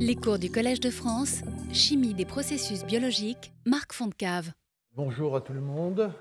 Les 0.00 0.14
cours 0.14 0.38
du 0.38 0.48
Collège 0.48 0.78
de 0.78 0.90
France, 0.90 1.42
Chimie 1.72 2.14
des 2.14 2.24
processus 2.24 2.84
biologiques, 2.84 3.52
Marc 3.66 3.92
Fontcave. 3.92 4.52
Bonjour 4.94 5.34
à 5.34 5.40
tout 5.40 5.52
le 5.52 5.60
monde. 5.60 6.12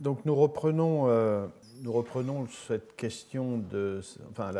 Donc 0.00 0.24
nous 0.24 0.34
reprenons, 0.34 1.08
euh, 1.08 1.46
nous 1.82 1.92
reprenons 1.92 2.48
cette 2.66 2.96
question 2.96 3.58
de, 3.58 4.00
enfin 4.32 4.50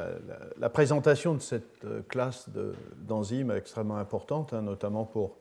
la, 0.56 0.68
présentation 0.70 1.34
de 1.34 1.40
cette 1.40 1.84
euh, 1.84 2.02
classe 2.08 2.48
d'enzymes 2.96 3.50
extrêmement 3.50 3.96
importante, 3.96 4.52
hein, 4.52 4.62
notamment 4.62 5.04
pour, 5.04 5.38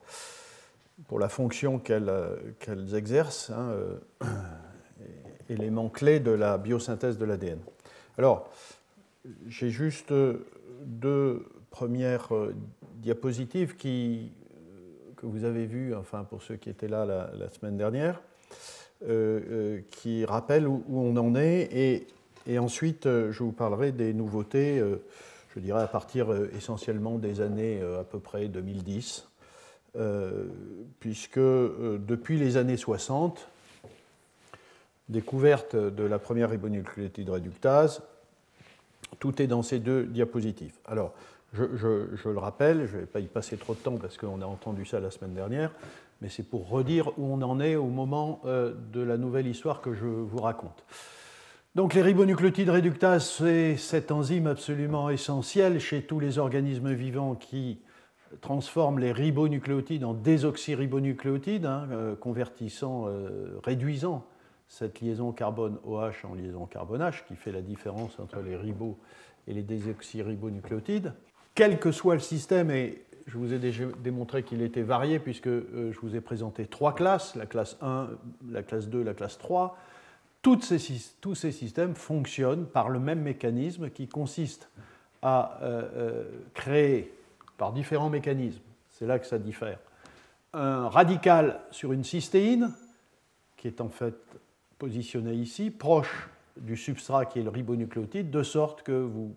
pour 1.06 1.20
la 1.20 1.28
fonction 1.28 1.78
qu'elles 1.78 2.94
exercent, 2.94 3.50
hein, 3.50 3.70
euh, 4.22 4.26
élément 5.48 5.88
clé 5.88 6.18
de 6.18 6.32
la 6.32 6.58
biosynthèse 6.58 7.16
de 7.16 7.24
l'ADN. 7.24 7.60
Alors, 8.18 8.50
j'ai 9.46 9.70
juste 9.70 10.12
deux 10.82 11.46
premières 11.70 12.28
diapositives 13.04 13.76
qui, 13.76 14.32
que 15.16 15.26
vous 15.26 15.44
avez 15.44 15.66
vues, 15.66 15.94
enfin 15.94 16.24
pour 16.24 16.42
ceux 16.42 16.56
qui 16.56 16.70
étaient 16.70 16.88
là 16.88 17.04
la, 17.04 17.50
semaine 17.50 17.76
dernière, 17.76 18.20
euh, 19.06 19.40
euh, 19.50 19.80
qui 19.90 20.24
rappellent 20.24 20.66
où, 20.66 20.82
on 20.88 21.16
en 21.16 21.36
est. 21.36 22.06
Et, 22.46 22.58
ensuite, 22.58 23.06
euh, 23.06 23.30
je 23.30 23.42
vous 23.42 23.52
parlerai 23.52 23.92
des 23.92 24.14
nouveautés, 24.14 24.82
je 25.54 25.60
dirais 25.60 25.82
à 25.82 25.86
partir 25.86 26.34
essentiellement 26.56 27.18
des 27.18 27.40
années 27.40 27.80
à 27.80 28.04
peu 28.04 28.18
près 28.18 28.48
2010, 28.48 29.28
puisque 30.98 31.38
depuis 31.38 32.38
les 32.38 32.56
années 32.56 32.78
60, 32.78 33.46
découverte 35.10 35.76
de 35.76 36.02
la 36.02 36.18
première 36.18 36.50
ribonucléotide 36.50 37.28
réductase, 37.28 38.02
tout 39.20 39.40
est 39.40 39.46
dans 39.46 39.62
ces 39.62 39.78
deux 39.78 40.04
diapositives. 40.04 40.74
Alors, 40.86 41.14
je, 41.54 42.28
le 42.28 42.38
rappelle, 42.38 42.86
je 42.86 42.96
ne 42.96 43.00
vais 43.00 43.06
pas 43.06 43.20
y 43.20 43.26
passer 43.26 43.56
trop 43.56 43.74
de 43.74 43.78
temps 43.78 43.96
parce 43.96 44.16
qu'on 44.16 44.42
a 44.42 44.46
entendu 44.46 44.84
ça 44.84 45.00
la 45.00 45.10
semaine 45.10 45.34
dernière, 45.34 45.70
mais 46.20 46.28
c'est 46.28 46.42
pour 46.42 46.68
redire 46.68 47.08
où 47.18 47.32
on 47.32 47.42
en 47.42 47.60
est 47.60 47.76
au 47.76 47.86
moment 47.86 48.40
euh, 48.44 48.74
de 48.92 49.00
la 49.00 49.16
nouvelle 49.16 49.46
histoire 49.46 49.80
que 49.80 49.94
je 49.94 50.04
vous 50.04 50.40
raconte. 50.40 50.84
Donc 51.74 51.94
les 51.94 52.02
ribonucléotides 52.02 52.70
réductases, 52.70 53.28
c'est 53.28 53.76
cette 53.76 54.12
enzyme 54.12 54.46
absolument 54.46 55.10
essentielle 55.10 55.80
chez 55.80 56.02
tous 56.02 56.20
les 56.20 56.38
organismes 56.38 56.92
vivants 56.92 57.34
qui 57.34 57.80
transforment 58.40 58.98
les 58.98 59.12
ribonucléotides 59.12 60.04
en 60.04 60.14
désoxyribonucléotides, 60.14 61.66
hein, 61.66 61.88
euh, 61.90 62.16
convertissant, 62.16 63.06
euh, 63.06 63.58
réduisant 63.62 64.24
cette 64.68 65.00
liaison 65.00 65.32
carbone-OH 65.32 66.24
en 66.24 66.34
liaison 66.34 66.66
carbone-H, 66.66 67.26
qui 67.26 67.36
fait 67.36 67.52
la 67.52 67.62
différence 67.62 68.18
entre 68.18 68.40
les 68.40 68.56
ribos 68.56 68.98
et 69.46 69.52
les 69.52 69.62
désoxyribonucléotides 69.62 71.12
quel 71.54 71.78
que 71.78 71.92
soit 71.92 72.14
le 72.14 72.20
système, 72.20 72.70
et 72.70 73.04
je 73.26 73.38
vous 73.38 73.52
ai 73.52 73.58
déjà 73.58 73.84
démontré 74.02 74.42
qu'il 74.42 74.62
était 74.62 74.82
varié 74.82 75.18
puisque 75.18 75.46
euh, 75.46 75.92
je 75.92 76.00
vous 76.00 76.16
ai 76.16 76.20
présenté 76.20 76.66
trois 76.66 76.94
classes, 76.94 77.34
la 77.36 77.46
classe 77.46 77.76
1, 77.80 78.08
la 78.50 78.62
classe 78.62 78.88
2, 78.88 79.02
la 79.02 79.14
classe 79.14 79.38
3, 79.38 79.76
ces, 80.60 80.78
tous 81.20 81.34
ces 81.34 81.52
systèmes 81.52 81.94
fonctionnent 81.94 82.66
par 82.66 82.90
le 82.90 82.98
même 82.98 83.20
mécanisme 83.20 83.90
qui 83.90 84.08
consiste 84.08 84.68
à 85.22 85.58
euh, 85.62 85.82
euh, 85.96 86.24
créer 86.52 87.12
par 87.56 87.72
différents 87.72 88.10
mécanismes, 88.10 88.60
c'est 88.90 89.06
là 89.06 89.18
que 89.18 89.26
ça 89.26 89.38
diffère, 89.38 89.78
un 90.52 90.88
radical 90.88 91.60
sur 91.70 91.92
une 91.92 92.04
cystéine, 92.04 92.72
qui 93.56 93.68
est 93.68 93.80
en 93.80 93.88
fait 93.88 94.14
positionné 94.78 95.32
ici, 95.32 95.70
proche 95.70 96.28
du 96.58 96.76
substrat 96.76 97.24
qui 97.24 97.38
est 97.38 97.42
le 97.42 97.50
ribonucléotide, 97.50 98.30
de 98.30 98.42
sorte 98.42 98.82
que 98.82 98.92
vous 98.92 99.34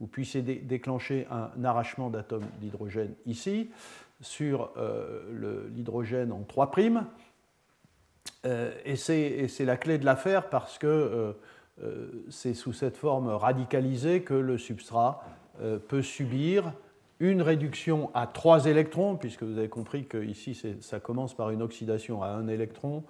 vous 0.00 0.06
puissiez 0.06 0.42
déclencher 0.42 1.26
un 1.30 1.64
arrachement 1.64 2.10
d'atomes 2.10 2.46
d'hydrogène 2.60 3.14
ici 3.24 3.70
sur 4.20 4.70
euh, 4.76 5.68
l'hydrogène 5.74 6.32
en 6.32 6.42
3'. 6.42 7.04
Euh, 8.44 8.72
et 8.84 8.96
c'est 8.96 9.64
la 9.64 9.76
clé 9.76 9.98
de 9.98 10.04
l'affaire 10.04 10.48
parce 10.48 10.78
que 10.78 10.86
euh, 10.86 11.32
euh, 11.82 12.06
c'est 12.30 12.54
sous 12.54 12.72
cette 12.72 12.96
forme 12.96 13.28
radicalisée 13.28 14.22
que 14.22 14.34
le 14.34 14.58
substrat 14.58 15.24
peut 15.88 16.02
subir 16.02 16.70
une 17.18 17.40
réduction 17.40 18.10
à 18.12 18.26
3 18.26 18.66
électrons, 18.66 19.16
puisque 19.16 19.42
vous 19.42 19.56
avez 19.56 19.70
compris 19.70 20.04
que 20.04 20.22
ici 20.22 20.60
ça 20.82 21.00
commence 21.00 21.34
par 21.34 21.48
une 21.48 21.62
oxydation 21.62 22.22
à 22.22 22.28
1 22.28 22.48
électron 22.48 23.04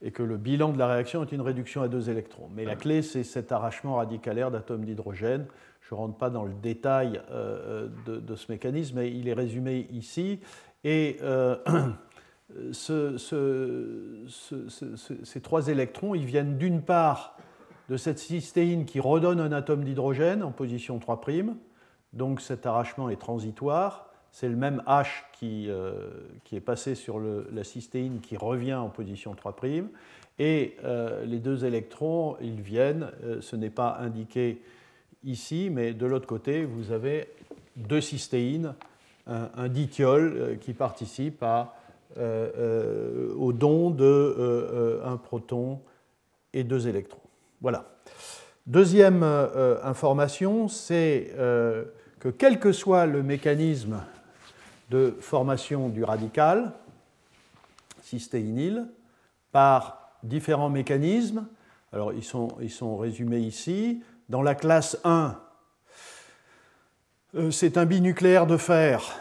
et 0.00 0.12
que 0.12 0.22
le 0.22 0.36
bilan 0.36 0.72
de 0.72 0.78
la 0.78 0.86
réaction 0.86 1.24
est 1.24 1.32
une 1.32 1.40
réduction 1.40 1.82
à 1.82 1.88
2 1.88 2.08
électrons. 2.08 2.48
Mais 2.54 2.64
la 2.64 2.76
clé, 2.76 3.02
c'est 3.02 3.24
cet 3.24 3.50
arrachement 3.50 3.96
radicalaire 3.96 4.52
d'atomes 4.52 4.84
d'hydrogène 4.84 5.46
je 5.92 5.94
ne 5.94 6.00
rentre 6.00 6.16
pas 6.16 6.30
dans 6.30 6.44
le 6.44 6.54
détail 6.54 7.20
euh, 7.30 7.86
de, 8.06 8.34
ce 8.34 8.50
mécanisme, 8.50 8.96
mais 8.96 9.10
il 9.10 9.28
est 9.28 9.34
résumé 9.34 9.86
ici. 9.92 10.40
Et 10.84 11.18
euh, 11.20 11.58
ces 12.72 13.20
trois 15.42 15.68
électrons, 15.68 16.14
ils 16.14 16.24
viennent 16.24 16.56
d'une 16.56 16.80
part 16.80 17.36
de 17.90 17.98
cette 17.98 18.18
cystéine 18.18 18.86
qui 18.86 19.00
redonne 19.00 19.38
un 19.38 19.52
atome 19.52 19.84
d'hydrogène 19.84 20.42
en 20.42 20.50
position 20.50 20.98
3', 20.98 21.54
donc 22.14 22.40
cet 22.40 22.64
arrachement 22.64 23.10
est 23.10 23.20
transitoire. 23.20 24.08
C'est 24.30 24.48
le 24.48 24.56
même 24.56 24.82
H 24.86 25.24
qui, 25.34 25.66
euh, 25.68 26.08
qui 26.44 26.56
est 26.56 26.60
passé 26.60 26.94
sur 26.94 27.20
la 27.20 27.64
cystéine 27.64 28.20
qui 28.20 28.38
revient 28.38 28.76
en 28.76 28.88
position 28.88 29.34
3'. 29.34 29.84
Et 30.38 30.78
les 31.26 31.38
deux 31.38 31.66
électrons, 31.66 32.38
ils 32.40 32.62
viennent, 32.62 33.10
ce 33.40 33.56
n'est 33.56 33.68
pas 33.68 33.98
indiqué 34.00 34.62
ici, 35.24 35.68
mais 35.70 35.92
de 35.92 36.06
l'autre 36.06 36.26
côté, 36.26 36.64
vous 36.64 36.92
avez 36.92 37.28
deux 37.76 38.00
cystéines, 38.00 38.74
un, 39.26 39.68
dithiol 39.68 40.34
euh, 40.36 40.54
qui 40.56 40.72
participe 40.72 41.42
euh, 41.42 41.64
euh, 42.18 43.34
au 43.36 43.52
don 43.52 43.90
de 43.90 45.00
un 45.04 45.16
proton 45.16 45.80
et 46.52 46.64
deux 46.64 46.88
électrons. 46.88 47.20
Voilà. 47.60 47.84
Deuxième 48.66 49.22
information, 49.82 50.68
c'est 50.68 51.32
que 52.20 52.28
quel 52.28 52.60
que 52.60 52.70
soit 52.70 53.06
le 53.06 53.22
mécanisme 53.22 54.00
de 54.90 55.16
formation 55.20 55.88
du 55.88 56.04
radical 56.04 56.72
cystéinyl, 58.02 58.86
par 59.52 60.12
différents 60.22 60.68
mécanismes, 60.68 61.46
alors 61.92 62.12
ils 62.12 62.24
sont, 62.24 62.48
ils 62.60 62.70
sont 62.70 62.96
résumés 62.96 63.40
ici, 63.40 64.02
dans 64.32 64.40
la 64.40 64.54
classe 64.54 64.96
1, 65.04 65.36
euh, 67.34 67.50
c'est 67.50 67.76
un 67.76 67.84
binucléaire 67.84 68.46
de 68.46 68.56
fer. 68.56 69.14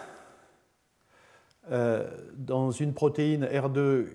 Euh, 1.70 2.10
dans 2.38 2.72
une 2.72 2.94
protéine 2.94 3.44
R2 3.44 4.06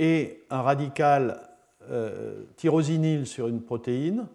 et 0.00 0.42
un 0.50 0.60
radical 0.60 1.40
euh, 1.88 2.42
tyrosinyle 2.56 3.28
sur 3.28 3.46
une 3.46 3.62
protéine 3.62 4.26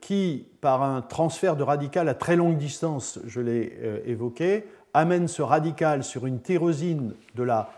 qui, 0.00 0.46
par 0.60 0.84
un 0.84 1.02
transfert 1.02 1.56
de 1.56 1.64
radical 1.64 2.08
à 2.08 2.14
très 2.14 2.36
longue 2.36 2.56
distance, 2.56 3.18
je 3.26 3.40
l'ai 3.40 3.76
évoqué, 4.06 4.64
amène 4.94 5.26
ce 5.26 5.42
radical 5.42 6.04
sur 6.04 6.24
une 6.24 6.40
tyrosine 6.40 7.14
de 7.34 7.42
la 7.42 7.72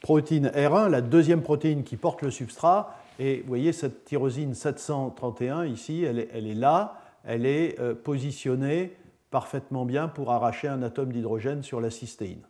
protéine 0.00 0.48
R1, 0.48 0.88
la 0.88 1.02
deuxième 1.02 1.42
protéine 1.42 1.84
qui 1.84 1.96
porte 1.96 2.22
le 2.22 2.32
substrat, 2.32 2.98
et 3.18 3.40
vous 3.40 3.48
voyez 3.48 3.72
cette 3.72 4.04
tyrosine 4.04 4.54
731 4.54 5.66
ici, 5.66 6.02
elle 6.02 6.18
est, 6.18 6.54
là, 6.54 7.00
elle 7.24 7.46
est 7.46 7.78
euh, 7.80 7.94
positionnée 7.94 8.96
parfaitement 9.30 9.84
bien 9.84 10.08
pour 10.08 10.32
arracher 10.32 10.68
un 10.68 10.82
atome 10.82 11.12
d'hydrogène 11.12 11.62
sur 11.62 11.80
la 11.80 11.90
cystéine. 11.90 12.42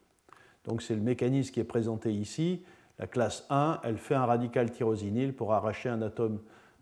Donc 0.65 0.83
c'est 0.83 0.95
le 0.95 1.01
mécanisme 1.01 1.53
qui 1.53 1.61
est 1.61 1.65
présenté 1.65 2.13
ici. 2.13 2.63
La 2.99 3.07
classe 3.07 3.47
1, 3.51 3.81
elle 3.83 3.99
fait 3.99 4.15
un 4.15 4.25
radical 4.25 4.71
tyrosinyle 4.71 5.35
pour 5.35 5.53
arracher 5.53 5.89
un 5.89 6.01
atome 6.03 6.41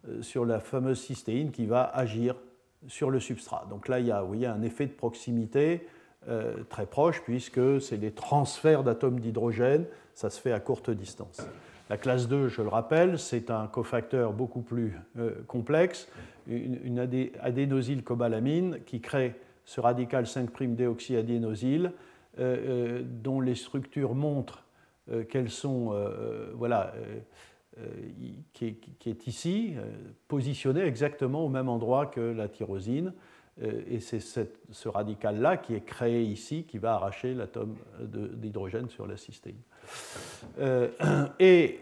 euh, 0.08 0.22
sur 0.22 0.44
la 0.44 0.60
fameuse 0.60 1.00
cystéine 1.00 1.50
qui 1.50 1.66
va 1.66 1.84
agir 1.84 2.36
sur 2.88 3.10
le 3.10 3.20
substrat. 3.20 3.66
Donc 3.70 3.88
là, 3.88 4.00
il 4.00 4.06
y 4.06 4.12
a 4.12 4.22
vous 4.22 4.44
un 4.44 4.62
effet 4.62 4.86
de 4.86 4.92
proximité 4.92 5.86
euh, 6.28 6.54
très 6.68 6.86
proche 6.86 7.22
puisque 7.22 7.80
c'est 7.80 7.98
des 7.98 8.12
transferts 8.12 8.84
d'atomes 8.84 9.18
d'hydrogène, 9.18 9.86
ça 10.14 10.30
se 10.30 10.40
fait 10.40 10.52
à 10.52 10.60
courte 10.60 10.90
distance. 10.90 11.40
La 11.92 11.98
classe 11.98 12.26
2, 12.26 12.48
je 12.48 12.62
le 12.62 12.68
rappelle, 12.68 13.18
c'est 13.18 13.50
un 13.50 13.66
cofacteur 13.66 14.32
beaucoup 14.32 14.62
plus 14.62 14.98
euh, 15.18 15.42
complexe, 15.46 16.08
une, 16.46 16.98
adénosylcobalamine 17.38 18.78
qui 18.86 19.02
crée 19.02 19.34
ce 19.66 19.78
radical 19.78 20.24
5'-déoxyadénosyl, 20.24 21.84
euh, 21.84 21.90
euh, 22.38 23.02
dont 23.04 23.42
les 23.42 23.54
structures 23.54 24.14
montrent 24.14 24.64
qu'elles 25.28 25.50
sont, 25.50 25.94
voilà, 26.54 26.94
qui 28.54 28.74
est, 29.04 29.26
ici, 29.26 29.74
positionnée 30.28 30.84
exactement 30.84 31.44
au 31.44 31.50
même 31.50 31.68
endroit 31.68 32.06
que 32.06 32.20
la 32.20 32.48
tyrosine. 32.48 33.12
Et 33.60 34.00
c'est 34.00 34.20
ce 34.20 34.88
radical-là 34.88 35.58
qui 35.58 35.74
est 35.74 35.84
créé 35.84 36.22
ici, 36.22 36.64
qui 36.64 36.78
va 36.78 36.94
arracher 36.94 37.34
l'atome 37.34 37.76
d'hydrogène 38.00 38.88
sur 38.88 39.06
la 39.06 39.18
cystéine. 39.18 39.60
Euh, 40.58 40.88
et 41.40 41.80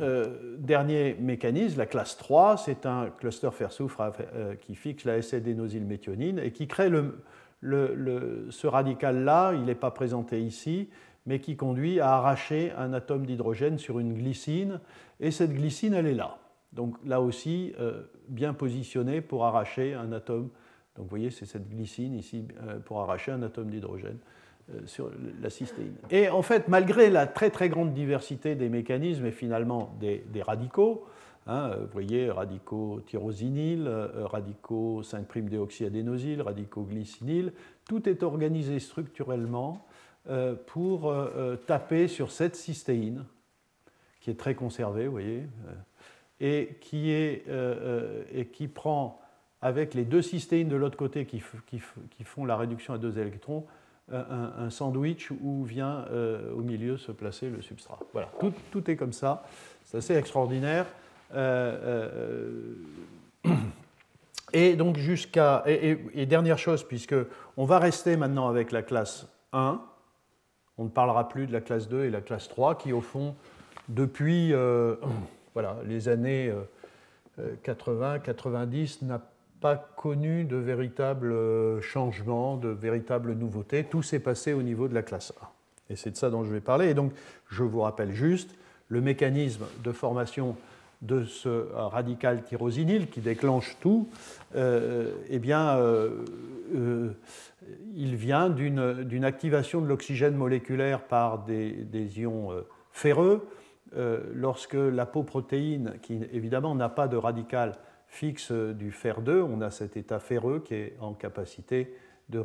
euh, 0.00 0.56
dernier 0.58 1.14
mécanisme, 1.18 1.78
la 1.78 1.86
classe 1.86 2.16
3, 2.16 2.56
c'est 2.56 2.86
un 2.86 3.10
cluster 3.10 3.50
fer-soufre 3.50 4.12
euh, 4.34 4.54
qui 4.54 4.74
fixe 4.74 5.04
la 5.04 5.16
méthionine 5.86 6.38
et 6.38 6.52
qui 6.52 6.68
crée 6.68 6.90
ce 7.62 8.66
radical-là, 8.66 9.52
il 9.54 9.64
n'est 9.64 9.74
pas 9.74 9.90
présenté 9.90 10.40
ici, 10.40 10.88
mais 11.26 11.40
qui 11.40 11.56
conduit 11.56 12.00
à 12.00 12.14
arracher 12.14 12.72
un 12.76 12.92
atome 12.92 13.26
d'hydrogène 13.26 13.78
sur 13.78 14.00
une 14.00 14.14
glycine, 14.14 14.80
et 15.20 15.30
cette 15.30 15.52
glycine, 15.52 15.94
elle 15.94 16.06
est 16.06 16.14
là. 16.14 16.38
Donc 16.72 16.96
là 17.04 17.20
aussi, 17.20 17.72
bien 18.28 18.54
positionnée 18.54 19.20
pour 19.20 19.44
arracher 19.44 19.94
un 19.94 20.10
atome. 20.10 20.48
Donc 20.96 21.04
vous 21.04 21.10
voyez, 21.10 21.30
c'est 21.30 21.46
cette 21.46 21.68
glycine 21.68 22.14
ici 22.14 22.48
pour 22.86 23.00
arracher 23.00 23.30
un 23.30 23.42
atome 23.42 23.70
d'hydrogène 23.70 24.18
sur 24.86 25.10
la 25.40 25.50
cystéine. 25.50 25.94
Et 26.10 26.28
en 26.28 26.42
fait, 26.42 26.68
malgré 26.68 27.10
la 27.10 27.26
très 27.26 27.50
très 27.50 27.68
grande 27.68 27.92
diversité 27.92 28.54
des 28.54 28.68
mécanismes 28.68 29.26
et 29.26 29.32
finalement 29.32 29.94
des, 30.00 30.22
radicaux, 30.42 31.04
hein, 31.46 31.72
vous 31.80 31.92
voyez, 31.92 32.30
radicaux 32.30 33.00
tyrosinyl, 33.06 33.88
radicaux 34.24 35.02
5'-déoxyadénosyl, 35.02 36.40
radicaux 36.42 36.82
glycinyl, 36.82 37.52
tout 37.88 38.08
est 38.08 38.22
organisé 38.22 38.78
structurellement 38.78 39.84
pour 40.66 41.12
taper 41.66 42.08
sur 42.08 42.30
cette 42.30 42.56
cystéine, 42.56 43.24
qui 44.20 44.30
est 44.30 44.38
très 44.38 44.54
conservée, 44.54 45.06
vous 45.06 45.12
voyez 45.12 45.42
et 46.42 46.76
qui, 46.80 47.10
est, 47.10 47.44
euh, 47.48 47.76
euh, 47.80 48.24
et 48.34 48.46
qui 48.46 48.66
prend, 48.66 49.20
avec 49.62 49.94
les 49.94 50.04
deux 50.04 50.22
cystéines 50.22 50.68
de 50.68 50.76
l'autre 50.76 50.96
côté 50.96 51.24
qui, 51.24 51.40
qui, 51.66 52.24
font 52.24 52.44
la 52.44 52.56
réduction 52.56 52.92
à 52.92 52.98
deux 52.98 53.18
électrons, 53.18 53.64
un, 54.10 54.68
sandwich 54.70 55.30
où 55.30 55.64
vient 55.64 56.04
euh, 56.10 56.52
au 56.54 56.60
milieu 56.60 56.98
se 56.98 57.12
placer 57.12 57.48
le 57.48 57.62
substrat. 57.62 57.98
Voilà, 58.12 58.28
tout, 58.70 58.90
est 58.90 58.96
comme 58.96 59.12
ça, 59.12 59.44
c'est 59.84 59.98
assez 59.98 60.14
extraordinaire. 60.14 60.86
et 64.52 64.76
donc 64.76 64.96
jusqu'à... 64.96 65.62
Et, 65.66 66.26
dernière 66.26 66.58
chose, 66.58 66.82
puisque 66.82 67.14
on 67.56 67.64
va 67.64 67.78
rester 67.78 68.16
maintenant 68.16 68.48
avec 68.48 68.72
la 68.72 68.82
classe 68.82 69.26
1, 69.52 69.80
on 70.78 70.84
ne 70.84 70.90
parlera 70.90 71.28
plus 71.28 71.46
de 71.46 71.52
la 71.52 71.60
classe 71.60 71.88
2 71.88 72.04
et 72.04 72.10
la 72.10 72.20
classe 72.20 72.48
3, 72.48 72.76
qui 72.76 72.92
au 72.92 73.00
fond, 73.00 73.34
depuis 73.88 74.52
voilà, 75.54 75.76
les 75.86 76.08
années 76.08 76.52
80, 77.62 78.14
euh, 78.14 78.18
90 78.18 79.00
euh, 79.02 79.06
n'a 79.06 79.22
pas 79.62 79.76
connu 79.76 80.44
de 80.44 80.56
véritables 80.56 81.32
euh, 81.32 81.80
changements, 81.80 82.58
de 82.58 82.68
véritables 82.68 83.32
nouveautés. 83.32 83.84
Tout 83.84 84.02
s'est 84.02 84.18
passé 84.18 84.52
au 84.52 84.62
niveau 84.62 84.88
de 84.88 84.94
la 84.94 85.02
classe 85.02 85.32
A. 85.40 85.52
Et 85.88 85.96
c'est 85.96 86.10
de 86.10 86.16
ça 86.16 86.28
dont 86.28 86.44
je 86.44 86.52
vais 86.52 86.60
parler. 86.60 86.90
Et 86.90 86.94
donc, 86.94 87.12
je 87.48 87.62
vous 87.62 87.80
rappelle 87.80 88.12
juste 88.12 88.54
le 88.88 89.00
mécanisme 89.00 89.64
de 89.82 89.92
formation 89.92 90.56
de 91.00 91.24
ce 91.24 91.72
radical 91.74 92.44
tyrosinyl 92.44 93.08
qui 93.08 93.20
déclenche 93.20 93.76
tout, 93.80 94.08
eh 94.54 95.38
bien, 95.40 95.76
il 97.96 98.14
vient 98.14 98.50
d'une 98.50 99.24
activation 99.24 99.80
de 99.80 99.88
l'oxygène 99.88 100.36
moléculaire 100.36 101.00
par 101.00 101.40
des, 101.40 101.72
des 101.72 102.20
ions 102.20 102.50
ferreux 102.92 103.44
euh, 103.96 104.20
lorsque 104.34 104.72
l'apoprotéine, 104.72 105.94
qui 106.00 106.18
évidemment 106.32 106.74
n'a 106.74 106.88
pas 106.88 107.08
de 107.08 107.16
radical 107.16 107.74
fixe 108.12 108.52
du 108.52 108.92
fer 108.92 109.20
2, 109.22 109.42
on 109.42 109.60
a 109.60 109.70
cet 109.70 109.96
état 109.96 110.20
ferreux 110.20 110.62
qui 110.64 110.74
est 110.74 110.96
en 111.00 111.14
capacité 111.14 111.96
de, 112.28 112.40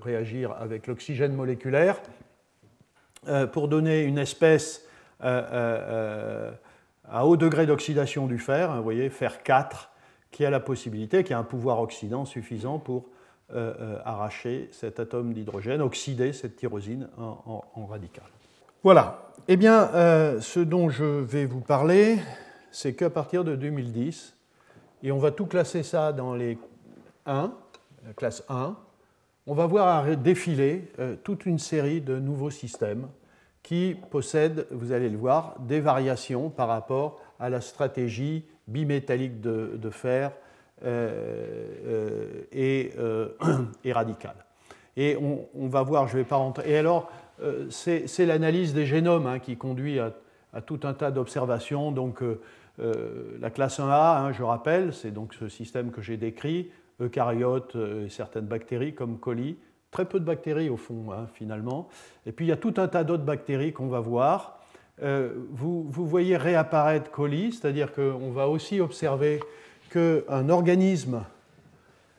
réagir 0.00 0.52
avec 0.52 0.86
l'oxygène 0.86 1.32
moléculaire 1.32 2.00
euh, 3.28 3.46
pour 3.46 3.68
donner 3.68 4.02
une 4.02 4.18
espèce 4.18 4.86
euh, 5.22 6.50
à 7.08 7.26
haut 7.26 7.36
degré 7.36 7.66
d'oxydation 7.66 8.26
du 8.26 8.38
fer, 8.38 8.70
hein, 8.70 8.76
vous 8.76 8.82
voyez, 8.82 9.08
fer 9.08 9.42
4, 9.42 9.90
qui 10.30 10.44
a 10.44 10.50
la 10.50 10.60
possibilité, 10.60 11.24
qui 11.24 11.32
a 11.32 11.38
un 11.38 11.44
pouvoir 11.44 11.80
oxydant 11.80 12.24
suffisant 12.24 12.78
pour 12.78 13.06
arracher 14.04 14.68
cet 14.72 14.98
atome 14.98 15.32
d'hydrogène, 15.32 15.80
oxyder 15.80 16.32
cette 16.32 16.56
tyrosine 16.56 17.08
en 17.16 17.86
radical. 17.86 18.24
Voilà. 18.84 19.30
Eh 19.48 19.56
bien, 19.56 19.88
euh, 19.94 20.42
ce 20.42 20.60
dont 20.60 20.90
je 20.90 21.04
vais 21.04 21.46
vous 21.46 21.62
parler, 21.62 22.18
c'est 22.70 22.92
qu'à 22.92 23.08
partir 23.08 23.42
de 23.42 23.56
2010, 23.56 24.36
et 25.04 25.12
on 25.12 25.18
va 25.18 25.30
tout 25.30 25.44
classer 25.44 25.82
ça 25.82 26.12
dans 26.12 26.34
les 26.34 26.58
1, 27.26 27.52
la 28.06 28.12
classe 28.14 28.42
1, 28.48 28.74
on 29.46 29.54
va 29.54 29.66
voir 29.66 30.16
défiler 30.16 30.90
euh, 30.98 31.14
toute 31.22 31.44
une 31.44 31.58
série 31.58 32.00
de 32.00 32.18
nouveaux 32.18 32.50
systèmes 32.50 33.06
qui 33.62 33.96
possèdent, 34.10 34.66
vous 34.70 34.92
allez 34.92 35.10
le 35.10 35.18
voir, 35.18 35.56
des 35.60 35.80
variations 35.80 36.48
par 36.48 36.68
rapport 36.68 37.20
à 37.38 37.50
la 37.50 37.60
stratégie 37.60 38.46
bimétallique 38.66 39.42
de, 39.42 39.90
fer 39.90 40.32
euh, 40.84 42.42
et, 42.52 42.92
radicale. 43.92 44.36
Et 44.96 45.16
on, 45.16 45.66
va 45.66 45.82
voir, 45.82 46.06
je 46.06 46.16
ne 46.16 46.22
vais 46.22 46.28
pas 46.28 46.36
rentrer. 46.36 46.70
Et 46.70 46.78
alors, 46.78 47.10
euh, 47.42 47.66
c'est 47.68 48.26
l'analyse 48.26 48.74
des 48.74 48.86
génomes 48.86 49.26
hein, 49.26 49.40
qui 49.40 49.56
conduit 49.56 49.98
à, 49.98 50.12
tout 50.64 50.78
un 50.84 50.94
tas 50.94 51.10
d'observations. 51.10 51.90
Donc, 51.90 52.22
euh, 52.80 52.94
euh, 52.94 53.38
la 53.40 53.50
classe 53.50 53.78
1A, 53.78 54.18
hein, 54.18 54.32
je 54.32 54.42
rappelle, 54.42 54.92
c'est 54.92 55.10
donc 55.10 55.34
ce 55.34 55.48
système 55.48 55.90
que 55.90 56.02
j'ai 56.02 56.16
décrit, 56.16 56.70
eucaryotes 57.00 57.76
et 57.76 58.08
certaines 58.08 58.46
bactéries 58.46 58.94
comme 58.94 59.18
coli. 59.18 59.56
Très 59.90 60.04
peu 60.04 60.18
de 60.18 60.24
bactéries 60.24 60.70
au 60.70 60.76
fond, 60.76 61.12
hein, 61.12 61.26
finalement. 61.34 61.88
Et 62.26 62.32
puis, 62.32 62.46
il 62.46 62.48
y 62.48 62.52
a 62.52 62.56
tout 62.56 62.74
un 62.78 62.88
tas 62.88 63.04
d'autres 63.04 63.24
bactéries 63.24 63.72
qu'on 63.72 63.88
va 63.88 64.00
voir. 64.00 64.60
Vous, 65.00 65.88
vous, 65.88 66.06
voyez 66.06 66.36
réapparaître 66.36 67.10
coli, 67.10 67.52
c'est-à-dire 67.52 67.92
qu'on 67.92 68.30
va 68.30 68.48
aussi 68.48 68.80
observer 68.80 69.40
qu'un 69.90 70.48
organisme 70.48 71.24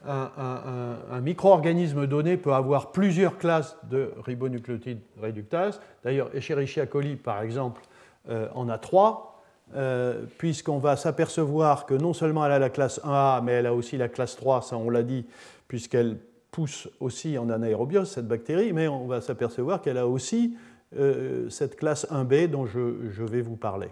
un, 0.08 1.22
micro-organisme 1.22 2.08
donné 2.08 2.38
peut 2.38 2.54
avoir 2.54 2.92
plusieurs 2.92 3.38
classes 3.38 3.78
de 3.90 4.12
ribonucléotides 4.24 5.02
réductase. 5.22 5.82
D'ailleurs, 6.04 6.30
Escherichia 6.36 6.86
coli, 6.86 7.16
par 7.16 7.42
exemple, 7.42 7.82
euh, 8.30 8.48
en 8.54 8.70
a 8.70 8.78
trois, 8.78 9.35
euh, 9.74 10.24
puisqu'on 10.38 10.78
va 10.78 10.96
s'apercevoir 10.96 11.86
que 11.86 11.94
non 11.94 12.14
seulement 12.14 12.46
elle 12.46 12.52
a 12.52 12.60
la 12.60 12.70
classe 12.70 13.00
1A, 13.04 13.42
mais 13.44 13.54
elle 13.54 13.66
a 13.66 13.74
aussi 13.74 13.98
la 13.98 14.08
classe 14.08 14.36
3, 14.36 14.62
ça 14.62 14.78
on 14.78 14.90
l'a 14.90 15.04
dit, 15.04 15.26
puisqu'elle 15.68 16.18
pousse 16.52 16.88
aussi 17.00 17.38
en 17.38 17.50
anaérobiose, 17.50 18.10
cette 18.10 18.28
bactérie, 18.28 18.74
mais 18.74 18.88
on 18.88 19.08
va 19.08 19.22
s'apercevoir 19.22 19.82
qu'elle 19.82 19.98
a 19.98 20.08
aussi 20.08 20.56
euh, 20.98 21.50
cette 21.50 21.76
classe 21.76 22.08
1B 22.12 22.48
dont 22.48 22.66
je 22.66 23.24
vais 23.24 23.42
vous 23.42 23.58
parler. 23.58 23.90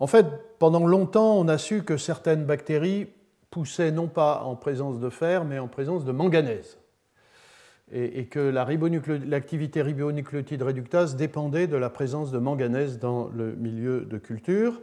En 0.00 0.06
fait, 0.06 0.26
pendant 0.58 0.86
longtemps, 0.86 1.36
on 1.38 1.46
a 1.46 1.58
su 1.58 1.84
que 1.84 1.98
certaines 1.98 2.44
bactéries 2.44 3.08
poussait 3.50 3.90
non 3.90 4.08
pas 4.08 4.42
en 4.44 4.56
présence 4.56 4.98
de 4.98 5.10
fer, 5.10 5.44
mais 5.44 5.58
en 5.58 5.68
présence 5.68 6.06
de 6.06 6.12
manganèse. 6.12 6.79
Et, 7.92 8.26
que 8.26 8.38
l'activité 8.38 9.82
ribonucléotide 9.82 10.62
réductase 10.62 11.16
dépendait 11.16 11.66
de 11.66 11.76
la 11.76 11.90
présence 11.90 12.30
de 12.30 12.38
manganèse 12.38 12.98
dans 13.00 13.28
le 13.34 13.52
milieu 13.56 14.02
de 14.02 14.16
culture. 14.16 14.80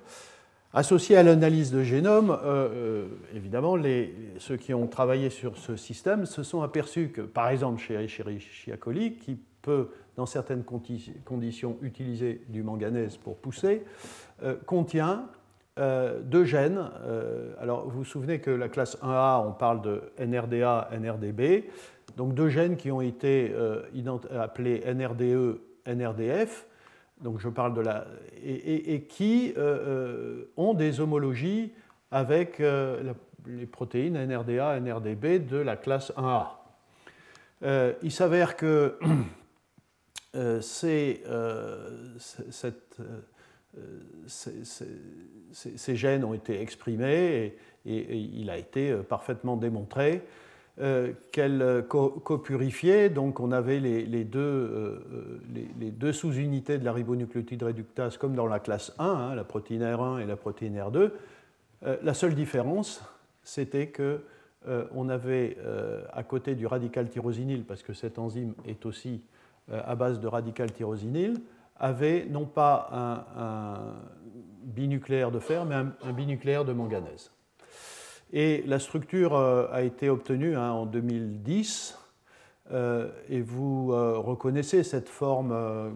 Associé 0.74 1.16
à 1.16 1.24
l'analyse 1.24 1.72
de 1.72 1.82
génome, 1.82 2.30
euh, 2.30 2.36
euh, 2.44 3.08
évidemment, 3.34 3.78
ceux 4.38 4.58
qui 4.58 4.74
ont 4.74 4.86
travaillé 4.86 5.30
sur 5.30 5.58
ce 5.58 5.76
système 5.76 6.26
se 6.26 6.44
sont 6.44 6.62
aperçus 6.62 7.10
que, 7.10 7.22
par 7.22 7.50
exemple, 7.50 7.82
chez 7.82 7.96
Escherichia 7.96 8.76
coli, 8.76 9.16
qui 9.16 9.40
peut, 9.62 9.90
dans 10.18 10.26
certaines 10.26 10.64
conditions, 10.64 11.78
utiliser 11.82 12.42
du 12.50 12.64
manganèse 12.64 13.18
pour 13.18 13.38
pousser, 13.38 13.86
euh, 14.44 14.56
contient 14.66 15.28
deux 16.24 16.44
gènes. 16.44 16.90
Alors, 17.62 17.88
vous 17.88 18.00
vous 18.00 18.04
souvenez 18.04 18.40
que 18.40 18.50
la 18.50 18.68
classe 18.68 18.98
1A, 19.04 19.48
on 19.48 19.52
parle 19.52 19.84
de 19.84 20.02
NRDA, 20.18 20.90
NRDB. 20.92 21.66
Donc, 22.16 22.34
deux 22.34 22.50
gènes 22.50 22.78
qui 22.78 22.92
ont 22.92 23.02
été 23.02 23.52
euh, 23.54 23.82
appelés 24.40 24.84
NRDE, 24.94 25.60
NRDF. 25.86 26.66
Donc, 27.22 27.40
je 27.40 27.50
parle 27.50 27.74
de 27.74 27.82
la. 27.82 28.06
et, 28.44 29.02
qui 29.10 29.54
ont 30.56 30.74
des 30.76 31.00
homologies 31.00 31.74
avec 32.12 32.60
les 32.60 33.66
protéines 33.66 34.24
NRDA, 34.24 34.80
NRDB 34.80 35.40
de 35.40 35.58
la 35.58 35.76
classe 35.78 36.14
1A. 36.16 37.98
il 38.04 38.12
s'avère 38.12 38.56
que 38.56 39.00
ces, 45.54 45.96
gènes 45.96 46.24
ont 46.24 46.34
été 46.34 46.62
exprimés 46.62 47.56
et, 47.86 48.18
il 48.18 48.50
a 48.50 48.58
été 48.58 48.92
euh, 48.92 49.02
parfaitement 49.02 49.56
démontré 49.56 50.24
euh, 50.80 51.14
qu'elles 51.32 51.86
copurifiaient. 51.88 53.10
Donc 53.10 53.40
on 53.40 53.52
avait 53.52 53.80
les, 53.80 54.24
deux, 54.24 54.40
euh, 54.40 55.40
les, 55.80 55.92
deux 55.92 56.14
sous-unités 56.14 56.78
de 56.78 56.86
la 56.86 56.94
ribonucléotide 56.94 57.64
réductase 57.64 58.18
comme 58.18 58.36
dans 58.36 58.48
la 58.48 58.60
classe 58.60 58.94
1, 59.00 59.06
hein, 59.06 59.36
la 59.36 59.44
protéine 59.44 59.84
R1 59.84 60.22
et 60.22 60.26
la 60.26 60.36
protéine 60.36 60.78
R2. 60.78 61.12
la 62.04 62.14
seule 62.14 62.36
différence, 62.36 63.04
c'était 63.44 63.88
que 63.88 64.22
on 64.94 65.08
avait 65.08 65.58
à 66.12 66.24
côté 66.24 66.54
du 66.54 66.68
radical 66.68 67.10
tyrosinyl, 67.10 67.64
parce 67.64 67.84
que 67.84 67.94
cette 67.94 68.20
enzyme 68.20 68.54
est 68.66 68.86
aussi 68.86 69.22
à 69.72 69.96
base 69.96 70.20
de 70.20 70.28
radical 70.28 70.72
tyrosinyl, 70.74 71.40
avait 71.80 72.26
non 72.26 72.46
pas 72.46 72.90
un, 73.36 73.94
binucléaire 74.64 75.32
de 75.32 75.40
fer, 75.40 75.66
mais 75.66 75.76
un, 75.76 76.14
binucléaire 76.14 76.66
de 76.66 76.74
manganèse. 76.74 77.32
Et 78.34 78.64
la 78.68 78.80
structure 78.80 79.36
a 79.36 79.82
été 79.84 80.10
obtenue 80.10 80.56
hein, 80.56 80.72
en 80.72 80.86
2010. 80.86 81.98
et 82.72 83.42
vous 83.42 83.88
reconnaissez 83.88 84.84
cette 84.84 85.08
forme 85.08 85.96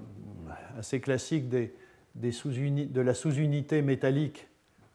assez 0.77 1.01
classique 1.01 1.49
de 1.49 3.01
la 3.01 3.13
sous-unité 3.13 3.81
métallique. 3.81 4.47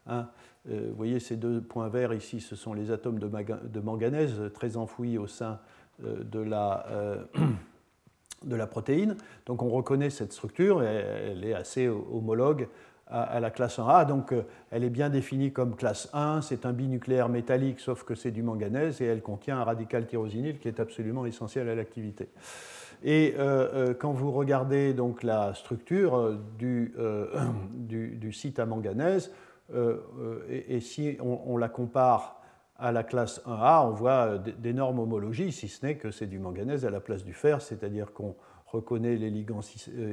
Hein. 0.07 0.29
vous 0.65 0.95
voyez 0.95 1.19
ces 1.19 1.35
deux 1.35 1.61
points 1.61 1.89
verts 1.89 2.13
ici, 2.13 2.39
ce 2.39 2.55
sont 2.55 2.73
les 2.73 2.91
atomes 2.91 3.19
de, 3.19 3.29
de 3.29 3.79
manganèse 3.79 4.41
très 4.53 4.77
enfouis 4.77 5.17
au 5.17 5.27
sein 5.27 5.59
de 6.01 6.39
la 6.39 6.85
de 8.43 8.55
la 8.55 8.67
protéine. 8.67 9.15
Donc 9.45 9.61
on 9.61 9.69
reconnaît 9.69 10.09
cette 10.09 10.33
structure, 10.33 10.83
et 10.83 10.85
elle 11.31 11.45
est 11.45 11.53
assez 11.53 11.87
homologue 11.87 12.67
à, 13.09 13.39
la 13.39 13.49
classe 13.49 13.79
1A. 13.79 14.05
Donc 14.05 14.31
euh, 14.31 14.43
elle 14.71 14.83
est 14.83 14.89
bien 14.89 15.09
définie 15.09 15.51
comme 15.51 15.75
classe 15.75 16.09
1, 16.13 16.41
c'est 16.41 16.65
un 16.65 16.73
binucléaire 16.73 17.29
métallique, 17.29 17.79
sauf 17.79 18.03
que 18.03 18.15
c'est 18.15 18.31
du 18.31 18.43
manganèse, 18.43 19.01
et 19.01 19.05
elle 19.05 19.21
contient 19.21 19.59
un 19.59 19.63
radical 19.63 20.05
tyrosinyle 20.05 20.59
qui 20.59 20.67
est 20.67 20.79
absolument 20.79 21.25
essentiel 21.25 21.69
à 21.69 21.75
l'activité. 21.75 22.29
Et 23.03 23.35
euh, 23.37 23.69
euh, 23.73 23.93
quand 23.93 24.11
vous 24.11 24.31
regardez 24.31 24.93
donc 24.93 25.23
la 25.23 25.53
structure 25.53 26.37
du, 26.57 26.93
du, 27.77 28.33
site 28.33 28.59
à 28.59 28.65
manganèse, 28.65 29.31
et, 30.49 30.79
si 30.79 31.17
on, 31.19 31.57
la 31.57 31.67
compare 31.67 32.41
à 32.77 32.93
la 32.93 33.03
classe 33.03 33.41
1A, 33.45 33.85
on 33.85 33.91
voit 33.91 34.37
d'énormes 34.37 34.99
homologies, 34.99 35.51
si 35.51 35.67
ce 35.67 35.85
n'est 35.85 35.95
que 35.95 36.09
c'est 36.09 36.25
du 36.25 36.39
manganèse 36.39 36.85
à 36.85 36.89
la 36.89 37.01
place 37.01 37.25
du 37.25 37.33
fer, 37.33 37.61
c'est-à-dire 37.61 38.13
qu'on 38.13 38.33
reconnaît 38.65 39.17
les 39.17 39.29
ligands 39.29 39.59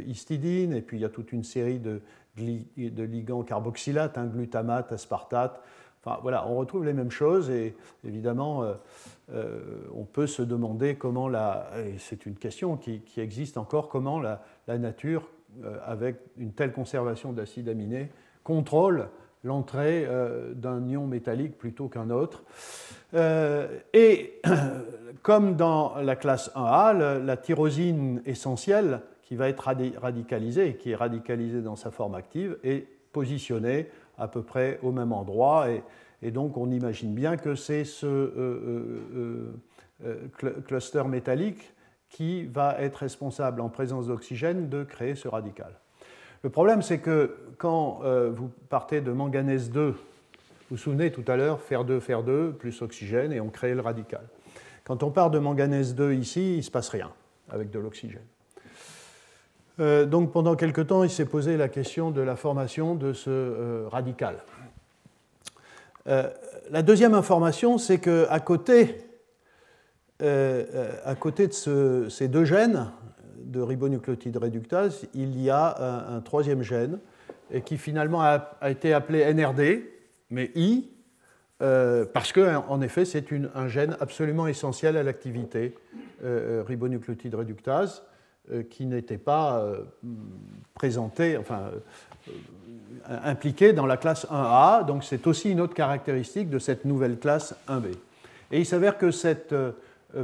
histidines, 0.07 0.73
et 0.73 0.83
puis 0.83 0.99
il 0.99 1.03
y 1.03 1.05
a 1.05 1.09
toute 1.09 1.31
une 1.31 1.45
série 1.45 1.79
de, 1.79 2.03
de 2.37 3.03
ligands 3.03 3.43
carboxylates, 3.43 4.19
hein, 4.19 4.27
glutamate, 4.27 4.93
aspartate. 4.93 5.61
Enfin 6.05 6.19
voilà, 6.23 6.47
on 6.47 6.57
retrouve 6.57 6.85
les 6.85 6.93
mêmes 6.93 7.11
choses, 7.11 7.49
et 7.51 7.75
évidemment, 8.07 8.63
euh, 8.63 8.75
euh, 9.33 9.61
on 9.95 10.05
peut 10.05 10.27
se 10.27 10.43
demander 10.43 10.97
comment 10.97 11.29
la. 11.29 11.71
C'est 11.99 12.27
une 12.27 12.37
question 12.37 12.77
qui, 12.77 13.03
existe 13.17 13.57
encore, 13.57 13.89
comment 13.89 14.21
la, 14.21 14.41
nature, 14.79 15.29
avec 15.87 16.17
une 16.37 16.53
telle 16.53 16.73
conservation 16.73 17.33
d'acides 17.33 17.69
aminés, 17.69 18.11
contrôle 18.43 19.09
l'entrée 19.45 20.07
euh, 20.09 20.53
d'un 20.55 20.87
ion 20.89 21.07
métallique 21.07 21.57
plutôt 21.57 21.89
qu'un 21.89 22.11
autre. 22.11 22.43
Euh, 23.15 23.69
et 23.93 24.41
comme 25.23 25.55
dans 25.55 25.95
la 25.97 26.17
classe 26.17 26.51
1A, 26.57 27.23
la 27.23 27.37
tyrosine 27.37 28.23
essentielle 28.27 29.01
qui 29.25 29.37
va 29.37 29.49
être 29.49 29.69
radicalisée, 30.01 30.77
qui 30.77 30.93
est 30.93 30.95
radicalisée 30.95 31.63
dans 31.63 31.77
sa 31.77 31.91
forme 31.91 32.15
active, 32.15 32.59
est 32.63 32.87
positionnée 33.13 33.89
à 34.19 34.29
peu 34.29 34.43
près 34.43 34.79
au 34.83 34.93
même 34.93 35.13
endroit. 35.13 35.67
Et, 36.23 36.31
donc 36.31 36.57
on 36.57 36.71
imagine 36.71 37.15
bien 37.15 37.37
que 37.37 37.55
c'est 37.55 37.85
ce 37.85 38.07
euh, 38.07 39.53
cluster 40.67 41.05
métallique 41.05 41.75
qui 42.09 42.45
va 42.45 42.77
être 42.81 42.97
responsable 42.97 43.61
en 43.61 43.69
présence 43.69 44.07
d'oxygène 44.07 44.69
de 44.69 44.85
créer 44.85 45.15
ce 45.17 45.29
radical. 45.29 45.73
Le 46.43 46.51
problème, 46.51 46.83
c'est 46.83 46.99
que 46.99 47.37
quand 47.57 48.01
euh, 48.05 48.31
vous 48.31 48.51
partez 48.69 49.01
de 49.01 49.11
manganèse 49.13 49.71
2, 49.71 49.91
vous 49.91 49.97
vous 50.71 50.77
souvenez 50.77 51.11
tout 51.11 51.25
à 51.27 51.37
l'heure, 51.37 51.61
fer 51.61 51.85
2, 51.85 52.01
fer 52.01 52.23
2, 52.23 52.53
plus 52.53 52.83
oxygène, 52.83 53.33
et 53.33 53.41
on 53.41 53.49
crée 53.49 53.75
le 53.75 53.81
radical. 53.81 54.23
Quand 54.85 55.03
on 55.03 55.11
part 55.11 55.31
de 55.31 55.39
manganèse 55.39 55.95
2 55.95 56.13
ici, 56.13 56.55
il 56.55 56.57
ne 56.59 56.63
se 56.63 56.71
passe 56.71 56.91
rien 56.91 57.11
avec 57.49 57.71
de 57.71 57.79
l'oxygène. 57.79 58.27
Euh, 59.81 60.07
donc 60.07 60.33
pendant 60.33 60.55
quelque 60.55 60.81
temps, 60.81 61.03
il 61.03 61.11
s'est 61.11 61.25
posé 61.25 61.57
la 61.57 61.69
question 61.69 62.11
de 62.11 62.21
la 62.21 62.37
formation 62.37 62.95
de 62.95 63.13
ce 63.13 63.31
euh, 63.31 63.89
radical. 63.91 64.37
la 66.07 66.83
deuxième 66.83 67.15
information, 67.15 67.79
c'est 67.79 67.99
qu'à 67.99 68.41
côté, 68.41 68.97
à 70.21 71.15
côté 71.19 71.49
de 71.49 72.09
ces 72.09 72.29
deux 72.29 72.45
gènes, 72.45 72.91
de 73.39 73.61
ribonucléotide 73.61 74.37
réductase, 74.37 75.07
il 75.15 75.41
y 75.41 75.51
a 75.51 76.15
un, 76.15 76.21
troisième 76.21 76.63
gène 76.63 76.99
qui 77.65 77.79
finalement 77.79 78.21
a, 78.23 78.59
été 78.69 78.93
appelé 78.93 79.33
NRD, 79.33 79.83
mais 80.31 80.51
I, 80.55 80.91
euh, 81.63 82.05
parce 82.05 82.33
qu'en 82.33 82.81
effet, 82.81 83.05
c'est 83.05 83.25
un 83.55 83.69
gène 83.69 83.97
absolument 84.01 84.47
essentiel 84.47 84.97
à 84.97 85.03
l'activité 85.03 85.75
euh, 86.25 86.61
euh, 86.61 86.65
ribonucléotide 86.67 87.35
réductase, 87.35 88.03
qui 88.71 88.85
n'était 88.87 89.19
pas 89.19 89.67
présenté, 90.75 91.39
enfin, 91.39 91.71
impliqué 93.09 93.73
dans 93.73 93.87
la 93.87 93.97
classe 93.97 94.27
1A. 94.31 94.85
Donc 94.85 95.03
c'est 95.03 95.27
aussi 95.27 95.51
une 95.51 95.61
autre 95.61 95.75
caractéristique 95.75 96.51
de 96.51 96.59
cette 96.59 96.85
nouvelle 96.85 97.19
classe 97.19 97.55
1B. 97.69 97.93
Et 98.53 98.59
il 98.59 98.67
s'avère 98.67 98.99
que 98.99 99.11
cette 99.11 99.55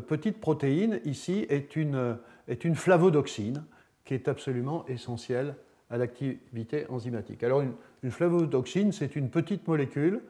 petite 0.06 0.38
protéine 0.38 1.00
ici 1.04 1.46
est 1.48 1.76
une 1.76 2.18
est 2.50 2.64
une 2.64 2.74
flavodoxine 2.74 3.62
qui 4.04 4.12
est 4.12 4.28
absolument 4.28 4.84
essentielle 4.88 5.54
à 5.88 5.96
l'activité 5.96 6.84
enzymatique. 6.88 7.42
Alors 7.42 7.62
une, 7.62 8.10
flavodoxine, 8.10 8.92
c'est 8.92 9.16
une 9.16 9.30
petite 9.30 9.66
molécule, 9.66 10.20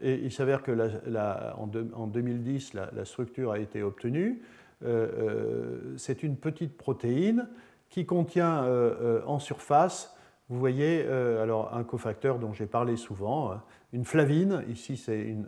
et 0.00 0.14
il 0.14 0.32
s'avère 0.32 0.62
que 0.62 0.72
en, 1.56 2.06
2010, 2.06 2.74
la, 2.74 3.04
structure 3.04 3.52
a 3.52 3.58
été 3.58 3.82
obtenue. 3.82 4.42
Euh, 4.84 5.08
euh, 5.18 5.94
c'est 5.96 6.22
une 6.22 6.36
petite 6.36 6.76
protéine 6.76 7.48
qui 7.90 8.06
contient 8.06 8.64
euh, 8.64 9.22
en 9.26 9.38
surface, 9.38 10.14
vous 10.48 10.58
voyez, 10.58 11.06
alors 11.06 11.74
un 11.74 11.84
cofacteur 11.84 12.38
dont 12.38 12.54
j'ai 12.54 12.66
parlé 12.66 12.96
souvent, 12.96 13.52
hein, 13.52 13.62
une 13.92 14.06
flavine, 14.06 14.64
ici 14.70 14.96
c'est 14.96 15.20
une, 15.20 15.46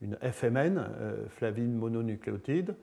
une, 0.00 0.16
FMN, 0.20 0.86
flavine 1.30 1.74
mononucléotide, 1.74 2.76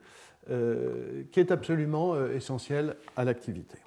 qui 0.46 1.40
est 1.40 1.50
absolument 1.50 2.14
euh, 2.14 2.34
essentiel 2.34 2.96
à 3.16 3.24
l'activité. 3.24 3.78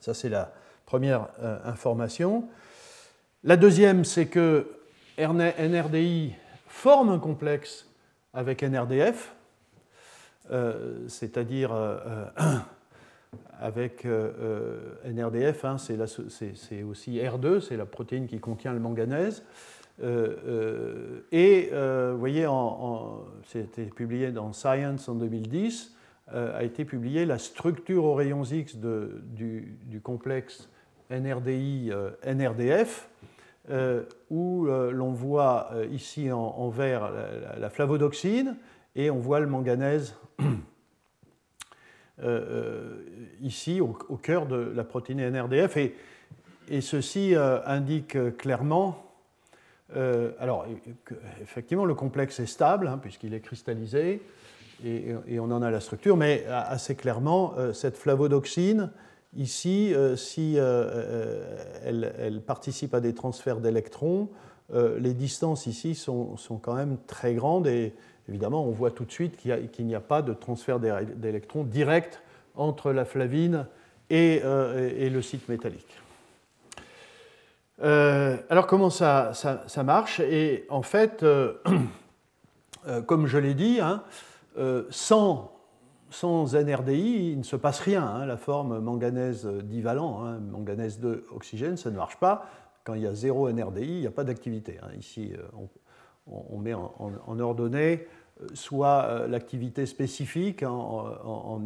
Ça, 0.00 0.12
c'est 0.12 0.28
la 0.28 0.52
première 0.84 1.28
information. 1.64 2.48
La 3.44 3.56
deuxième, 3.56 4.04
c'est 4.04 4.26
que 4.26 4.66
NRDI 5.18 6.34
forme 6.66 7.10
un 7.10 7.18
complexe 7.18 7.88
avec 8.34 8.62
NRDF, 8.62 9.35
c'est-à-dire 11.08 11.72
avec 13.60 14.06
NRDF, 15.04 15.64
hein, 15.64 15.76
c'est 15.78 16.82
aussi 16.82 17.18
R2, 17.18 17.60
c'est 17.60 17.76
la 17.76 17.86
protéine 17.86 18.26
qui 18.26 18.38
contient 18.38 18.72
le 18.72 18.80
manganèse. 18.80 19.42
Euh, 20.02 20.36
euh, 20.46 21.20
et 21.32 21.70
euh, 21.72 22.10
vous 22.12 22.18
voyez, 22.18 22.46
c'était 23.44 23.86
publié 23.86 24.30
dans 24.30 24.52
Science 24.52 25.08
en 25.08 25.14
2010, 25.14 25.94
a 26.32 26.64
été 26.64 26.84
publié 26.84 27.24
la 27.24 27.38
structure 27.38 28.04
aux 28.04 28.14
rayons 28.14 28.42
X 28.42 28.76
du, 28.76 30.00
complexe 30.02 30.68
NRDI-NRDF, 31.08 33.08
où 34.30 34.66
l'on 34.66 35.12
voit 35.12 35.70
ici 35.92 36.32
en, 36.32 36.68
vert 36.68 37.12
la, 37.60 37.70
flavodoxine 37.70 38.56
et 38.96 39.10
on 39.10 39.18
voit 39.18 39.38
le 39.38 39.46
manganèse 39.46 40.16
ici 43.40 43.80
au, 43.80 44.16
cœur 44.16 44.46
de 44.46 44.56
la 44.56 44.82
protéine 44.82 45.30
NRDF. 45.30 45.76
Et, 45.76 45.94
ceci 46.80 47.36
indique 47.36 48.36
clairement 48.36 49.06
euh, 49.94 50.32
alors, 50.38 50.66
effectivement, 51.40 51.84
le 51.84 51.94
complexe 51.94 52.40
est 52.40 52.46
stable, 52.46 52.88
hein, 52.88 52.98
puisqu'il 53.00 53.34
est 53.34 53.40
cristallisé, 53.40 54.22
et, 54.84 55.14
on 55.38 55.50
en 55.50 55.62
a 55.62 55.70
la 55.70 55.80
structure, 55.80 56.16
mais 56.16 56.44
assez 56.46 56.96
clairement, 56.96 57.54
euh, 57.56 57.72
cette 57.72 57.96
flavodoxine, 57.96 58.90
ici, 59.36 59.94
euh, 59.94 60.16
si 60.16 60.56
elle, 60.56 62.42
participe 62.46 62.94
à 62.94 63.00
des 63.00 63.14
transferts 63.14 63.60
d'électrons, 63.60 64.28
les 64.98 65.14
distances 65.14 65.66
ici 65.66 65.94
sont, 65.94 66.36
quand 66.60 66.74
même 66.74 66.98
très 67.06 67.34
grandes, 67.34 67.68
et 67.68 67.94
évidemment, 68.28 68.64
on 68.64 68.70
voit 68.70 68.90
tout 68.90 69.04
de 69.04 69.12
suite 69.12 69.36
qu'il 69.36 69.86
n'y 69.86 69.94
a, 69.94 70.00
pas 70.00 70.22
de 70.22 70.32
transfert 70.32 70.80
d'électrons 70.80 71.64
direct 71.64 72.22
entre 72.54 72.92
la 72.92 73.04
flavine 73.04 73.66
et 74.10 74.40
le 74.42 75.20
site 75.22 75.48
métallique. 75.48 76.00
Euh, 77.82 78.36
alors 78.48 78.66
comment 78.66 78.90
ça, 78.90 79.32
marche? 79.84 80.20
Et 80.20 80.66
en 80.70 80.82
fait, 80.82 81.22
euh, 81.22 81.54
euh, 82.86 83.02
comme 83.02 83.26
je 83.26 83.38
l'ai 83.38 83.54
dit, 83.54 83.80
hein, 83.80 84.02
sans, 84.90 85.52
NRDI, 86.22 87.32
il 87.32 87.38
ne 87.38 87.42
se 87.42 87.56
passe 87.56 87.80
rien. 87.80 88.04
Hein. 88.04 88.26
la 88.26 88.36
forme 88.36 88.78
manganèse 88.80 89.46
divalent, 89.46 90.24
hein, 90.24 90.38
manganèse 90.38 90.98
de 91.00 91.24
oxygène, 91.34 91.76
ça 91.76 91.90
ne 91.90 91.96
marche 91.96 92.16
pas. 92.16 92.46
Quand 92.84 92.94
il 92.94 93.02
y 93.02 93.06
a 93.06 93.14
zéro 93.14 93.50
NRDI, 93.50 93.82
il 93.82 94.00
n'y 94.00 94.06
a 94.06 94.12
pas 94.12 94.24
d'activité. 94.24 94.78
Ici, 94.96 95.32
on, 96.26 96.58
met 96.58 96.72
en, 96.72 97.40
ordonnée 97.40 98.06
soit 98.54 99.26
l'activité 99.28 99.86
spécifique 99.86 100.62
en, 100.62 101.60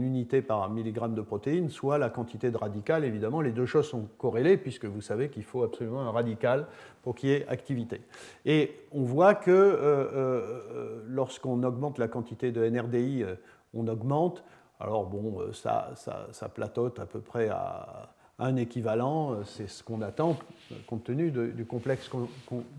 unité 0.00 0.42
par 0.42 0.70
milligramme 0.70 1.14
de 1.14 1.20
protéines, 1.20 1.68
soit 1.68 1.98
la 1.98 2.10
quantité 2.10 2.50
de 2.50 2.56
radical. 2.56 3.04
Évidemment, 3.04 3.40
les 3.40 3.50
deux 3.50 3.66
choses 3.66 3.88
sont 3.88 4.08
corrélées 4.18 4.56
puisque 4.56 4.84
vous 4.84 5.00
savez 5.00 5.30
qu'il 5.30 5.44
faut 5.44 5.62
absolument 5.62 6.02
un 6.02 6.10
radical 6.10 6.66
pour 7.02 7.14
qu'il 7.14 7.30
y 7.30 7.32
ait 7.32 7.46
activité. 7.48 8.00
Et 8.46 8.76
on 8.92 9.02
voit 9.02 9.34
que 9.34 11.02
lorsqu'on 11.08 11.62
augmente 11.64 11.98
la 11.98 12.08
quantité 12.08 12.52
de 12.52 12.68
NRDI, 12.68 13.24
on 13.74 13.88
augmente. 13.88 14.44
Alors 14.78 15.06
bon, 15.06 15.52
ça, 15.52 15.92
ça, 15.96 16.48
platote 16.48 16.98
à 16.98 17.06
peu 17.06 17.20
près 17.20 17.48
à 17.48 18.10
un 18.42 18.56
équivalent, 18.56 19.32
euh, 19.32 19.44
c'est 19.44 19.68
ce 19.68 19.82
qu'on 19.82 20.02
attend 20.02 20.36
euh, 20.70 20.74
compte 20.86 21.04
tenu 21.04 21.30
du 21.30 21.64
complexe 21.64 22.10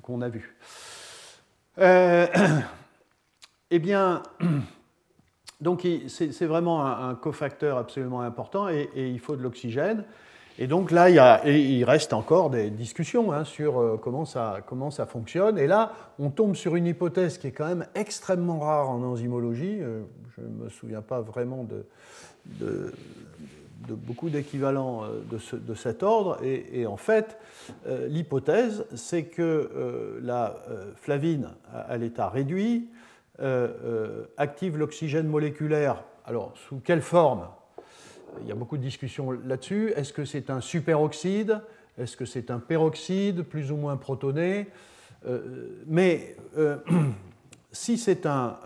qu'on 0.02 0.22
a 0.22 0.30
vu. 0.30 0.56
Euh, 1.80 2.28
eh 3.75 3.80
bien, 3.80 4.22
donc 5.62 5.88
c'est 6.08 6.46
vraiment 6.46 6.86
un, 6.86 7.15
cofacteur 7.15 7.77
absolument 7.77 8.22
important 8.22 8.70
et, 8.70 8.89
il 8.96 9.20
faut 9.20 9.36
de 9.36 9.42
l'oxygène. 9.42 10.06
Et 10.60 10.68
donc 10.68 10.92
là, 10.92 11.10
il, 11.10 11.84
reste 11.84 12.13
encore 12.13 12.51
des 12.51 12.70
discussions 12.70 13.32
hein, 13.32 13.44
sur 13.44 14.00
comment 14.03 14.25
ça, 14.25 14.60
comment 14.68 14.92
ça, 14.92 15.08
fonctionne. 15.08 15.58
Et 15.58 15.65
là, 15.65 15.94
on 16.20 16.30
tombe 16.30 16.56
sur 16.56 16.75
une 16.75 16.86
hypothèse 16.86 17.39
qui 17.39 17.48
est 17.48 17.51
quand 17.51 17.65
même 17.65 17.88
extrêmement 17.96 18.60
rare 18.60 18.92
en 18.92 19.01
enzymologie. 19.01 19.80
Je 20.36 20.42
ne 20.42 20.65
me 20.65 20.70
souviens 20.70 21.01
pas 21.01 21.22
vraiment 21.22 21.63
de, 21.63 21.86
beaucoup 23.88 24.30
d'équivalents 24.30 25.03
euh, 25.03 25.22
de, 25.53 25.75
cet 25.75 26.03
ordre. 26.03 26.39
Et, 26.44 26.86
en 26.86 26.98
fait, 26.98 27.38
euh, 27.88 28.08
l'hypothèse, 28.08 28.86
c'est 28.96 29.24
que 29.24 29.42
euh, 29.42 30.20
la 30.22 30.56
flavine 30.96 31.50
à, 31.74 31.98
l'état 31.98 32.30
réduit 32.30 32.89
active 34.38 34.78
l'oxygène 34.78 35.28
moléculaire. 35.28 36.04
Alors, 36.25 36.54
sous 36.68 36.80
quelle 36.80 37.02
forme? 37.02 37.48
Il 38.42 38.48
y 38.48 38.52
a 38.52 38.56
beaucoup 38.56 38.78
de 38.78 38.82
discussions 38.82 39.32
là-dessus. 39.32 39.92
Est-ce 39.96 40.13
que 40.13 40.25
c'est 40.25 40.50
un 40.50 40.62
superoxyde? 40.62 41.62
Est-ce 41.98 42.18
que 42.18 42.25
c'est 42.25 42.50
un 42.50 42.60
peroxyde, 42.60 43.44
plus 43.44 43.72
ou 43.72 43.75
moins 43.75 43.98
protoné? 43.98 44.68
Mais 45.88 46.36
si 47.72 47.98
c'est 47.98 48.25
un 48.25 48.58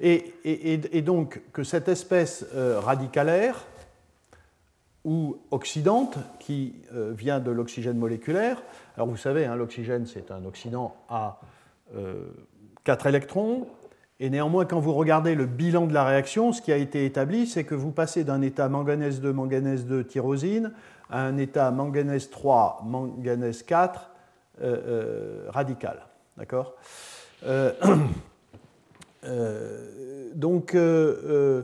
et, 0.00 1.02
donc 1.02 1.42
que 1.52 1.62
cette 1.62 1.88
espèce 1.88 2.46
euh, 2.54 2.80
radicalaire 2.80 3.64
ou 5.04 5.38
oxydante 5.50 6.18
qui 6.40 6.74
euh, 6.94 7.12
vient 7.16 7.38
de 7.38 7.50
l'oxygène 7.50 7.98
moléculaire, 7.98 8.62
alors 8.96 9.06
vous 9.06 9.16
savez, 9.16 9.44
hein, 9.44 9.54
l'oxygène 9.54 10.06
c'est 10.06 10.30
un 10.30 10.44
oxydant 10.44 10.96
à 11.08 11.40
4 12.84 13.06
euh, 13.06 13.08
électrons, 13.08 13.66
et 14.20 14.30
néanmoins 14.30 14.64
quand 14.64 14.80
vous 14.80 14.94
regardez 14.94 15.34
le 15.34 15.46
bilan 15.46 15.86
de 15.86 15.94
la 15.94 16.04
réaction, 16.04 16.52
ce 16.52 16.62
qui 16.62 16.72
a 16.72 16.76
été 16.76 17.04
établi, 17.04 17.46
c'est 17.46 17.64
que 17.64 17.74
vous 17.74 17.90
passez 17.90 18.24
d'un 18.24 18.42
état 18.42 18.68
manganèse 18.68 19.20
2, 19.20 19.32
manganèse 19.32 19.86
2, 19.86 20.04
tyrosine, 20.04 20.72
à 21.10 21.22
un 21.22 21.36
état 21.36 21.70
manganèse 21.70 22.30
3, 22.30 22.82
manganèse 22.84 23.62
4, 23.62 24.10
radical. 25.48 26.06
D'accord? 26.38 26.74
Euh, 29.26 30.30
donc, 30.34 30.74
euh, 30.74 31.16
euh, 31.24 31.62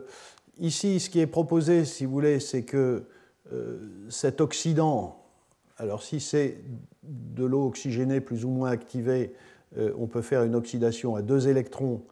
ici, 0.59 1.01
ce 1.01 1.11
qui 1.11 1.21
est 1.21 1.27
proposé, 1.27 1.85
si 1.85 2.05
vous 2.05 2.13
voulez, 2.13 2.41
c'est 2.41 2.63
que 2.63 3.05
cet 4.09 4.41
oxydant, 4.41 5.25
alors 5.77 6.05
si 6.05 6.21
c'est 6.21 6.59
de 7.03 7.45
l'eau 7.45 7.67
oxygénée 7.67 8.21
plus 8.21 8.45
ou 8.45 8.49
moins 8.49 8.71
activée, 8.71 9.35
on 9.77 10.07
peut 10.07 10.23
faire 10.23 10.43
une 10.43 10.55
oxydation 10.55 11.17
à 11.17 11.23
deux 11.23 11.49
électrons 11.49 12.03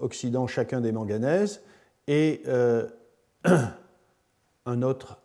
oxydant 0.00 0.46
chacun 0.46 0.80
des 0.80 0.92
manganèses, 0.92 1.62
et 2.06 2.42
un 4.66 4.82
autre, 4.82 5.18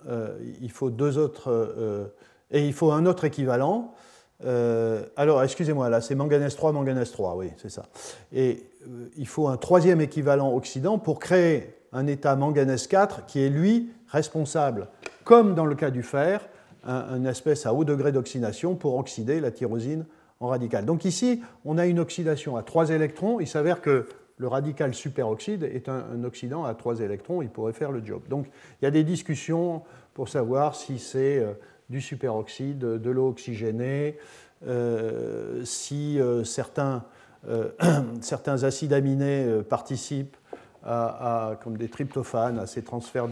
il 0.61 0.71
faut 0.71 0.89
deux 0.89 1.17
autres, 1.17 2.11
et 2.51 2.65
il 2.65 2.73
faut 2.73 2.91
un 2.91 3.05
autre 3.05 3.25
équivalent. 3.25 3.93
Euh, 4.45 5.03
alors, 5.17 5.43
excusez-moi, 5.43 5.89
là, 5.89 6.01
c'est 6.01 6.15
manganèse 6.15 6.55
3, 6.55 6.71
manganèse 6.71 7.11
3, 7.11 7.35
oui, 7.35 7.51
c'est 7.57 7.69
ça. 7.69 7.85
Et 8.31 8.63
euh, 8.87 9.09
il 9.17 9.27
faut 9.27 9.47
un 9.47 9.57
troisième 9.57 10.01
équivalent 10.01 10.53
oxydant 10.53 10.97
pour 10.97 11.19
créer 11.19 11.75
un 11.91 12.07
état 12.07 12.35
manganèse 12.35 12.87
4 12.87 13.25
qui 13.25 13.41
est, 13.41 13.49
lui, 13.49 13.89
responsable, 14.07 14.87
comme 15.23 15.55
dans 15.55 15.65
le 15.65 15.75
cas 15.75 15.89
du 15.91 16.03
fer, 16.03 16.47
une 16.85 17.25
espèce 17.25 17.65
à 17.65 17.73
haut 17.73 17.83
degré 17.83 18.11
d'oxydation 18.13 18.75
pour 18.75 18.95
oxyder 18.95 19.41
la 19.41 19.51
tyrosine 19.51 20.05
Donc 20.41 21.03
ici, 21.03 21.41
on 21.65 21.77
a 21.77 21.85
une 21.85 21.99
oxydation 21.99 22.55
à 22.55 22.63
3 22.63 22.91
électrons. 22.91 23.41
Il 23.41 23.47
s'avère 23.47 23.81
que 23.81 24.07
le 24.37 24.47
radical 24.47 24.93
superoxyde 24.93 25.63
est 25.63 25.89
un, 25.89 26.23
oxydant 26.23 26.63
à 26.63 26.73
3 26.73 27.01
électrons, 27.01 27.41
il 27.41 27.49
pourrait 27.49 27.73
faire 27.73 27.91
le 27.91 28.03
job. 28.03 28.21
Donc 28.29 28.47
il 28.81 28.85
y 28.85 28.87
a 28.87 28.91
des 28.91 29.03
discussions 29.03 29.83
pour 30.13 30.29
savoir 30.29 30.75
si 30.75 30.97
c'est 30.97 31.39
euh, 31.39 31.51
du 31.89 31.99
superoxyde, 31.99 32.79
de 32.79 33.09
l'eau 33.09 33.27
oxygénée, 33.27 34.17
euh, 34.65 35.65
si 35.65 36.19
euh, 36.19 36.45
certains, 36.45 37.03
certains, 38.21 38.63
acides 38.63 38.93
aminés 38.93 39.61
participent 39.67 40.37
à, 40.85 41.57
comme 41.61 41.75
des 41.75 41.89
tryptophanes 41.89 42.59
à 42.59 42.65
ces 42.65 42.81
transferts 42.81 43.27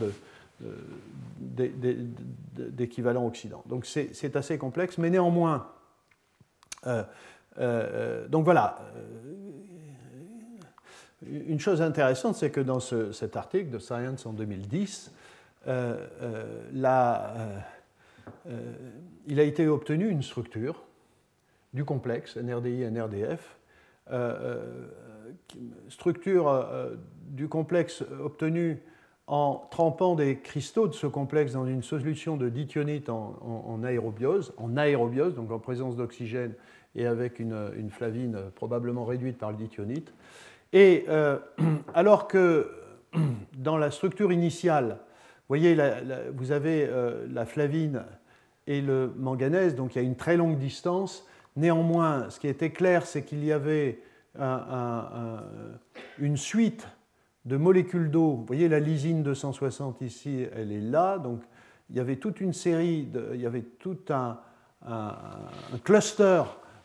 d'équivalents 1.40 3.26
oxydants. 3.26 3.64
Donc 3.68 3.86
c'est 3.86 4.36
assez 4.36 4.58
complexe, 4.58 4.98
mais 4.98 5.10
néanmoins, 5.10 5.68
donc 8.30 8.44
voilà, 8.44 8.80
une 11.26 11.60
chose 11.60 11.82
intéressante, 11.82 12.36
c'est 12.36 12.52
que 12.52 12.62
dans 12.62 12.80
cet 12.80 13.36
article 13.36 13.70
de 13.70 13.80
Science 13.80 14.26
en 14.26 14.34
2010, 14.34 15.12
la 15.66 17.64
euh, 18.50 18.74
il 19.28 19.40
a 19.40 19.44
été 19.44 19.68
obtenu 19.68 20.10
une 20.10 20.24
structure 20.24 20.84
du 21.74 21.84
complexe 21.84 22.38
NRDI-NRDF, 22.38 23.58
euh, 24.12 24.14
euh, 24.14 24.88
structure 25.90 26.66
du 27.28 27.50
complexe 27.50 28.04
obtenue 28.22 28.82
en 29.28 29.68
trempant 29.70 30.16
des 30.16 30.40
cristaux 30.40 30.88
de 30.88 30.94
ce 30.94 31.08
complexe 31.08 31.52
dans 31.52 31.66
une 31.66 31.84
solution 31.84 32.38
de 32.38 32.48
dithionite 32.48 33.10
en, 33.10 33.84
aérobiose, 33.84 34.54
en 34.58 34.78
aérobiose, 34.78 35.36
donc 35.36 35.52
en 35.52 35.60
présence 35.60 35.98
d'oxygène 35.98 36.54
et 36.98 37.06
avec 37.06 37.40
une, 37.40 37.90
flavine 37.90 38.38
probablement 38.56 39.06
réduite 39.06 39.38
par 39.38 39.52
le 39.52 39.58
dithionite. 39.58 40.14
Et 40.74 41.06
alors 41.94 42.28
que 42.28 42.70
dans 43.58 43.78
la 43.78 43.92
structure 43.92 44.34
initiale, 44.34 44.98
vous 45.48 45.56
voyez, 45.56 45.78
vous 46.36 46.52
avez 46.52 46.90
la 47.30 47.46
flavine 47.46 48.04
et 48.66 48.82
le 48.82 49.14
manganèse, 49.16 49.76
donc 49.76 49.96
il 49.96 50.00
y 50.00 50.02
a 50.02 50.06
une 50.06 50.18
très 50.18 50.36
longue 50.36 50.58
distance. 50.58 51.26
Néanmoins, 51.56 52.30
ce 52.30 52.40
qui 52.40 52.50
était 52.50 52.72
clair, 52.72 53.06
c'est 53.06 53.24
qu'il 53.24 53.46
y 53.46 53.54
avait 53.54 54.00
une 56.20 56.38
suite 56.38 56.88
de 57.46 57.58
molécules 57.58 58.12
d'eau. 58.12 58.36
Vous 58.36 58.46
voyez 58.46 58.68
la 58.68 58.80
lysine 58.80 59.24
260 59.24 60.02
ici, 60.02 60.46
elle 60.54 60.72
est 60.72 60.82
là. 60.82 61.18
Donc 61.18 61.42
il 61.90 61.96
y 61.96 62.00
avait 62.00 62.18
toute 62.18 62.42
une 62.42 62.54
série, 62.54 63.08
il 63.34 63.42
y 63.42 63.46
avait 63.46 63.64
tout 63.64 63.98
un, 64.10 64.40
cluster 65.84 66.44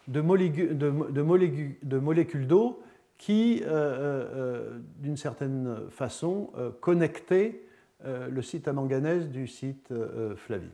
de, 0.08 0.20
molécules, 0.20 0.76
de, 0.76 1.98
molécules 1.98 2.46
d'eau 2.46 2.82
qui, 3.18 3.62
euh, 3.62 3.68
euh, 3.68 4.28
euh, 4.34 4.78
d'une 4.98 5.16
certaine 5.16 5.76
façon, 5.90 6.50
connectaient 6.80 7.60
le 8.04 8.42
site 8.42 8.66
à 8.66 8.72
manganèse 8.72 9.28
du 9.28 9.46
site 9.46 9.94
flavine. 10.34 10.72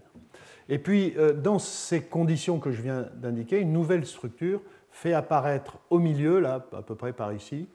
Et 0.71 0.79
puis, 0.79 1.14
dans 1.43 1.59
ces 1.59 2.01
conditions 2.01 2.59
que 2.59 2.71
je 2.71 2.81
viens 2.81 3.07
d'indiquer, 3.17 3.59
une 3.59 3.73
nouvelle 3.73 4.07
structure 4.07 4.62
fait 4.91 5.12
apparaître 5.12 5.79
au 5.91 5.99
milieu, 5.99 6.41
là, 6.41 6.67
à 6.73 6.81
peu 6.81 6.95
près 6.95 7.12
par 7.12 7.35
ici, 7.35 7.69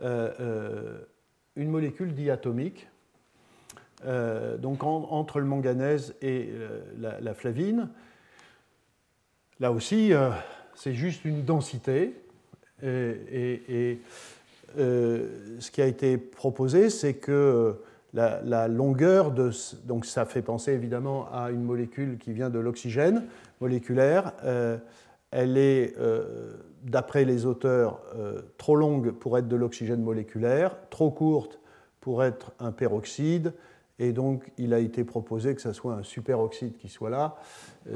une 0.00 1.68
molécule 1.68 2.14
diatomique, 2.14 2.88
donc 4.06 4.84
entre 4.84 5.40
le 5.40 5.46
manganèse 5.46 6.14
et 6.22 6.50
la, 6.96 7.34
flavine. 7.34 7.88
Là 9.58 9.72
aussi, 9.72 10.12
c'est 10.74 10.94
juste 10.94 11.24
une 11.24 11.44
densité. 11.44 12.14
et 12.82 13.98
ce 14.76 15.70
qui 15.70 15.82
a 15.82 15.86
été 15.86 16.18
proposé, 16.18 16.90
c'est 16.90 17.14
que 17.14 17.76
la, 18.14 18.68
longueur 18.68 19.30
de. 19.30 19.50
Donc 19.84 20.06
ça 20.06 20.24
fait 20.24 20.42
penser 20.42 20.72
évidemment 20.72 21.28
à 21.32 21.50
une 21.50 21.62
molécule 21.62 22.18
qui 22.18 22.32
vient 22.32 22.50
de 22.50 22.58
l'oxygène 22.58 23.24
moléculaire. 23.60 24.32
Euh, 24.44 24.78
elle 25.30 25.56
est, 25.56 25.94
euh, 25.98 26.52
d'après 26.82 27.24
les 27.24 27.46
auteurs, 27.46 28.00
euh, 28.16 28.42
trop 28.58 28.76
longue 28.76 29.12
pour 29.12 29.38
être 29.38 29.48
de 29.48 29.56
l'oxygène 29.56 30.02
moléculaire, 30.02 30.76
trop 30.90 31.10
courte 31.10 31.58
pour 32.00 32.22
être 32.22 32.52
un 32.58 32.72
peroxyde, 32.72 33.54
et 33.98 34.12
donc 34.12 34.50
il 34.58 34.74
a 34.74 34.78
été 34.78 35.04
proposé 35.04 35.54
que 35.54 35.60
ce 35.60 35.72
soit 35.72 35.94
un 35.94 36.02
superoxyde 36.02 36.76
qui 36.76 36.88
soit 36.88 37.10
là, 37.10 37.36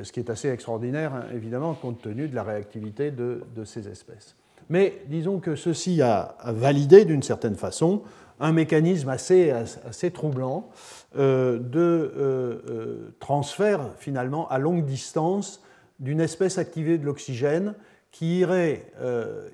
ce 0.03 0.13
qui 0.13 0.21
est 0.21 0.31
assez 0.31 0.49
extraordinaire, 0.49 1.15
hein, 1.15 1.25
évidemment, 1.35 1.75
compte 1.75 2.03
tenu 2.03 2.29
de 2.29 2.35
la 2.35 2.43
réactivité 2.43 3.11
de, 3.11 3.43
ces 3.65 3.89
espèces. 3.89 4.37
Mais 4.69 5.03
disons 5.09 5.39
que 5.39 5.57
ceci 5.57 6.03
a, 6.03 6.37
validé 6.45 7.05
d'une 7.05 7.23
certaine 7.23 7.55
façon 7.55 8.03
un 8.41 8.53
mécanisme 8.53 9.09
assez, 9.09 9.51
assez 9.51 10.11
troublant 10.11 10.69
euh, 11.17 11.59
de 11.59 11.79
euh, 11.79 12.63
euh, 12.69 13.15
transfert 13.21 13.93
finalement 13.97 14.49
à 14.49 14.59
longue 14.59 14.85
distance 14.85 15.63
d'une 15.99 16.21
espèce 16.21 16.59
activée 16.59 16.99
de 16.99 17.07
l'oxygène 17.07 17.75
qui 18.13 18.41
irait 18.41 18.87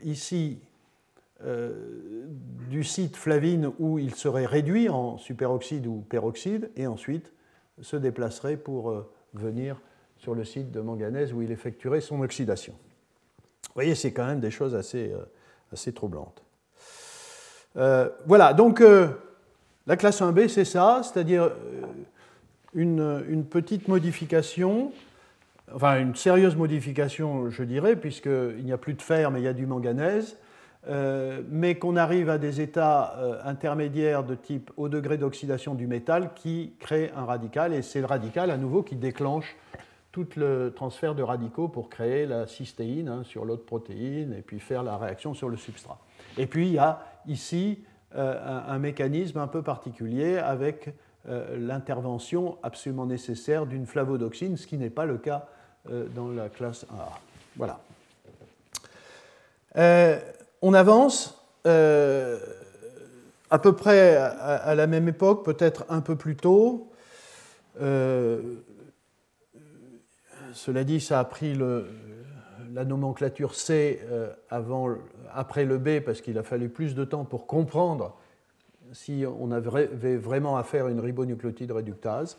ici 0.04 0.60
du 2.68 2.84
site 2.84 3.16
flavine 3.16 3.72
où 3.78 3.98
il 3.98 4.14
serait 4.14 4.46
réduit 4.46 4.88
en 4.88 5.18
superoxyde 5.18 5.86
ou 5.86 6.04
peroxyde 6.08 6.70
et 6.76 6.86
ensuite 6.86 7.32
se 7.80 7.96
déplacerait 7.96 8.56
pour 8.56 8.94
venir 9.34 9.76
sur 10.18 10.34
le 10.34 10.44
site 10.44 10.70
de 10.70 10.80
manganèse 10.80 11.32
où 11.32 11.42
il 11.42 11.50
effectuerait 11.50 12.00
son 12.00 12.22
oxydation. 12.22 12.74
Vous 13.64 13.74
voyez, 13.74 13.94
c'est 13.94 14.12
quand 14.12 14.26
même 14.26 14.40
des 14.40 14.52
choses 14.52 14.74
assez, 14.74 15.12
assez 15.72 15.92
troublantes. 15.92 16.44
voilà, 17.74 18.54
donc 18.54 18.80
la 19.86 19.96
classe 19.96 20.20
1b, 20.20 20.48
c'est 20.48 20.64
ça, 20.64 21.00
c'est-à-dire 21.02 21.42
euh, 21.42 23.20
une, 23.28 23.44
petite 23.44 23.88
modification, 23.88 24.92
enfin 25.74 25.98
une 25.98 26.14
sérieuse 26.14 26.54
modification, 26.54 27.50
je 27.50 27.64
dirais, 27.64 27.96
puisqu'il 27.96 28.64
n'y 28.64 28.72
a 28.72 28.78
plus 28.78 28.94
de 28.94 29.02
fer, 29.02 29.32
mais 29.32 29.40
il 29.40 29.44
y 29.44 29.48
a 29.48 29.52
du 29.52 29.66
manganèse, 29.66 30.36
euh, 30.88 31.42
mais 31.48 31.76
qu'on 31.76 31.94
arrive 31.94 32.28
à 32.28 32.38
des 32.38 32.60
états 32.60 33.14
euh, 33.16 33.38
intermédiaires 33.44 34.24
de 34.24 34.34
type 34.34 34.72
haut 34.76 34.88
degré 34.88 35.16
d'oxydation 35.16 35.76
du 35.76 35.86
métal 35.86 36.34
qui 36.34 36.72
crée 36.80 37.12
un 37.14 37.24
radical, 37.24 37.72
et 37.72 37.82
c'est 37.82 38.00
le 38.00 38.06
radical 38.06 38.50
à 38.50 38.56
nouveau 38.56 38.82
qui 38.82 38.96
déclenche 38.96 39.56
tout 40.10 40.26
le 40.34 40.72
transfert 40.74 41.14
de 41.14 41.22
radicaux 41.22 41.68
pour 41.68 41.88
créer 41.88 42.26
la 42.26 42.48
cystéine 42.48 43.08
hein, 43.08 43.22
sur 43.22 43.44
l'autre 43.44 43.64
protéine 43.64 44.34
et 44.36 44.42
puis 44.42 44.58
faire 44.58 44.82
la 44.82 44.96
réaction 44.96 45.34
sur 45.34 45.48
le 45.48 45.56
substrat. 45.56 45.98
Et 46.36 46.46
puis 46.46 46.66
il 46.66 46.72
y 46.72 46.78
a 46.78 47.04
ici 47.28 47.84
euh, 48.16 48.60
un, 48.66 48.78
mécanisme 48.80 49.38
un 49.38 49.46
peu 49.46 49.62
particulier 49.62 50.36
avec 50.38 50.92
l'intervention 51.56 52.58
absolument 52.64 53.06
nécessaire 53.06 53.66
d'une 53.66 53.86
flavodoxine, 53.86 54.56
ce 54.56 54.66
qui 54.66 54.76
n'est 54.76 54.90
pas 54.90 55.06
le 55.06 55.18
cas 55.18 55.46
dans 55.88 56.26
la 56.26 56.48
classe 56.48 56.84
1A. 56.86 57.20
Voilà. 57.56 57.78
On 60.62 60.74
avance 60.74 61.38
à 61.64 62.38
peu 63.58 63.74
près 63.74 64.16
à, 64.16 64.74
la 64.74 64.86
même 64.86 65.08
époque, 65.08 65.44
peut-être 65.44 65.84
un 65.88 66.00
peu 66.00 66.16
plus 66.16 66.36
tôt. 66.36 66.90
cela 67.78 68.42
dit, 70.84 71.00
ça 71.00 71.20
a 71.20 71.24
pris 71.24 71.58
la 72.72 72.84
nomenclature 72.84 73.54
C 73.54 74.00
avant, 74.50 74.96
après 75.34 75.64
le 75.64 75.78
B 75.78 76.00
parce 76.00 76.20
qu'il 76.20 76.38
a 76.38 76.42
fallu 76.42 76.68
plus 76.68 76.94
de 76.94 77.04
temps 77.04 77.24
pour 77.24 77.46
comprendre 77.46 78.16
si 78.92 79.24
on 79.40 79.50
avait 79.50 80.16
vraiment 80.16 80.56
affaire 80.56 80.86
à 80.86 80.90
une 80.90 81.00
ribonucléotide 81.00 81.72
réductase. 81.72 82.38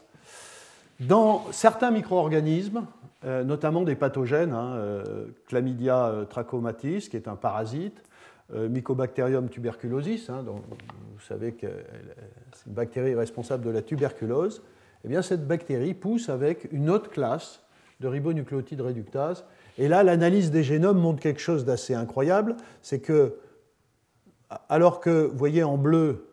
Dans 0.99 1.45
certains 1.51 1.91
micro-organismes, 1.91 2.85
euh, 3.25 3.43
notamment 3.43 3.81
des 3.81 3.95
pathogènes, 3.95 4.53
hein, 4.53 4.73
euh, 4.75 5.25
Chlamydia 5.47 6.07
euh, 6.07 6.25
trachomatis, 6.25 7.09
qui 7.09 7.17
est 7.17 7.27
un 7.27 7.35
parasite, 7.35 8.03
Mycobacterium 8.51 9.49
tuberculosis, 9.49 10.29
hein, 10.29 10.43
vous 10.45 11.21
savez 11.21 11.53
que 11.53 11.67
c'est 12.53 12.67
une 12.67 12.73
bactérie 12.73 13.15
responsable 13.15 13.63
de 13.63 13.69
la 13.69 13.81
tuberculose, 13.81 14.61
eh 15.05 15.07
bien, 15.07 15.21
cette 15.21 15.47
bactérie 15.47 15.93
pousse 15.93 16.29
avec 16.29 16.67
une 16.71 16.89
autre 16.89 17.09
classe 17.09 17.61
de 17.99 18.07
ribonucléotide 18.07 18.81
réductase. 18.81 19.45
Et 19.77 19.87
là, 19.87 20.03
l'analyse 20.03 20.51
des 20.51 20.63
génomes 20.63 20.99
montre 20.99 21.19
quelque 21.19 21.41
chose 21.41 21.65
d'assez 21.65 21.93
incroyable, 21.93 22.55
c'est 22.81 22.99
que, 22.99 23.37
alors 24.69 24.99
que, 24.99 25.27
vous 25.27 25.37
voyez 25.37 25.63
en 25.63 25.77
bleu, 25.77 26.27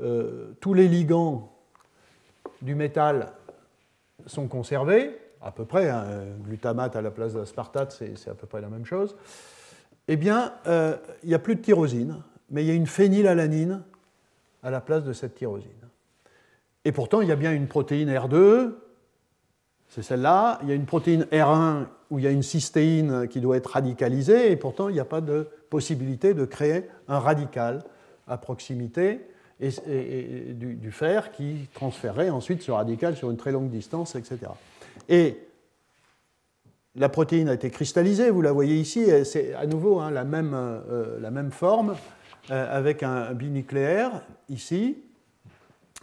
euh, 0.00 0.52
tous 0.60 0.74
les 0.74 0.88
ligands 0.88 1.52
du 2.60 2.74
métal 2.74 3.32
sont 4.26 4.46
conservés, 4.46 5.16
à 5.40 5.52
peu 5.52 5.64
près, 5.64 5.88
hein, 5.88 6.04
glutamate 6.44 6.96
à 6.96 7.02
la 7.02 7.10
place 7.10 7.34
d'aspartate, 7.34 7.92
c'est 7.92 8.30
à 8.30 8.34
peu 8.34 8.46
près 8.46 8.60
la 8.60 8.68
même 8.68 8.84
chose, 8.84 9.16
eh 10.08 10.16
bien, 10.16 10.52
euh, 10.66 10.96
il 11.22 11.28
n'y 11.28 11.34
a 11.34 11.38
plus 11.38 11.56
de 11.56 11.60
tyrosine, 11.60 12.16
mais 12.50 12.64
il 12.64 12.68
y 12.68 12.70
a 12.70 12.74
une 12.74 12.86
phénylalanine 12.86 13.82
à 14.62 14.70
la 14.70 14.80
place 14.80 15.04
de 15.04 15.12
cette 15.12 15.34
tyrosine. 15.34 15.70
Et 16.84 16.92
pourtant, 16.92 17.20
il 17.20 17.28
y 17.28 17.32
a 17.32 17.36
bien 17.36 17.52
une 17.52 17.68
protéine 17.68 18.10
R2, 18.10 18.72
c'est 19.88 20.02
celle-là. 20.02 20.58
Il 20.62 20.68
y 20.68 20.72
a 20.72 20.74
une 20.74 20.86
protéine 20.86 21.24
R1 21.30 21.86
où 22.10 22.18
il 22.18 22.24
y 22.24 22.28
a 22.28 22.30
une 22.30 22.42
cystéine 22.42 23.28
qui 23.28 23.40
doit 23.40 23.56
être 23.56 23.68
radicalisée, 23.68 24.50
et 24.50 24.56
pourtant 24.56 24.88
il 24.88 24.94
n'y 24.94 25.00
a 25.00 25.04
pas 25.04 25.20
de 25.20 25.48
possibilité 25.70 26.34
de 26.34 26.44
créer 26.44 26.88
un 27.08 27.18
radical 27.18 27.84
à 28.26 28.36
proximité 28.36 29.20
et, 29.60 29.70
du, 30.54 30.90
fer 30.90 31.30
qui 31.30 31.68
transférerait 31.72 32.30
ensuite 32.30 32.62
ce 32.62 32.72
radical 32.72 33.16
sur 33.16 33.30
une 33.30 33.36
très 33.36 33.52
longue 33.52 33.70
distance, 33.70 34.16
etc. 34.16 34.38
Et 35.08 35.38
la 36.94 37.08
protéine 37.08 37.48
a 37.48 37.54
été 37.54 37.70
cristallisée, 37.70 38.30
vous 38.30 38.42
la 38.42 38.52
voyez 38.52 38.76
ici, 38.76 39.06
c'est 39.24 39.54
à 39.54 39.66
nouveau 39.66 40.00
hein, 40.00 40.10
la, 40.10 40.24
même, 40.24 40.52
euh, 40.54 41.18
la, 41.20 41.30
même, 41.30 41.50
forme, 41.50 41.96
euh, 42.50 42.76
avec 42.76 43.02
un 43.02 43.32
binucléaire 43.32 44.22
ici, 44.48 44.98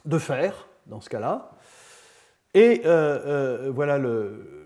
de 0.05 0.17
fer, 0.17 0.67
dans 0.87 1.01
ce 1.01 1.09
cas-là, 1.09 1.51
et 2.55 2.81
euh, 2.85 3.71
voilà 3.73 3.99
le, 3.99 4.65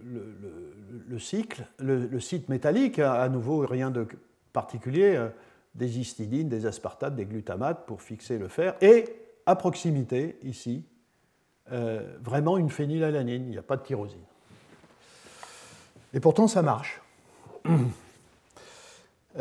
cycle, 1.20 1.66
le, 1.80 2.20
site 2.20 2.48
métallique, 2.48 3.00
à 3.00 3.28
nouveau 3.28 3.60
rien 3.60 3.92
de 3.92 4.08
particulier, 4.54 5.20
des 5.76 6.00
histidines, 6.00 6.48
des 6.48 6.66
aspartates, 6.66 7.16
des 7.16 7.26
glutamates 7.26 7.86
pour 7.86 8.02
fixer 8.02 8.38
le 8.38 8.48
fer, 8.48 8.76
et 8.82 9.06
à 9.46 9.56
proximité, 9.56 10.38
ici, 10.44 10.86
vraiment 11.68 12.58
une 12.58 12.70
phénylalanine, 12.70 13.46
il 13.46 13.52
n'y 13.52 13.58
a 13.58 13.64
pas 13.64 13.76
de 13.76 13.84
tyrosine. 13.84 14.22
Et 16.14 16.20
pourtant, 16.20 16.48
ça 16.48 16.62
marche. 16.62 17.02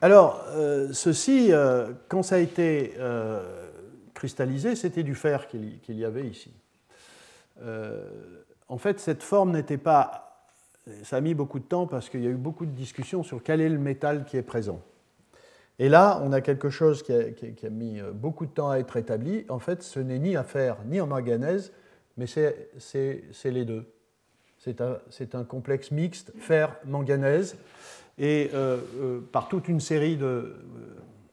alors, 0.00 0.44
ceci, 0.92 1.50
quand 2.08 2.22
ça 2.22 2.36
a 2.36 2.38
été 2.38 2.94
cristallisé, 4.14 4.76
c'était 4.76 5.02
du 5.02 5.14
fer 5.14 5.48
qu'il 5.48 5.98
y 5.98 6.04
avait 6.04 6.26
ici. 6.26 6.52
Euh, 7.62 8.02
en 8.68 8.78
fait, 8.78 9.00
cette 9.00 9.22
forme 9.22 9.52
n'était 9.52 9.78
pas... 9.78 10.26
Ça 11.04 11.16
a 11.16 11.20
mis 11.20 11.34
beaucoup 11.34 11.58
de 11.58 11.64
temps 11.64 11.86
parce 11.86 12.08
qu'il 12.08 12.22
y 12.22 12.26
a 12.26 12.30
eu 12.30 12.36
beaucoup 12.36 12.66
de 12.66 12.70
discussions 12.70 13.22
sur 13.22 13.42
quel 13.42 13.60
est 13.60 13.68
le 13.68 13.78
métal 13.78 14.24
qui 14.24 14.36
est 14.36 14.42
présent. 14.42 14.80
Et 15.78 15.88
là, 15.88 16.20
on 16.22 16.32
a 16.32 16.40
quelque 16.40 16.68
chose 16.68 17.02
qui 17.02 17.12
a, 17.12 17.70
mis 17.70 18.00
euh, 18.00 18.12
beaucoup 18.12 18.44
de 18.44 18.50
temps 18.50 18.70
à 18.70 18.78
être 18.78 18.96
établi. 18.96 19.44
En 19.48 19.58
fait, 19.58 19.82
ce 19.82 20.00
n'est 20.00 20.18
ni 20.18 20.36
affaire 20.36 20.76
ni 20.86 21.00
en 21.00 21.06
manganèse, 21.06 21.72
mais 22.16 22.26
c'est 22.26 23.50
les 23.50 23.64
deux. 23.64 23.84
C'est 24.58 25.34
un, 25.34 25.44
complexe 25.44 25.90
mixte 25.90 26.32
fer-manganèse. 26.38 27.56
Et 28.18 28.50
euh, 28.52 29.20
par 29.32 29.48
toute 29.48 29.68
une 29.68 29.80
série 29.80 30.16
de, 30.16 30.54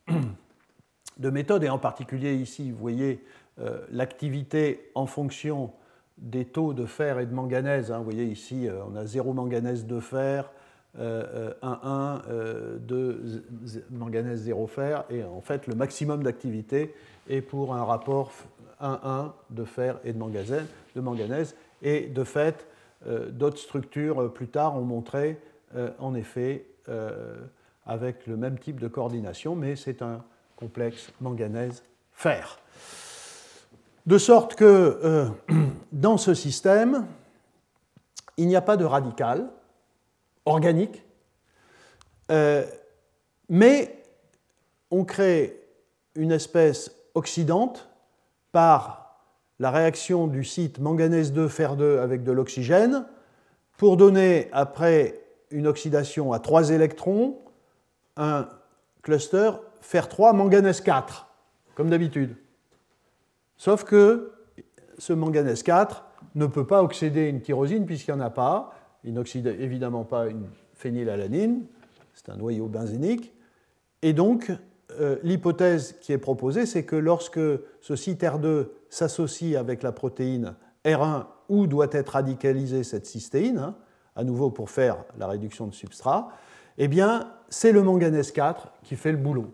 de 1.17 1.29
méthodes, 1.29 1.65
et 1.65 1.69
en 1.69 1.79
particulier 1.79 2.35
ici, 2.35 2.71
vous 2.71 2.77
voyez 2.77 3.21
euh, 3.59 3.81
l'activité 3.91 4.89
en 4.95 5.05
fonction 5.05 5.73
des 6.17 6.45
taux 6.45 6.73
de 6.73 6.85
fer 6.85 7.19
et 7.19 7.25
de 7.25 7.33
manganèse. 7.33 7.91
Hein. 7.91 7.97
Vous 7.97 8.05
voyez 8.05 8.23
ici, 8.23 8.67
euh, 8.67 8.79
on 8.89 8.95
a 8.95 9.05
0 9.05 9.33
manganèse 9.33 9.85
de 9.85 9.99
fer, 9.99 10.49
1, 10.97 11.53
1, 11.61 12.21
2 12.79 13.43
manganèse 13.91 14.39
0 14.43 14.65
fer, 14.65 15.03
et 15.11 15.23
en 15.23 15.41
fait 15.41 15.67
le 15.67 15.75
maximum 15.75 16.23
d'activité 16.23 16.95
est 17.29 17.41
pour 17.41 17.75
un 17.75 17.83
rapport 17.83 18.31
1, 18.79 18.99
1 19.03 19.33
de 19.49 19.63
fer 19.63 19.99
et 20.03 20.13
de 20.13 21.01
manganèse. 21.01 21.55
Et 21.81 22.07
de 22.07 22.23
fait, 22.23 22.67
euh, 23.07 23.29
d'autres 23.29 23.59
structures 23.59 24.33
plus 24.33 24.47
tard 24.47 24.75
ont 24.75 24.85
montré 24.85 25.39
en 25.99 26.15
effet 26.15 26.65
avec 27.85 28.25
le 28.25 28.37
même 28.37 28.57
type 28.57 28.79
de 28.79 28.87
coordination, 28.87 29.53
mais 29.53 29.75
c'est 29.75 30.01
un 30.01 30.23
complexe 30.55 31.11
manganèse-fer. 31.21 32.59
De 34.05 34.17
sorte 34.17 34.55
que 34.55 34.99
euh, 35.03 35.27
dans 35.91 36.17
ce 36.17 36.33
système, 36.33 37.05
il 38.37 38.47
n'y 38.47 38.55
a 38.55 38.61
pas 38.61 38.77
de 38.77 38.85
radical 38.85 39.49
organique, 40.45 41.03
euh, 42.31 42.65
mais 43.49 44.01
on 44.91 45.03
crée 45.03 45.61
une 46.15 46.31
espèce 46.31 46.91
oxydante 47.15 47.89
par 48.51 49.21
la 49.59 49.71
réaction 49.71 50.27
du 50.27 50.43
site 50.43 50.79
manganèse 50.79 51.33
2 51.33 51.47
fer 51.47 51.75
2 51.75 51.99
avec 51.99 52.23
de 52.23 52.31
l'oxygène 52.31 53.05
pour 53.77 53.97
donner 53.97 54.49
après 54.51 55.21
une 55.51 55.67
oxydation 55.67 56.33
à 56.33 56.39
trois 56.39 56.71
électrons 56.71 57.39
un 58.17 58.49
cluster 59.01 59.51
fer 59.81 60.09
3, 60.09 60.33
manganèse 60.33 60.81
4, 60.81 61.27
comme 61.75 61.89
d'habitude. 61.89 62.35
Sauf 63.55 63.83
que 63.83 64.33
ce 64.97 65.13
manganèse 65.13 65.63
4 65.63 66.03
ne 66.35 66.45
peut 66.45 66.67
pas 66.67 66.83
oxyder 66.83 67.29
une 67.29 67.41
tyrosine 67.41 67.85
puisqu'il 67.85 68.13
n'y 68.13 68.21
en 68.21 68.25
a 68.25 68.29
pas. 68.29 68.73
Il 69.03 69.13
n'oxyde 69.13 69.47
évidemment 69.47 70.03
pas 70.03 70.27
une 70.27 70.47
phénylalanine, 70.73 71.65
c'est 72.13 72.29
un 72.29 72.35
noyau 72.35 72.67
benzénique, 72.67 73.33
et 74.01 74.13
donc 74.13 74.51
l'hypothèse 75.21 75.95
qui 76.01 76.13
est 76.13 76.17
proposée, 76.17 76.65
c'est 76.65 76.83
que 76.83 76.95
lorsque 76.95 77.39
ce 77.81 77.95
site 77.95 78.23
R2 78.23 78.67
s'associe 78.89 79.55
avec 79.55 79.83
la 79.83 79.91
protéine 79.91 80.55
R1 80.85 81.25
où 81.49 81.67
doit 81.67 81.89
être 81.91 82.09
radicalisée 82.09 82.83
cette 82.83 83.05
cystéine, 83.05 83.57
hein, 83.57 83.75
à 84.15 84.23
nouveau 84.23 84.49
pour 84.49 84.69
faire 84.69 84.97
la 85.17 85.27
réduction 85.27 85.67
de 85.67 85.73
substrat, 85.73 86.29
eh 86.77 86.87
bien, 86.87 87.31
c'est 87.49 87.71
le 87.71 87.83
manganèse 87.83 88.31
4 88.31 88.69
qui 88.83 88.95
fait 88.95 89.11
le 89.11 89.17
boulot. 89.17 89.53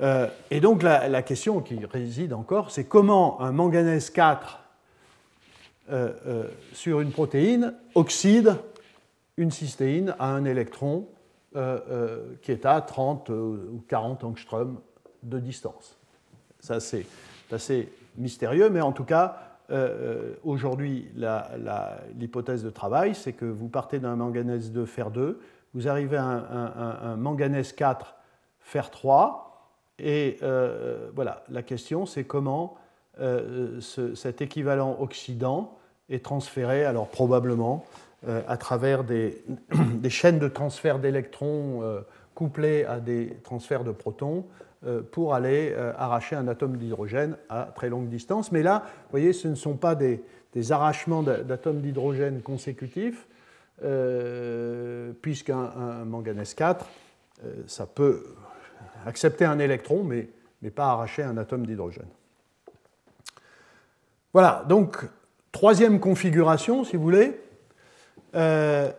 Euh, 0.00 0.28
et 0.50 0.60
donc 0.60 0.82
la, 0.82 1.22
question 1.22 1.60
qui 1.60 1.78
réside 1.84 2.32
encore, 2.32 2.70
c'est 2.70 2.84
comment 2.84 3.40
un 3.40 3.52
manganèse 3.52 4.10
4 4.10 4.60
euh, 5.90 6.12
euh, 6.26 6.44
sur 6.72 7.00
une 7.00 7.12
protéine 7.12 7.74
oxyde 7.94 8.56
une 9.38 9.50
cystéine 9.50 10.14
à 10.18 10.28
un 10.30 10.44
électron 10.44 11.06
qui 12.42 12.52
est 12.52 12.66
à 12.66 12.80
30 12.80 13.30
ou 13.30 13.82
40 13.88 14.24
angstrom 14.24 14.78
de 15.22 15.38
distance. 15.38 15.96
Ça, 16.60 16.80
c'est 16.80 17.06
assez 17.50 17.90
mystérieux, 18.18 18.68
mais 18.68 18.80
en 18.80 18.92
tout 18.92 19.04
cas, 19.04 19.38
aujourd'hui, 20.44 21.10
l'hypothèse 22.14 22.62
de 22.62 22.70
travail, 22.70 23.14
c'est 23.14 23.32
que 23.32 23.46
vous 23.46 23.68
partez 23.68 23.98
d'un 23.98 24.16
manganèse 24.16 24.70
2 24.70 24.84
fer 24.84 25.10
2, 25.10 25.40
vous 25.74 25.88
arrivez 25.88 26.16
à 26.16 26.24
un, 26.24 27.16
manganèse 27.16 27.72
4 27.72 28.16
fer 28.60 28.90
3, 28.90 29.46
et 29.98 30.38
euh, 30.42 31.10
voilà, 31.14 31.42
la 31.48 31.62
question 31.62 32.06
c'est 32.06 32.24
comment 32.24 32.76
euh, 33.20 33.80
cet 33.80 34.42
équivalent 34.42 34.96
oxydant 35.00 35.76
est 36.10 36.24
transféré, 36.24 36.84
alors 36.84 37.08
probablement 37.08 37.84
euh, 37.84 38.05
à 38.26 38.56
travers 38.56 39.04
des, 39.04 39.40
chaînes 40.08 40.38
de 40.38 40.48
transfert 40.48 40.98
d'électrons 40.98 41.82
couplées 42.34 42.84
à 42.84 43.00
des 43.00 43.36
transferts 43.42 43.84
de 43.84 43.92
protons 43.92 44.44
pour 45.12 45.34
aller 45.34 45.74
arracher 45.96 46.36
un 46.36 46.48
atome 46.48 46.76
d'hydrogène 46.76 47.36
à 47.48 47.68
très 47.74 47.88
longue 47.88 48.08
distance. 48.08 48.52
Mais 48.52 48.62
là, 48.62 48.82
vous 48.84 49.10
voyez, 49.10 49.32
ce 49.32 49.48
ne 49.48 49.54
sont 49.54 49.76
pas 49.76 49.94
des, 49.94 50.22
arrachements 50.70 51.22
d'atomes 51.22 51.80
d'hydrogène 51.80 52.40
consécutifs, 52.42 53.26
euh, 53.84 55.12
puisqu'un 55.20 55.70
manganèse 56.06 56.54
4, 56.54 56.86
euh, 57.44 57.62
ça 57.66 57.86
peut 57.86 58.24
accepter 59.04 59.44
un 59.44 59.58
électron, 59.58 60.02
mais, 60.02 60.28
mais 60.62 60.70
pas 60.70 60.86
arracher 60.86 61.22
un 61.22 61.36
atome 61.36 61.66
d'hydrogène. 61.66 62.08
Voilà, 64.32 64.64
donc 64.68 65.06
troisième 65.52 66.00
configuration, 66.00 66.84
si 66.84 66.96
vous 66.96 67.02
voulez. 67.02 67.38
Euh, 68.36 68.92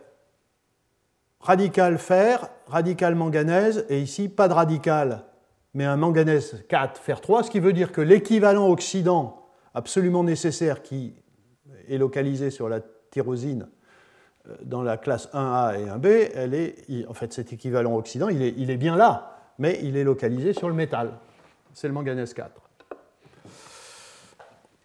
radical 1.40 1.98
fer, 1.98 2.48
radical 2.66 3.14
manganèse, 3.14 3.86
et 3.88 4.00
ici 4.00 4.28
pas 4.28 4.48
de 4.48 4.52
radical, 4.54 5.24
mais 5.74 5.84
un 5.84 5.96
manganèse 5.96 6.64
4 6.68 7.00
fer 7.00 7.20
3, 7.20 7.44
ce 7.44 7.50
qui 7.50 7.60
veut 7.60 7.72
dire 7.72 7.92
que 7.92 8.00
l'équivalent 8.00 8.68
oxydant 8.68 9.46
absolument 9.74 10.24
nécessaire 10.24 10.82
qui 10.82 11.14
est 11.88 11.98
localisé 11.98 12.50
sur 12.50 12.68
la 12.68 12.80
tyrosine 13.10 13.68
dans 14.62 14.82
la 14.82 14.96
classe 14.96 15.28
1A 15.32 15.78
et 15.78 15.86
1B, 15.86 16.30
elle 16.34 16.54
est, 16.54 17.06
en 17.06 17.14
fait, 17.14 17.32
cet 17.32 17.52
équivalent 17.52 17.94
oxydant, 17.94 18.28
il 18.28 18.42
est, 18.42 18.54
il 18.56 18.70
est 18.70 18.76
bien 18.76 18.96
là, 18.96 19.36
mais 19.58 19.78
il 19.82 19.96
est 19.96 20.04
localisé 20.04 20.52
sur 20.52 20.68
le 20.68 20.74
métal. 20.74 21.12
C'est 21.74 21.86
le 21.86 21.94
manganèse 21.94 22.34
4. 22.34 22.50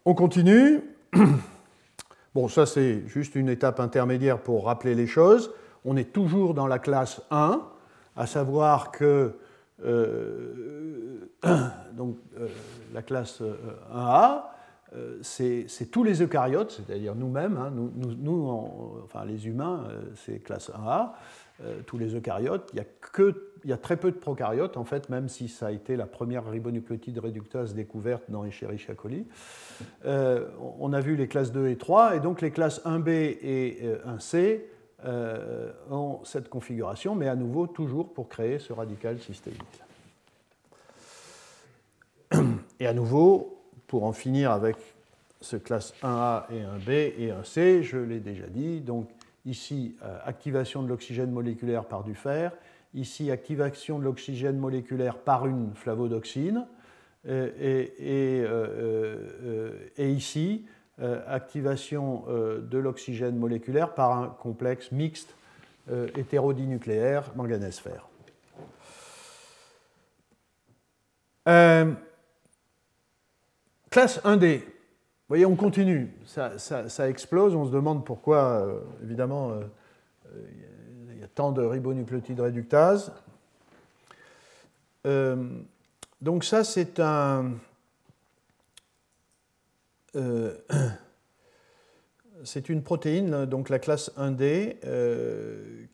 On 0.04 0.14
continue. 0.14 0.82
Bon, 2.34 2.48
ça 2.48 2.66
c'est 2.66 3.06
juste 3.06 3.36
une 3.36 3.48
étape 3.48 3.78
intermédiaire 3.78 4.40
pour 4.40 4.66
rappeler 4.66 4.96
les 4.96 5.06
choses. 5.06 5.52
On 5.84 5.96
est 5.96 6.12
toujours 6.12 6.52
dans 6.52 6.66
la 6.66 6.80
classe 6.80 7.22
1, 7.30 7.62
à 8.16 8.26
savoir 8.26 8.90
que 8.90 9.36
euh, 9.84 11.28
donc, 11.92 12.16
euh, 12.38 12.48
la 12.92 13.02
classe 13.02 13.40
1A, 13.92 14.42
euh, 14.96 15.18
c'est 15.22 15.90
tous 15.92 16.02
les 16.02 16.22
eucaryotes, 16.22 16.70
c'est-à-dire 16.72 17.14
nous-mêmes, 17.14 17.56
hein, 17.56 17.72
nous, 17.72 19.00
enfin 19.04 19.24
les 19.24 19.46
humains, 19.46 19.84
c'est 20.16 20.40
classe 20.40 20.70
1A, 20.70 21.12
euh, 21.62 21.80
tous 21.86 21.98
les 21.98 22.14
eucaryotes. 22.14 22.68
Il 22.72 22.78
y, 22.78 22.80
a 22.80 22.84
que, 23.12 23.50
il 23.64 23.70
y 23.70 23.72
a 23.72 23.76
très 23.76 23.96
peu 23.96 24.10
de 24.10 24.16
prokaryotes, 24.16 24.76
en 24.76 24.84
fait, 24.84 25.08
même 25.08 25.28
si 25.28 25.48
ça 25.48 25.68
a 25.68 25.70
été 25.70 25.96
la 25.96 26.06
première 26.06 26.48
ribonucléotide 26.48 27.18
réductase 27.18 27.74
découverte 27.74 28.24
dans 28.28 28.44
Escherichia 28.44 28.94
coli. 28.94 29.26
on 30.04 30.92
a 30.92 31.00
vu 31.00 31.16
les 31.16 31.28
classes 31.28 31.52
2 31.52 31.68
et 31.68 31.76
3, 31.76 32.16
et 32.16 32.20
donc 32.20 32.40
les 32.40 32.50
classes 32.50 32.80
1B 32.84 33.08
et 33.08 33.90
1C 34.06 34.60
ont 35.90 36.20
cette 36.24 36.48
configuration, 36.48 37.14
mais 37.14 37.28
à 37.28 37.36
nouveau 37.36 37.66
toujours 37.66 38.12
pour 38.12 38.28
créer 38.28 38.58
ce 38.58 38.72
radical 38.72 39.18
systémique. 39.20 39.82
Et 42.80 42.86
à 42.86 42.92
nouveau, 42.92 43.62
pour 43.86 44.04
en 44.04 44.12
finir 44.12 44.50
avec 44.50 44.76
ce 45.40 45.56
classe 45.56 45.94
1A 46.02 46.44
et 46.50 46.62
1B 46.62 46.90
et 46.90 47.30
1C, 47.30 47.82
je 47.82 47.98
l'ai 47.98 48.20
déjà 48.20 48.46
dit. 48.46 48.80
Donc 48.80 49.08
ici, 49.46 49.96
euh, 50.02 50.18
activation 50.24 50.82
de 50.82 50.88
l'oxygène 50.88 51.30
moléculaire 51.30 51.84
par 51.84 52.04
du 52.04 52.14
fer. 52.14 52.52
Ici, 52.94 53.30
activation 53.30 53.98
de 53.98 54.04
l'oxygène 54.04 54.58
moléculaire 54.58 55.18
par 55.18 55.46
une 55.46 55.74
flavodoxine. 55.74 56.66
Euh, 57.26 57.50
euh, 58.00 59.72
et, 59.96 60.10
ici, 60.10 60.64
activation 61.26 62.24
de 62.28 62.78
l'oxygène 62.78 63.36
moléculaire 63.36 63.94
par 63.94 64.16
un 64.16 64.28
complexe 64.28 64.92
mixte 64.92 65.34
hétérodinucléaire 66.16 67.32
manganèse-fer 67.34 68.08
classe 73.94 74.20
1D. 74.24 74.73
Voyez, 75.28 75.46
on 75.46 75.56
continue. 75.56 76.10
Ça, 76.26 77.08
explose. 77.08 77.54
On 77.54 77.64
se 77.64 77.70
demande 77.70 78.04
pourquoi, 78.04 78.60
euh, 78.60 78.80
évidemment, 79.02 79.52
euh, 79.52 79.62
il 81.12 81.18
y 81.18 81.22
a 81.22 81.28
tant 81.28 81.50
de 81.50 81.62
ribonucléotides 81.62 82.40
réductases. 82.40 83.10
Euh, 85.06 85.48
donc 86.20 86.44
ça, 86.44 86.62
c'est 86.62 87.00
un... 87.00 87.52
c'est 92.44 92.68
une 92.68 92.82
protéine, 92.84 93.46
donc 93.46 93.68
la 93.70 93.78
classe 93.80 94.12
1D, 94.16 94.76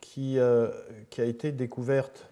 qui, 0.00 0.38
qui, 1.08 1.20
a 1.20 1.24
été 1.24 1.52
découverte 1.52 2.26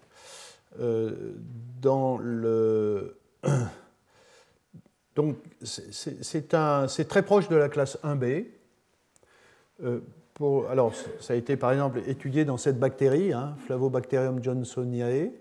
dans 0.77 2.17
le 2.17 3.17
donc 5.19 5.35
c'est 5.61 6.47
très 7.09 7.23
proche 7.23 7.49
de 7.49 7.57
la 7.57 7.67
classe 7.67 7.97
1b. 8.05 8.45
Euh, 9.83 9.99
alors 10.69 10.93
ça 11.19 11.33
a 11.33 11.35
été 11.35 11.57
par 11.57 11.73
exemple 11.73 11.99
étudié 12.07 12.45
dans 12.45 12.55
cette 12.55 12.79
bactérie, 12.79 13.33
hein, 13.33 13.57
Flavobacterium 13.65 14.41
johnsoniae. 14.41 15.33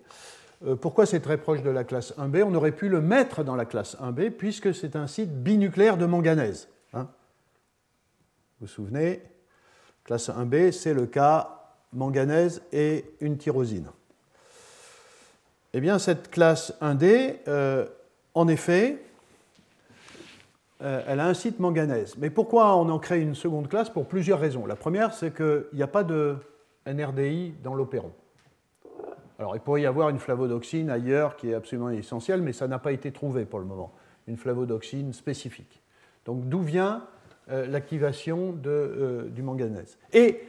Euh, 0.67 0.75
pourquoi 0.75 1.07
c'est 1.07 1.21
très 1.21 1.37
proche 1.37 1.63
de 1.63 1.71
la 1.71 1.85
classe 1.85 2.13
1b 2.19 2.43
On 2.43 2.57
aurait 2.57 2.73
pu 2.73 2.89
le 2.89 3.01
mettre 3.01 3.45
dans 3.45 3.55
la 3.55 3.67
classe 3.67 3.97
1b 4.03 4.33
puisque 4.33 4.75
c'est 4.75 4.97
un 4.97 5.07
site 5.07 5.31
binucléaire 5.45 5.97
de 5.97 6.07
manganèse. 6.07 6.67
Hein. 6.93 7.07
Vous 8.59 8.67
vous 8.67 8.73
souvenez? 8.73 9.23
Classe 10.03 10.29
1b, 10.29 10.73
c'est 10.73 10.93
le 10.93 11.07
cas 11.07 11.77
manganèse 11.93 12.63
et 12.73 13.05
une 13.21 13.39
tyrosine. 13.39 13.91
Eh 15.73 15.81
bien, 15.81 16.01
cette 16.01 16.33
classe 16.33 16.73
1D, 16.83 17.37
euh, 17.47 17.87
en 18.35 18.49
effet, 18.49 18.99
elle 20.81 21.21
a 21.21 21.27
un 21.27 21.35
site 21.35 21.59
manganèse. 21.59 22.17
Mais 22.19 22.31
pourquoi 22.31 22.77
on 22.77 22.89
en 22.89 22.99
crée 22.99 23.21
une 23.21 23.35
seconde 23.35 23.69
classe 23.69 23.91
Pour 23.91 24.07
plusieurs 24.07 24.39
raisons. 24.39 24.65
La 24.67 24.77
première, 24.77 25.13
c'est 25.13 25.35
qu'il 25.35 25.65
n'y 25.73 25.83
a 25.83 25.89
pas 25.89 26.05
de 26.05 26.37
NRDI 26.87 27.55
dans 27.63 27.75
l'opéron. 27.75 28.13
Alors, 29.39 29.55
il 29.55 29.61
pourrait 29.61 29.83
y 29.83 29.87
avoir 29.87 30.09
une 30.09 30.19
flavodoxine 30.19 30.91
ailleurs 30.91 31.37
qui 31.37 31.51
est 31.51 31.55
absolument 31.55 31.91
essentielle, 31.91 32.43
mais 32.43 32.53
ça 32.53 32.67
n'a 32.67 32.79
pas 32.79 32.93
été 32.93 33.13
trouvé 33.13 33.45
pour 33.45 33.61
le 33.61 33.65
moment, 33.65 33.93
une 34.27 34.37
flavodoxine 34.37 35.13
spécifique. 35.13 35.81
Donc, 36.25 36.49
d'où 36.49 36.61
vient 36.61 37.05
euh, 37.51 37.67
l'activation 37.67 38.59
euh, 38.67 39.29
du 39.29 39.43
manganèse? 39.43 39.97
Et, 40.13 40.43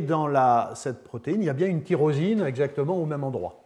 dans 0.00 0.74
cette 0.74 1.02
protéine, 1.02 1.40
il 1.42 1.46
y 1.46 1.50
a 1.50 1.54
bien 1.54 1.68
une 1.68 1.82
tyrosine 1.82 2.42
exactement 2.42 2.96
au 2.96 3.06
même 3.06 3.24
endroit. 3.24 3.65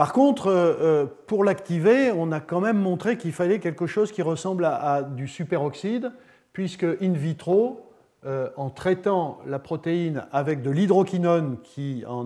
Par 0.00 0.14
contre, 0.14 0.46
euh, 0.46 0.76
euh, 0.80 1.06
pour 1.26 1.44
l'activer, 1.44 2.10
on 2.10 2.32
a 2.32 2.40
quand 2.40 2.62
même 2.62 2.78
montré 2.78 3.18
qu'il 3.18 3.32
fallait 3.32 3.58
quelque 3.58 3.86
chose 3.86 4.12
qui 4.12 4.22
ressemble 4.22 4.64
à, 4.64 5.02
du 5.02 5.28
superoxyde, 5.28 6.10
puisque 6.54 6.86
in 7.02 7.12
vitro, 7.12 7.86
euh, 8.24 8.48
en 8.56 8.70
traitant 8.70 9.40
la 9.46 9.58
protéine 9.58 10.24
avec 10.32 10.62
de 10.62 10.70
l'hydroquinone 10.70 11.58
qui, 11.62 12.02
en, 12.06 12.24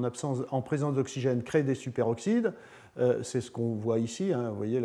présence 0.62 0.94
d'oxygène, 0.94 1.42
crée 1.42 1.64
des 1.64 1.74
superoxydes, 1.74 2.52
c'est 3.22 3.40
ce 3.40 3.50
qu'on 3.50 3.74
voit 3.74 3.98
ici, 3.98 4.32
hein, 4.32 4.50
vous 4.50 4.56
voyez 4.56 4.80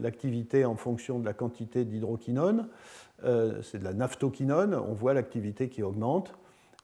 l'activité 0.00 0.64
en 0.64 0.76
fonction 0.76 1.18
de 1.18 1.24
la 1.24 1.32
quantité 1.32 1.84
d'hydroquinone, 1.84 2.68
c'est 3.62 3.80
de 3.80 3.84
la 3.84 3.94
naphthoquinone, 3.94 4.76
on 4.76 4.94
voit 4.94 5.12
l'activité 5.12 5.68
qui 5.68 5.82
augmente. 5.82 6.34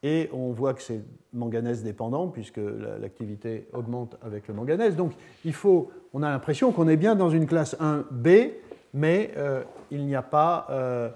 Et 0.02 0.30
on 0.32 0.52
voit 0.52 0.74
que 0.74 0.82
c'est 0.82 1.00
manganèse 1.32 1.82
dépendant 1.82 2.28
puisque 2.28 2.60
l'activité 3.00 3.68
augmente 3.72 4.16
avec 4.22 4.48
le 4.48 4.54
manganèse. 4.54 4.96
Donc 4.96 5.12
il 5.44 5.52
faut, 5.52 5.90
on 6.12 6.22
a 6.22 6.30
l'impression 6.30 6.72
qu'on 6.72 6.88
est 6.88 6.96
bien 6.96 7.16
dans 7.16 7.30
une 7.30 7.46
classe 7.46 7.76
1B, 7.80 8.52
mais 8.94 9.32
euh, 9.36 9.62
il 9.90 10.06
n'y 10.06 10.14
a 10.14 10.22
pas, 10.22 10.66
euh, 10.70 11.10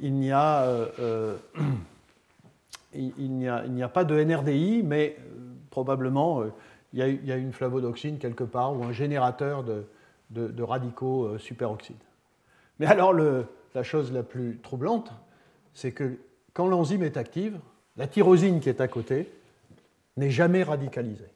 il 0.00 0.14
n'y 0.14 0.32
a, 0.32 0.62
euh, 0.64 1.36
il, 2.94 3.36
n'y 3.36 3.48
a, 3.48 3.64
il 3.66 3.82
a, 3.82 3.88
pas 3.88 4.04
de 4.04 4.22
NRDI, 4.22 4.82
mais 4.82 5.16
probablement 5.70 6.42
il 6.92 6.98
y, 6.98 7.02
a, 7.02 7.08
il, 7.08 7.30
une 7.30 7.52
flavodoxine 7.52 8.18
quelque 8.18 8.44
part 8.44 8.76
ou 8.76 8.84
un 8.84 8.92
générateur 8.92 9.64
de, 9.64 10.62
radicaux 10.62 11.38
superoxydes. 11.38 11.96
Mais 12.80 12.86
alors 12.86 13.12
la 13.12 13.82
chose 13.82 14.12
la 14.12 14.22
plus 14.22 14.58
troublante, 14.62 15.12
c'est 15.72 15.92
que 15.92 16.18
quand 16.52 16.66
l'enzyme 16.66 17.04
est 17.04 17.16
active, 17.16 17.58
la 17.98 18.06
tyrosine 18.06 18.60
qui 18.60 18.68
est 18.68 18.80
à 18.80 18.88
côté 18.88 19.30
n'est 20.16 20.30
jamais 20.30 20.62
radicalisée. 20.62 21.30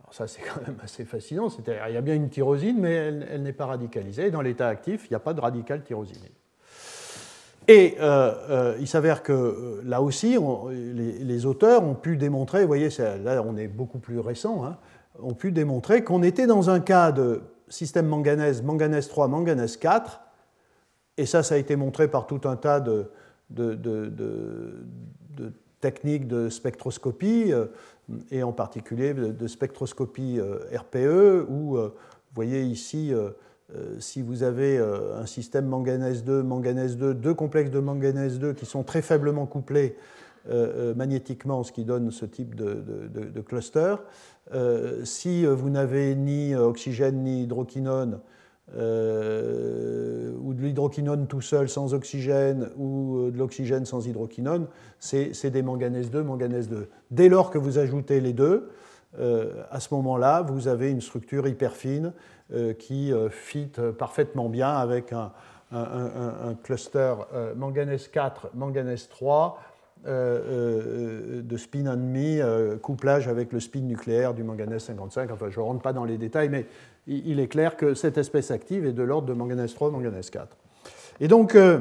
Alors 0.00 0.14
ça, 0.14 0.26
c'est 0.26 0.40
quand 0.54 0.66
même 0.66 0.78
assez 0.82 1.04
fascinant. 1.04 1.48
Il 1.88 1.94
y 1.94 1.96
a 1.96 2.00
bien 2.00 2.14
une 2.14 2.30
tyrosine, 2.30 2.78
mais 2.80 2.92
elle, 2.92 3.42
n'est 3.42 3.52
pas 3.52 3.66
radicalisée. 3.66 4.30
Dans 4.30 4.42
l'état 4.42 4.68
actif, 4.68 5.04
il 5.06 5.12
n'y 5.12 5.16
a 5.16 5.20
pas 5.20 5.34
de 5.34 5.40
radical 5.40 5.82
tyrosiné. 5.84 6.32
Et 7.68 7.96
euh, 8.00 8.32
euh, 8.50 8.76
il 8.80 8.88
s'avère 8.88 9.22
que 9.22 9.32
euh, 9.32 9.82
là 9.84 10.02
aussi, 10.02 10.36
les, 10.72 11.46
auteurs 11.46 11.84
ont 11.84 11.94
pu 11.94 12.16
démontrer, 12.16 12.62
vous 12.62 12.66
voyez, 12.66 12.88
là 13.22 13.40
on 13.46 13.56
est 13.56 13.68
beaucoup 13.68 14.00
plus 14.00 14.18
récent, 14.18 14.64
hein, 14.64 14.78
ont 15.22 15.34
pu 15.34 15.52
démontrer 15.52 16.02
qu'on 16.02 16.24
était 16.24 16.48
dans 16.48 16.70
un 16.70 16.80
cas 16.80 17.12
de 17.12 17.42
système 17.68 18.08
manganèse, 18.08 18.62
manganèse 18.62 19.06
3, 19.06 19.28
manganèse 19.28 19.76
4, 19.76 20.20
et 21.18 21.24
ça, 21.26 21.44
ça 21.44 21.54
a 21.54 21.58
été 21.58 21.76
montré 21.76 22.08
par 22.08 22.26
tout 22.26 22.40
un 22.46 22.56
tas 22.56 22.80
de, 22.80 23.12
de, 23.54 23.76
techniques 25.82 26.26
de 26.26 26.48
spectroscopie, 26.48 27.52
euh, 27.52 27.66
et 28.30 28.42
en 28.42 28.52
particulier 28.52 29.12
de, 29.12 29.46
spectroscopie 29.46 30.38
euh, 30.38 30.58
RPE, 30.74 31.46
où 31.48 31.76
euh, 31.76 31.88
vous 31.88 32.34
voyez 32.34 32.62
ici, 32.62 33.12
si 33.98 34.22
vous 34.22 34.42
avez 34.42 34.78
un 34.78 35.26
système 35.26 35.66
manganèse 35.66 36.24
2, 36.24 36.42
manganèse 36.42 36.96
2, 36.96 37.12
deux 37.12 37.34
complexes 37.34 37.70
de 37.70 37.78
manganèse 37.78 38.38
2 38.38 38.54
qui 38.54 38.64
sont 38.64 38.84
très 38.84 39.02
faiblement 39.02 39.44
couplés 39.44 39.96
magnétiquement, 40.96 41.62
ce 41.62 41.72
qui 41.72 41.84
donne 41.84 42.10
ce 42.10 42.24
type 42.24 42.54
de, 42.54 43.40
cluster. 43.42 43.96
si 45.04 45.44
vous 45.44 45.68
n'avez 45.68 46.14
ni 46.14 46.54
oxygène 46.54 47.22
ni 47.22 47.42
hydroquinone, 47.42 48.20
euh, 48.74 50.32
ou 50.40 50.54
de 50.54 50.62
l'hydroquinone 50.62 51.26
tout 51.26 51.42
seul 51.42 51.68
sans 51.68 51.92
oxygène, 51.92 52.70
ou 52.78 53.18
euh, 53.18 53.30
de 53.30 53.36
l'oxygène 53.36 53.84
sans 53.84 54.06
hydroquinone, 54.06 54.66
c'est 54.98 55.50
des 55.50 55.62
manganèse 55.62 56.10
2, 56.10 56.22
manganèse 56.22 56.68
2. 56.70 56.88
Dès 57.10 57.28
lors 57.28 57.50
que 57.50 57.58
vous 57.58 57.78
ajoutez 57.78 58.20
les 58.20 58.32
deux, 58.32 58.70
euh, 59.18 59.62
à 59.70 59.78
ce 59.78 59.92
moment-là, 59.92 60.40
vous 60.40 60.68
avez 60.68 60.90
une 60.90 61.02
structure 61.02 61.46
hyper 61.46 61.72
fine 61.72 62.12
qui 62.78 63.10
fit 63.30 63.72
parfaitement 63.98 64.50
bien 64.50 64.68
avec 64.68 65.14
un, 65.14 65.32
cluster 66.62 67.14
manganèse 67.56 68.08
4, 68.08 68.50
manganèse 68.52 69.08
3, 69.08 69.58
de 70.04 71.56
spin 71.56 71.86
ennemi, 71.90 72.40
couplage 72.82 73.28
avec 73.28 73.54
le 73.54 73.60
spin 73.60 73.80
nucléaire 73.80 74.34
du 74.34 74.44
manganèse 74.44 74.82
55. 74.82 75.30
Enfin, 75.30 75.46
je 75.48 75.60
ne 75.60 75.64
rentre 75.64 75.80
pas 75.80 75.94
dans 75.94 76.04
les 76.04 76.18
détails, 76.18 76.50
mais 76.50 76.66
il 77.06 77.40
est 77.40 77.48
clair 77.48 77.76
que 77.76 77.94
cette 77.94 78.18
espèce 78.18 78.50
active 78.50 78.86
est 78.86 78.92
de 78.92 79.02
l'ordre 79.02 79.26
de 79.28 79.32
manganèse 79.32 79.74
3, 79.74 79.90
manganèse 79.90 80.30
4. 80.30 80.56
Et 81.20 81.28
donc, 81.28 81.54
euh, 81.54 81.80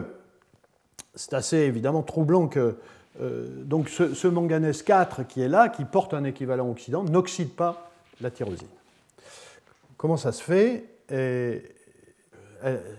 c'est 1.16 1.34
assez 1.34 1.58
évidemment 1.58 2.04
troublant 2.04 2.48
que 2.48 2.76
euh, 3.22 3.64
donc 3.64 3.90
ce, 3.90 4.28
manganèse 4.28 4.84
4 4.84 5.24
qui 5.24 5.42
est 5.42 5.48
là, 5.48 5.70
qui 5.70 5.86
porte 5.86 6.14
un 6.14 6.24
équivalent 6.24 6.70
oxydant, 6.70 7.04
n'oxyde 7.04 7.54
pas 7.54 7.92
la 8.22 8.32
tyrosine. 8.32 8.68
Comment 9.98 10.18
ça 10.18 10.32
se 10.32 10.44
fait? 10.44 10.86
Euh, 11.12 11.60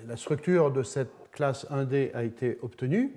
La 0.06 0.16
structure 0.16 0.72
de 0.72 0.82
cette 0.82 1.12
classe 1.30 1.66
1D 1.70 2.10
a 2.14 2.24
été 2.24 2.58
obtenue. 2.62 3.12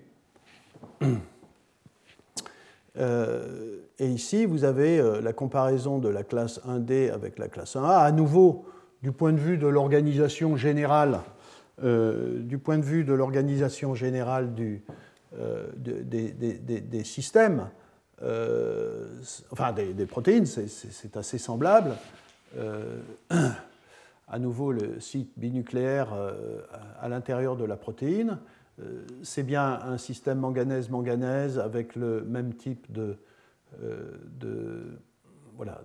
et 3.01 4.07
ici, 4.07 4.45
vous 4.45 4.63
avez 4.63 5.21
la 5.21 5.33
comparaison 5.33 5.97
de 5.97 6.07
la 6.07 6.23
classe 6.23 6.61
1D 6.67 7.11
avec 7.11 7.39
la 7.39 7.47
classe 7.47 7.75
1A. 7.75 8.03
À 8.05 8.11
nouveau, 8.11 8.65
du 9.05 9.11
point 9.11 9.33
de 9.33 9.39
vue 9.39 9.59
de 9.59 9.67
l'organisation 9.67 10.57
générale, 10.57 11.19
euh, 11.83 12.39
du 12.39 12.57
point 12.57 12.79
de 12.79 12.83
vue 12.83 13.03
de 13.03 13.13
l'organisation 13.13 13.93
générale 13.93 14.55
du, 14.55 14.83
euh, 15.37 15.67
des, 15.77 17.03
systèmes, 17.03 17.69
euh, 18.23 19.07
enfin 19.51 19.73
des, 19.73 20.07
protéines, 20.07 20.47
c'est 20.47 21.17
assez 21.17 21.37
semblable. 21.37 21.91
à 24.27 24.39
nouveau, 24.39 24.71
le 24.71 24.99
site 24.99 25.33
binucléaire 25.37 26.07
à 26.99 27.07
l'intérieur 27.07 27.57
de 27.57 27.63
la 27.63 27.75
protéine, 27.75 28.39
c'est 29.21 29.43
bien 29.43 29.81
un 29.83 29.99
système 29.99 30.39
manganèse-manganèse 30.39 31.59
avec 31.59 31.95
le 31.95 32.23
même 32.23 32.55
type 32.55 32.91
de, 32.91 33.19
de 33.79 34.97
voilà, 35.57 35.81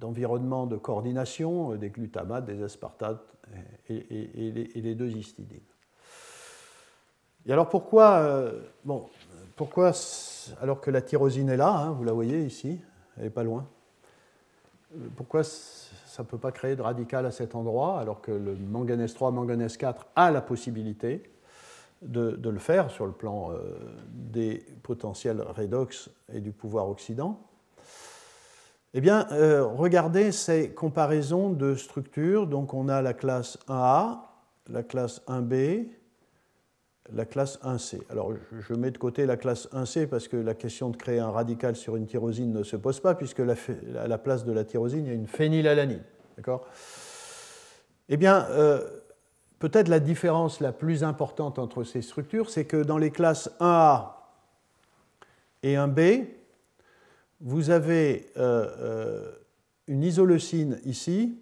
d'environnement 0.00 0.66
de, 0.66 0.76
coordination 0.76 1.72
euh, 1.72 1.76
des 1.76 1.90
glutamates, 1.90 2.44
des 2.44 2.62
aspartates 2.62 3.24
et, 3.88 4.72
les, 4.74 4.94
deux 4.94 5.10
histidines. 5.10 5.60
Et 7.46 7.52
alors 7.52 7.68
pourquoi, 7.68 8.18
euh, 8.18 8.62
bon, 8.84 9.06
pourquoi 9.56 9.92
alors 10.60 10.80
que 10.80 10.90
la 10.90 11.02
tyrosine 11.02 11.50
est 11.50 11.56
là, 11.56 11.70
hein, 11.70 11.92
vous 11.92 12.04
la 12.04 12.12
voyez 12.12 12.44
ici, 12.44 12.80
elle 13.16 13.24
n'est 13.24 13.30
pas 13.30 13.44
loin, 13.44 13.66
euh, 14.94 15.06
pourquoi 15.16 15.42
ça 15.44 16.22
ne 16.22 16.26
peut 16.26 16.38
pas 16.38 16.52
créer 16.52 16.76
de 16.76 16.82
radical 16.82 17.26
à 17.26 17.30
cet 17.30 17.54
endroit 17.54 18.00
alors 18.00 18.22
que 18.22 18.32
le 18.32 18.54
manganèse 18.56 19.14
3, 19.14 19.30
manganèse 19.30 19.76
4 19.76 20.06
a 20.16 20.30
la 20.30 20.40
possibilité 20.40 21.30
de, 22.02 22.38
le 22.42 22.58
faire 22.58 22.90
sur 22.90 23.06
le 23.06 23.12
plan 23.12 23.50
des 24.08 24.64
potentiels 24.82 25.40
redox 25.40 26.10
et 26.32 26.40
du 26.40 26.52
pouvoir 26.52 26.88
oxydant 26.88 27.40
eh 28.96 29.00
bien, 29.00 29.26
euh, 29.32 29.64
regardez 29.64 30.30
ces 30.30 30.70
comparaisons 30.70 31.50
de 31.50 31.74
structures. 31.74 32.46
Donc, 32.46 32.74
on 32.74 32.88
a 32.88 33.02
la 33.02 33.12
classe 33.12 33.58
1A, 33.68 34.20
la 34.70 34.82
classe 34.84 35.20
1B, 35.26 35.88
la 37.12 37.24
classe 37.24 37.58
1C. 37.64 38.00
Alors, 38.08 38.32
je 38.52 38.72
mets 38.74 38.92
de 38.92 38.98
côté 38.98 39.26
la 39.26 39.36
classe 39.36 39.68
1C 39.72 40.06
parce 40.06 40.28
que 40.28 40.36
la 40.36 40.54
question 40.54 40.90
de 40.90 40.96
créer 40.96 41.18
un 41.18 41.30
radical 41.30 41.74
sur 41.74 41.96
une 41.96 42.06
tyrosine 42.06 42.52
ne 42.52 42.62
se 42.62 42.76
pose 42.76 43.00
pas, 43.00 43.16
puisque 43.16 43.40
à 43.40 44.06
la 44.06 44.18
place 44.18 44.44
de 44.44 44.52
la 44.52 44.64
tyrosine, 44.64 45.06
il 45.06 45.08
y 45.08 45.12
a 45.12 45.14
une 45.14 45.26
phénylalanine. 45.26 46.04
D'accord? 46.36 46.64
Eh 48.08 48.16
bien, 48.16 48.46
euh, 48.50 48.88
peut-être 49.58 49.88
la 49.88 49.98
différence 49.98 50.60
la 50.60 50.70
plus 50.70 51.02
importante 51.02 51.58
entre 51.58 51.82
ces 51.82 52.00
structures, 52.00 52.48
c'est 52.48 52.64
que 52.64 52.82
dans 52.82 52.98
les 52.98 53.10
classes 53.10 53.50
1A 53.58 54.12
et 55.64 55.74
1B, 55.74 56.28
vous 57.44 57.68
avez 57.68 58.26
euh, 58.38 58.66
euh, 58.80 59.32
une 59.86 60.02
isoleucine 60.02 60.80
ici, 60.84 61.38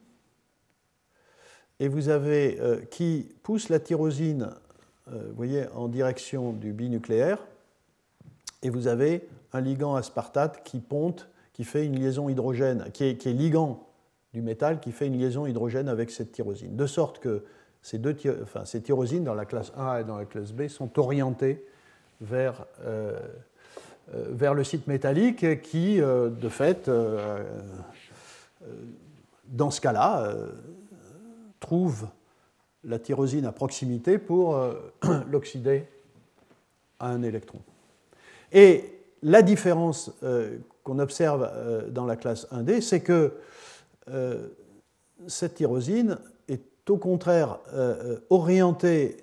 et 1.78 1.88
vous 1.88 2.08
avez 2.08 2.60
euh, 2.60 2.80
qui 2.90 3.32
pousse 3.42 3.68
la 3.70 3.78
tyrosine 3.78 4.50
vous 5.08 5.34
voyez, 5.34 5.66
en 5.74 5.88
direction 5.88 6.52
du 6.52 6.72
binucléaire, 6.72 7.38
et 8.62 8.70
vous 8.70 8.86
avez 8.86 9.28
un 9.52 9.60
ligand 9.60 9.96
aspartate 9.96 10.62
qui 10.62 10.78
ponte, 10.78 11.28
qui 11.52 11.64
fait 11.64 11.84
une 11.84 11.98
liaison 11.98 12.28
hydrogène, 12.28 12.86
qui 12.94 13.04
est, 13.04 13.26
ligand 13.26 13.84
du 14.32 14.42
métal, 14.42 14.78
qui 14.78 14.92
fait 14.92 15.08
une 15.08 15.18
liaison 15.18 15.44
hydrogène 15.44 15.88
avec 15.88 16.12
cette 16.12 16.30
tyrosine. 16.30 16.76
De 16.76 16.86
sorte 16.86 17.18
que 17.18 17.44
ces, 17.82 17.98
deux, 17.98 18.16
enfin, 18.42 18.62
tyrosines, 18.62 19.24
dans 19.24 19.34
la 19.34 19.44
classe 19.44 19.72
A 19.76 20.00
et 20.00 20.04
dans 20.04 20.16
la 20.16 20.24
classe 20.24 20.52
B, 20.52 20.68
sont 20.68 20.98
orientées 21.00 21.66
vers 22.20 22.64
vers 24.12 24.54
le 24.54 24.64
site 24.64 24.86
métallique 24.86 25.62
qui, 25.62 26.00
euh, 26.00 26.28
de 26.28 26.48
fait, 26.48 26.88
euh, 26.88 27.42
dans 29.46 29.70
ce 29.70 29.80
cas-là, 29.80 30.34
trouve 31.60 32.06
la 32.84 32.98
tyrosine 32.98 33.44
à 33.46 33.52
proximité 33.52 34.18
pour 34.18 34.58
l'oxyder 35.30 35.84
à 36.98 37.08
un 37.08 37.22
électron. 37.22 37.58
Et 38.52 39.00
la 39.22 39.42
différence 39.42 40.10
qu'on 40.84 40.98
observe 40.98 41.50
dans 41.90 42.06
la 42.06 42.16
classe 42.16 42.46
1D, 42.50 42.80
c'est 42.80 43.00
que 43.00 43.34
cette 45.26 45.54
tyrosine 45.54 46.18
est 46.48 46.88
au 46.88 46.96
contraire 46.96 47.58
orientée 48.30 49.18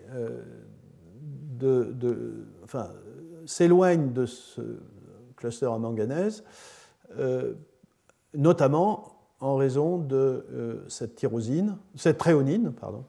de, 1.59 2.45
s'éloigne 3.49 4.13
de 4.13 4.27
ce 4.27 4.61
cluster 5.35 5.65
à 5.65 5.77
manganèse, 5.79 6.43
euh, 7.17 7.55
notamment 8.35 9.15
en 9.39 9.55
raison 9.55 9.97
de 9.97 10.45
euh, 10.51 10.85
cette 10.87 11.15
tyrosine, 11.15 11.77
cette 11.95 12.19
tréonine, 12.19 12.71
pardon, 12.71 13.05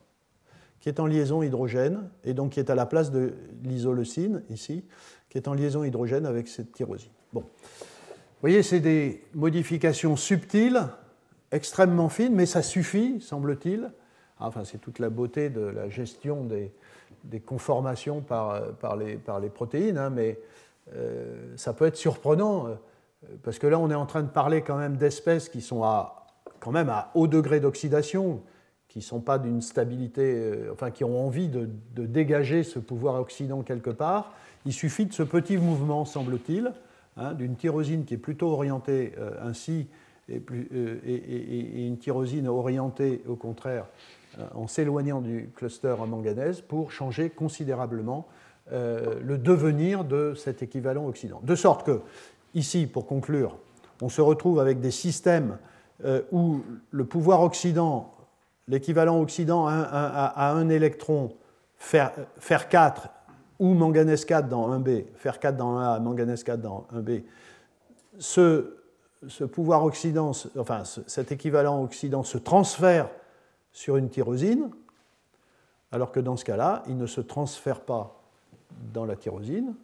qui 0.80 0.88
est 0.88 0.98
en 0.98 1.04
liaison 1.04 1.42
hydrogène 1.42 2.08
et 2.24 2.32
donc 2.32 2.52
qui 2.52 2.60
est 2.60 2.70
à 2.70 2.74
la 2.74 2.86
place 2.86 3.10
de 3.10 3.34
l'isoleucine 3.64 4.42
ici, 4.48 4.84
qui 5.28 5.36
est 5.36 5.46
en 5.46 5.52
liaison 5.52 5.84
hydrogène 5.84 6.24
avec 6.24 6.48
cette 6.48 6.72
tyrosine. 6.72 7.12
Bon. 7.34 7.40
Vous 7.40 8.40
voyez, 8.40 8.62
c'est 8.62 8.80
des 8.80 9.22
modifications 9.34 10.16
subtiles, 10.16 10.80
extrêmement 11.52 12.08
fines, 12.08 12.34
mais 12.34 12.46
ça 12.46 12.62
suffit, 12.62 13.20
semble-t-il. 13.20 13.92
Enfin, 14.38 14.64
c'est 14.64 14.78
toute 14.78 15.00
la 15.00 15.10
beauté 15.10 15.50
de 15.50 15.60
la 15.60 15.90
gestion 15.90 16.44
des, 16.44 16.72
des 17.24 17.40
conformations 17.40 18.20
par, 18.20 18.72
par, 18.74 18.96
les, 18.96 19.18
protéines, 19.48 19.98
hein, 19.98 20.10
mais 20.10 20.38
euh, 20.94 21.54
ça 21.56 21.72
peut 21.72 21.86
être 21.86 21.96
surprenant, 21.96 22.66
euh, 22.66 22.74
parce 23.42 23.58
que 23.58 23.66
là, 23.66 23.78
on 23.78 23.90
est 23.90 23.94
en 23.94 24.06
train 24.06 24.22
de 24.22 24.28
parler 24.28 24.62
quand 24.62 24.78
même 24.78 24.96
d'espèces 24.96 25.48
qui 25.48 25.60
sont 25.60 25.82
à, 25.82 26.26
quand 26.60 26.72
même 26.72 26.88
à 26.88 27.10
haut 27.14 27.26
degré 27.26 27.60
d'oxydation, 27.60 28.42
qui 28.88 29.02
sont 29.02 29.20
pas 29.20 29.38
d'une 29.38 29.60
stabilité, 29.60 30.34
euh, 30.34 30.72
enfin, 30.72 30.90
qui 30.90 31.04
ont 31.04 31.24
envie 31.26 31.48
de, 31.48 31.68
dégager 31.94 32.62
ce 32.62 32.78
pouvoir 32.78 33.20
oxydant 33.20 33.62
quelque 33.62 33.90
part. 33.90 34.32
Il 34.66 34.72
suffit 34.72 35.06
de 35.06 35.12
ce 35.12 35.22
petit 35.22 35.56
mouvement, 35.56 36.04
semble-t-il, 36.04 36.72
Hein, 37.16 37.34
d'une 37.34 37.56
tyrosine 37.56 38.04
qui 38.04 38.14
est 38.14 38.18
plutôt 38.18 38.50
orientée 38.50 39.12
euh, 39.18 39.32
ainsi 39.42 39.88
et, 40.28 40.40
euh, 40.52 40.98
une 41.04 41.98
tyrosine 41.98 42.46
orientée 42.46 43.20
au 43.26 43.34
contraire 43.34 43.84
euh, 43.84 43.88
en 44.54 44.66
s'éloignant 44.66 45.20
du 45.20 45.50
cluster 45.54 45.96
en 45.98 46.06
manganèse 46.06 46.60
pour 46.60 46.92
changer 46.92 47.30
considérablement 47.30 48.26
le 48.70 49.36
devenir 49.36 50.04
de 50.04 50.34
cet 50.34 50.62
équivalent 50.62 51.06
oxydant. 51.06 51.40
De 51.42 51.54
sorte 51.56 51.84
que, 51.84 52.00
ici, 52.54 52.86
pour 52.86 53.06
conclure, 53.06 53.56
on 54.00 54.08
se 54.08 54.20
retrouve 54.20 54.60
avec 54.60 54.80
des 54.80 54.92
systèmes 54.92 55.58
où 56.30 56.60
le 56.90 57.04
pouvoir 57.04 57.42
oxydant, 57.42 58.14
l'équivalent 58.68 59.20
oxydant 59.20 59.66
à 59.66 60.52
un, 60.54 60.68
électron, 60.68 61.34
faire 61.76 62.68
4 62.68 63.08
ou 63.58 63.74
manganèse 63.74 64.24
4 64.24 64.48
dans 64.48 64.78
1B, 64.78 65.04
fer 65.16 65.38
4 65.38 65.56
dans 65.56 65.78
1A, 65.78 66.00
manganèse 66.00 66.44
4 66.44 66.60
dans 66.60 66.86
1B, 66.94 67.24
ce, 68.18 68.76
ce 69.28 69.44
pouvoir 69.44 69.84
oxydant, 69.84 70.32
enfin 70.58 70.82
cet 70.84 71.30
équivalent 71.30 71.82
oxydant 71.82 72.22
se 72.22 72.38
transfère 72.38 73.08
sur 73.72 73.96
une 73.96 74.10
tyrosine, 74.10 74.70
alors 75.92 76.12
que 76.12 76.20
dans 76.20 76.36
ce 76.36 76.44
cas-là, 76.44 76.82
il 76.88 76.96
ne 76.96 77.06
se 77.06 77.20
transfère 77.20 77.80
pas 77.80 78.20
dans 78.92 79.04
la 79.04 79.16
tyrosine, 79.16 79.74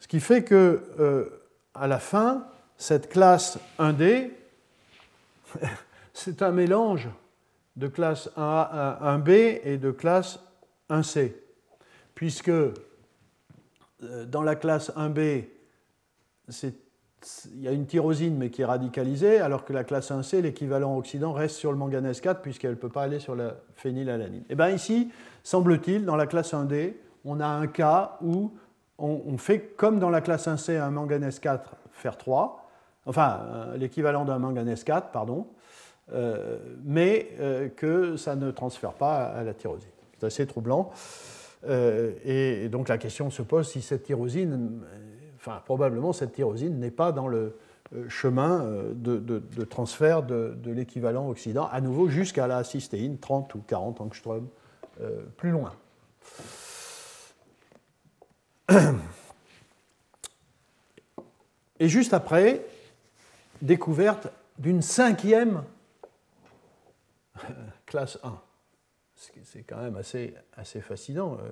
ce 0.00 0.08
qui 0.08 0.20
fait 0.20 0.44
que 0.44 0.82
euh, 0.98 1.42
à 1.74 1.86
la 1.86 1.98
fin, 1.98 2.46
cette 2.76 3.08
classe 3.08 3.58
1D, 3.78 4.30
c'est 6.12 6.42
un 6.42 6.52
mélange 6.52 7.08
de 7.76 7.88
classe 7.88 8.28
1A, 8.36 9.22
1B 9.22 9.60
et 9.64 9.78
de 9.78 9.90
classe 9.90 10.40
1C, 10.90 11.32
puisque 12.14 12.48
euh, 12.48 12.72
dans 14.26 14.42
la 14.42 14.56
classe 14.56 14.90
1b, 14.96 15.44
il 17.54 17.62
y 17.62 17.68
a 17.68 17.72
une 17.72 17.86
tyrosine 17.86 18.36
mais 18.36 18.50
qui 18.50 18.62
est 18.62 18.64
radicalisée, 18.64 19.40
alors 19.40 19.64
que 19.64 19.72
la 19.72 19.84
classe 19.84 20.10
1c, 20.10 20.40
l'équivalent 20.40 20.96
oxydant, 20.96 21.32
reste 21.32 21.56
sur 21.56 21.72
le 21.72 21.78
manganèse 21.78 22.20
4 22.20 22.40
puisqu'elle 22.40 22.72
ne 22.72 22.76
peut 22.76 22.88
pas 22.88 23.02
aller 23.02 23.20
sur 23.20 23.34
la 23.34 23.56
phénylalanine. 23.74 24.42
Et 24.42 24.50
eh 24.50 24.54
bien 24.54 24.70
ici, 24.70 25.10
semble-t-il, 25.42 26.04
dans 26.04 26.16
la 26.16 26.26
classe 26.26 26.52
1d, 26.52 26.94
on 27.24 27.40
a 27.40 27.46
un 27.46 27.66
cas 27.66 28.18
où 28.22 28.52
on, 28.98 29.38
fait 29.38 29.60
comme 29.76 30.00
dans 30.00 30.10
la 30.10 30.20
classe 30.20 30.48
1c 30.48 30.80
un 30.80 30.90
manganèse 30.90 31.38
4 31.38 31.76
fer 31.92 32.16
3, 32.16 32.68
enfin 33.06 33.40
euh, 33.42 33.76
l'équivalent 33.76 34.24
d'un 34.24 34.38
manganèse 34.38 34.82
4, 34.84 35.10
pardon, 35.10 35.46
euh, 36.12 36.58
mais 36.84 37.72
que 37.76 38.16
ça 38.16 38.34
ne 38.34 38.50
transfère 38.50 38.94
pas 38.94 39.24
à 39.24 39.44
la 39.44 39.54
tyrosine. 39.54 39.90
C'est 40.18 40.26
assez 40.26 40.46
troublant. 40.46 40.90
Euh, 41.66 42.12
et, 42.24 42.68
donc 42.68 42.88
la 42.88 42.98
question 42.98 43.30
se 43.30 43.42
pose 43.42 43.68
si 43.68 43.82
cette 43.82 44.04
tyrosine, 44.04 44.80
enfin 45.38 45.62
probablement 45.64 46.12
cette 46.12 46.32
tyrosine 46.32 46.78
n'est 46.78 46.90
pas 46.90 47.12
dans 47.12 47.28
le 47.28 47.56
euh, 47.94 48.08
chemin 48.08 48.62
euh, 48.62 48.92
de, 48.94 49.64
transfert 49.64 50.22
de, 50.22 50.56
l'équivalent 50.66 51.28
oxydant, 51.28 51.68
à 51.68 51.80
nouveau 51.80 52.08
jusqu'à 52.08 52.46
la 52.46 52.64
cystéine, 52.64 53.18
30 53.18 53.54
ou 53.54 53.62
40 53.66 54.00
angstrom 54.00 54.48
plus 55.36 55.50
loin. 55.50 55.72
Et 61.78 61.88
juste 61.88 62.12
après, 62.12 62.66
découverte 63.62 64.26
d'une 64.58 64.82
cinquième 64.82 65.62
classe 67.86 68.18
1 68.24 68.40
c'est 69.44 69.62
quand 69.62 69.80
même 69.80 69.96
assez, 69.96 70.80
fascinant. 70.80 71.38
Euh, 71.40 71.50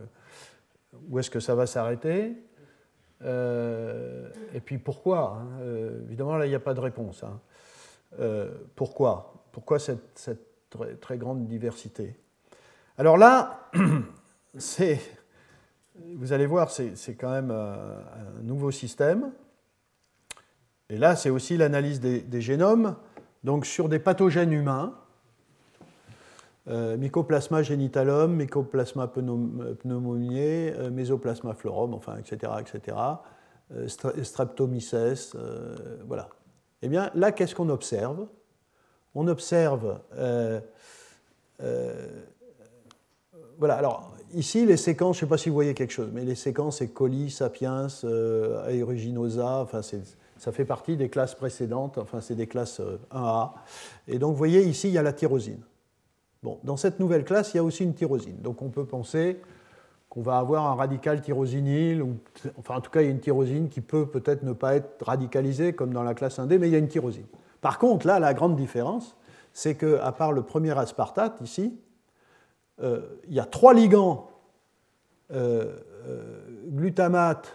où 1.09 1.19
est-ce 1.19 1.31
que 1.31 1.41
ça 1.41 1.55
va 1.55 1.67
s'arrêter? 1.67 2.37
Euh, 3.23 4.29
Et 4.55 4.61
puis 4.61 4.79
pourquoi 4.79 5.39
hein, 5.41 5.49
euh, 5.61 6.03
Évidemment, 6.05 6.37
là, 6.37 6.47
il 6.47 6.51
n'y 6.51 6.55
a 6.55 6.61
pas 6.61 6.75
de 6.75 6.81
réponse. 6.81 7.25
Hein. 7.25 7.41
pourquoi? 8.75 9.35
Pourquoi 9.53 9.79
cette, 9.79 10.31
très, 11.01 11.19
grande 11.19 11.47
diversité? 11.47 12.17
Alors 12.99 13.17
là, 13.17 13.71
vous 16.17 16.33
allez 16.33 16.47
voir, 16.47 16.71
c'est 16.71 17.15
quand 17.15 17.31
même 17.31 17.51
un, 17.51 18.43
nouveau 18.43 18.71
système. 18.71 19.33
Et 20.89 20.99
là, 20.99 21.17
c'est 21.17 21.31
aussi 21.31 21.57
l'analyse 21.57 22.01
des, 22.01 22.21
des 22.21 22.41
génomes, 22.41 22.97
donc 23.45 23.67
sur 23.67 23.89
des 23.89 23.99
pathogènes 23.99 24.53
humains 24.53 24.95
euh, 26.69 26.97
mycoplasma 26.97 27.63
génitalum, 27.63 28.35
mycoplasma 28.35 29.07
pneumoniae, 29.07 30.75
euh, 30.75 30.91
mésoplasma 30.91 31.55
florum, 31.55 31.95
enfin, 31.95 32.17
etc., 32.19 32.55
etc., 32.61 32.97
euh, 33.73 33.87
streptomyces, 34.25 35.37
voilà. 36.09 36.29
Eh 36.83 36.89
bien, 36.89 37.11
là, 37.15 37.31
qu'est-ce 37.31 37.55
qu'on 37.55 37.69
observe? 37.69 38.27
On 39.15 39.29
observe, 39.29 40.01
voilà, 43.59 43.77
alors, 43.77 44.13
ici, 44.35 44.67
les 44.67 44.77
séquences, 44.77 45.17
je 45.17 45.25
ne 45.25 45.27
sais 45.27 45.31
pas 45.31 45.39
si 45.39 45.49
vous 45.49 45.55
voyez 45.55 45.73
quelque 45.73 45.93
chose, 45.93 46.11
mais 46.13 46.25
les 46.25 46.35
séquences, 46.35 46.79
c'est 46.79 46.89
coli, 46.89 47.31
sapiens, 47.31 47.87
aeruginosa, 48.67 49.61
enfin, 49.61 49.81
ça 49.83 50.53
fait 50.53 50.65
partie 50.65 50.97
des 50.97 51.09
classes 51.09 51.35
précédentes, 51.35 51.97
enfin, 51.97 52.21
c'est 52.21 52.35
des 52.35 52.49
classes 52.49 52.81
1A. 53.13 53.53
Et 54.09 54.19
donc, 54.19 54.33
vous 54.33 54.39
voyez, 54.39 54.65
ici, 54.65 54.89
il 54.89 54.95
y 54.95 54.99
a 54.99 55.03
la 55.03 55.13
tyrosine 55.13 55.63
dans 56.43 56.77
cette 56.77 57.01
nouvelle 57.01 57.25
classe, 57.25 57.55
il 57.55 57.57
y 57.57 57.61
a 57.61 57.65
aussi 57.65 57.83
une 57.83 57.95
tyrosine. 57.95 58.37
Donc 58.41 58.63
on 58.63 58.69
peut 58.69 58.85
penser 58.85 59.41
qu'on 60.09 60.23
va 60.23 60.39
avoir 60.39 60.67
un 60.67 60.75
radical 60.75 61.21
tyrosinyle, 61.21 62.03
ou, 62.03 62.19
enfin 62.59 62.77
en 62.77 62.81
tout 62.81 62.91
cas 62.91 63.03
il 63.03 63.07
y 63.07 63.09
a 63.09 63.11
une 63.11 63.21
tyrosine 63.21 63.69
qui 63.69 63.81
peut 63.81 64.07
peut-être 64.07 64.43
ne 64.45 64.53
pas 64.53 64.77
être 64.77 65.05
radicalisée 65.05 65.73
comme 65.73 65.93
dans 65.93 66.05
la 66.05 66.15
classe 66.15 66.39
1D, 66.39 66.59
mais 66.59 66.69
il 66.69 66.73
y 66.73 66.77
a 66.77 66.79
une 66.79 66.89
tyrosine. 66.89 67.27
Par 67.61 67.79
contre, 67.79 68.07
là, 68.07 68.21
la 68.21 68.33
grande 68.33 68.55
différence, 68.55 69.17
c'est 69.53 69.75
qu'à 69.75 70.13
part 70.13 70.33
le 70.33 70.43
premier 70.43 70.79
aspartate 70.79 71.41
ici, 71.41 71.81
euh, 72.83 73.01
il 73.27 73.35
y 73.35 73.41
a 73.41 73.47
trois 73.47 73.73
ligands 73.73 74.29
euh, 75.33 75.81
euh, 76.07 76.69
glutamate, 76.69 77.53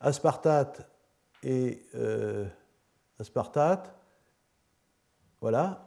aspartate 0.00 0.86
et 1.42 1.82
aspartate 3.18 3.95
voilà, 5.40 5.86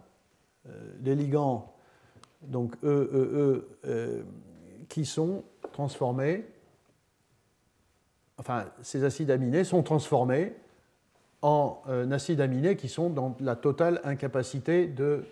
euh, 0.68 0.93
les 1.02 1.16
ligands, 1.16 1.74
donc 2.41 2.76
E, 2.84 2.88
E, 3.14 3.68
E, 3.86 4.26
qui 4.88 5.06
sont 5.06 5.43
transformés, 5.72 6.45
enfin, 8.38 8.66
ces 8.82 9.04
acides 9.04 9.32
aminés 9.32 9.64
sont 9.64 9.84
transformés 9.84 10.54
en 11.41 11.82
euh, 11.88 12.10
acides 12.12 12.41
aminés 12.41 12.76
qui 12.76 12.89
sont 12.89 13.10
dans 13.10 13.36
la 13.39 13.56
totale 13.56 14.02
incapacité 14.04 14.88
de 14.88 15.24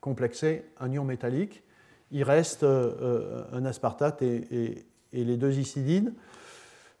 complexer 0.00 0.64
un 0.78 0.92
ion 0.92 1.04
métallique. 1.04 1.62
Il 2.10 2.22
reste 2.22 2.62
euh, 2.62 3.44
un 3.52 3.64
aspartate 3.64 4.22
et, 4.22 4.84
les 5.12 5.36
deux 5.36 5.58
histidines. 5.58 6.14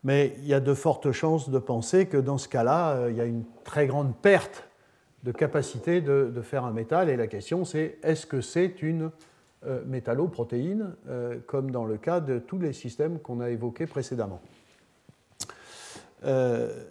Mais 0.04 0.34
il 0.38 0.46
y 0.46 0.54
a 0.54 0.60
de 0.60 0.74
fortes 0.74 1.10
chances 1.12 1.50
de 1.50 1.58
penser 1.58 2.06
que 2.06 2.16
dans 2.16 2.38
ce 2.38 2.48
cas-là, 2.48 3.08
il 3.10 3.16
y 3.16 3.20
a 3.20 3.24
une 3.24 3.44
très 3.64 3.86
grande 3.86 4.16
perte 4.16 4.67
de 5.24 5.32
capacité 5.32 6.00
de, 6.00 6.32
faire 6.42 6.64
un 6.64 6.72
métal. 6.72 7.08
Et 7.08 7.16
la 7.16 7.26
question, 7.26 7.64
c'est 7.64 7.98
est-ce 8.02 8.26
que 8.26 8.40
c'est 8.40 8.82
une 8.82 9.10
euh, 9.66 9.82
métalloprotéine, 9.86 10.94
euh, 11.08 11.38
comme 11.46 11.70
dans 11.70 11.84
le 11.84 11.96
cas 11.96 12.20
de 12.20 12.38
tous 12.38 12.58
les 12.58 12.72
systèmes 12.72 13.18
qu'on 13.18 13.40
a 13.40 13.50
évoqués 13.50 13.86
précédemment? 13.86 14.40
Euh, 16.24 16.84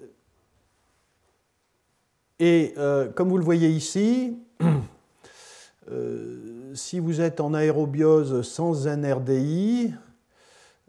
Et 2.39 2.75
comme 3.15 3.29
vous 3.29 3.37
le 3.37 3.43
voyez 3.43 3.69
ici, 3.69 4.37
si 6.73 6.99
vous 6.99 7.21
êtes 7.21 7.39
en 7.39 7.53
aérobiose 7.53 8.47
sans 8.47 8.85
NRDI, 8.85 9.93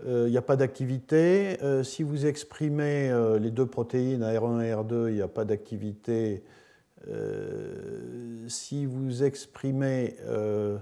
il 0.07 0.27
n'y 0.27 0.37
a 0.37 0.43
pas 0.43 0.57
d'activité. 0.57 1.57
si 1.85 2.03
vous 2.03 2.27
exprimez 2.27 3.11
les 3.41 3.51
deux 3.51 3.65
protéines 3.65 4.23
AR1 4.23 4.63
et 4.63 4.73
AR2, 4.73 5.09
il 5.09 5.15
n'y 5.15 5.23
a 5.23 5.29
pas 5.29 5.47
d'activité 5.47 6.43
si 8.49 8.87
vous 8.87 9.23
exprimez 9.23 10.17
euh, 10.27 10.79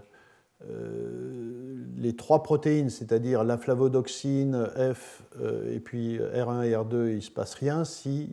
les 1.97 2.17
trois 2.17 2.43
protéines, 2.43 2.91
c'est-à-dire 2.91 3.45
la 3.45 3.59
flavodoxine, 3.59 4.67
F 4.95 5.23
et 5.71 5.81
puis 5.81 6.19
R1 6.19 6.65
et 6.65 6.73
R2, 6.73 7.09
il 7.11 7.17
ne 7.17 7.21
se 7.21 7.31
passe 7.31 7.55
rien 7.55 7.85
si 7.85 8.31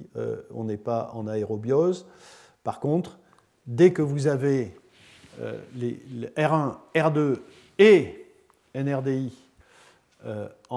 on 0.54 0.64
n'est 0.64 0.78
pas 0.78 1.12
en 1.14 1.28
aérobiose. 1.28 2.08
Par 2.64 2.80
contre, 2.80 3.20
dès 3.68 3.92
que 3.92 4.02
vous 4.02 4.28
avez 4.28 4.74
les, 5.76 6.00
R1, 6.38 6.78
R2 6.96 7.40
et 7.78 8.26
NRDI 8.74 9.34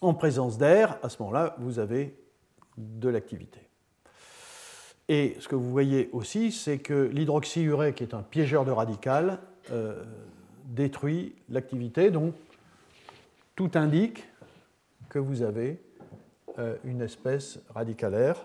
en 0.00 0.14
présence 0.14 0.56
d'air, 0.56 0.98
à 1.02 1.08
ce 1.08 1.20
moment-là, 1.22 1.56
vous 1.58 1.78
avez 1.78 2.16
de 2.78 3.08
l'activité. 3.08 3.69
Et 5.12 5.36
ce 5.40 5.48
que 5.48 5.56
vous 5.56 5.72
voyez 5.72 6.08
aussi, 6.12 6.52
c'est 6.52 6.78
que 6.78 7.10
l'hydroxyurée, 7.12 7.94
qui 7.94 8.04
est 8.04 8.14
un 8.14 8.22
piégeur 8.22 8.64
de 8.64 8.70
radical, 8.70 9.40
euh, 9.72 10.04
détruit 10.66 11.34
l'activité. 11.48 12.12
Donc, 12.12 12.32
tout 13.56 13.72
indique 13.74 14.24
que 15.08 15.18
vous 15.18 15.42
avez 15.42 15.82
euh, 16.60 16.76
une 16.84 17.00
espèce 17.00 17.58
radicalaire. 17.74 18.36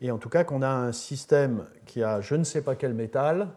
Et 0.00 0.12
en 0.12 0.18
tout 0.18 0.28
cas, 0.28 0.44
qu'on 0.44 0.62
a 0.62 0.68
un 0.68 0.92
système 0.92 1.66
qui 1.86 2.04
a 2.04 2.20
je 2.20 2.36
ne 2.36 2.44
sais 2.44 2.62
pas 2.62 2.76
quel 2.76 2.94
métal, 2.94 3.48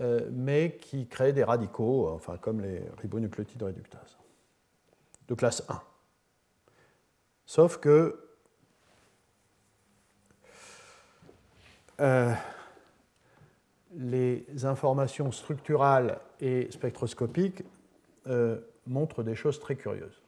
euh, 0.00 0.26
mais 0.32 0.78
qui 0.80 1.06
crée 1.08 1.34
des 1.34 1.44
radicaux, 1.44 2.08
enfin 2.08 2.38
comme 2.38 2.62
les 2.62 2.80
ribonucléotides 3.02 3.64
réductases, 3.64 4.16
de 5.28 5.34
classe 5.34 5.62
1. 5.68 5.78
Sauf 7.44 7.76
que 7.76 8.33
euh, 12.00 12.32
les 13.96 14.44
informations 14.64 15.30
structurales 15.30 16.18
et 16.40 16.68
spectroscopiques 16.70 17.62
euh, 18.26 18.58
montrent 18.86 19.22
des 19.22 19.36
choses 19.36 19.60
très 19.60 19.76
curieuses. 19.76 20.20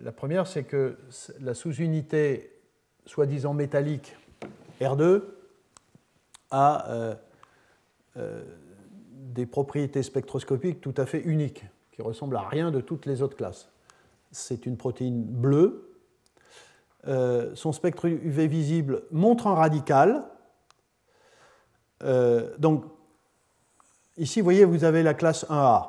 La 0.00 0.12
première, 0.12 0.46
c'est 0.46 0.62
que 0.64 0.96
la 1.40 1.54
sous-unité 1.54 2.52
soi-disant 3.06 3.54
métallique 3.54 4.16
R2 4.80 5.22
a 6.50 6.86
euh, 8.16 8.44
des 9.12 9.46
propriétés 9.46 10.04
spectroscopiques 10.04 10.80
tout 10.80 10.94
à 10.96 11.06
fait 11.06 11.20
uniques, 11.20 11.64
qui 11.90 12.02
ressemblent 12.02 12.36
à 12.36 12.48
rien 12.48 12.70
de 12.70 12.80
toutes 12.80 13.06
les 13.06 13.22
autres 13.22 13.36
classes. 13.36 13.72
C'est 14.30 14.66
une 14.66 14.76
protéine 14.76 15.24
bleue 15.24 15.90
son 17.54 17.72
spectre 17.72 18.06
UV 18.06 18.46
visible 18.46 19.02
montre 19.10 19.46
un 19.46 19.54
radical. 19.54 20.24
Euh, 22.04 22.50
donc, 22.58 22.84
ici, 24.16 24.40
vous 24.40 24.44
voyez, 24.44 24.64
vous 24.64 24.84
avez 24.84 25.02
la 25.02 25.14
classe 25.14 25.44
1A 25.48 25.88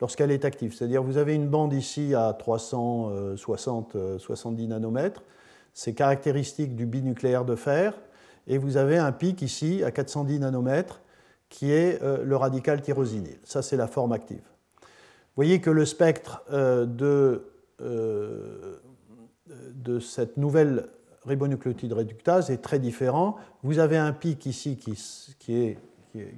lorsqu'elle 0.00 0.30
est 0.30 0.44
active. 0.44 0.74
C'est-à-dire, 0.74 1.02
vous 1.02 1.18
avez 1.18 1.34
une 1.34 1.48
bande 1.48 1.72
ici 1.72 2.14
à 2.14 2.32
360-70 2.32 4.68
nanomètres. 4.68 5.22
C'est 5.72 5.94
caractéristique 5.94 6.76
du 6.76 6.86
binucléaire 6.86 7.44
de 7.44 7.56
fer. 7.56 7.94
Et 8.46 8.58
vous 8.58 8.76
avez 8.76 8.98
un 8.98 9.10
pic 9.12 9.42
ici 9.42 9.82
à 9.84 9.90
410 9.90 10.40
nanomètres 10.40 11.00
qui 11.48 11.72
est 11.72 12.02
euh, 12.02 12.24
le 12.24 12.36
radical 12.36 12.80
tyrosinyle. 12.80 13.38
Ça, 13.44 13.62
c'est 13.62 13.76
la 13.76 13.86
forme 13.86 14.12
active. 14.12 14.42
Vous 14.80 15.42
voyez 15.42 15.60
que 15.60 15.70
le 15.70 15.84
spectre 15.84 16.42
de 16.50 17.52
de 19.48 20.00
cette 20.00 20.36
nouvelle 20.36 20.88
ribonucléotide 21.26 21.92
réductase 21.92 22.50
est 22.50 22.62
très 22.62 22.78
différent. 22.78 23.36
Vous 23.62 23.78
avez 23.78 23.96
un 23.96 24.12
pic 24.12 24.46
ici 24.46 24.76
qui, 24.76 24.92
est, 25.52 25.78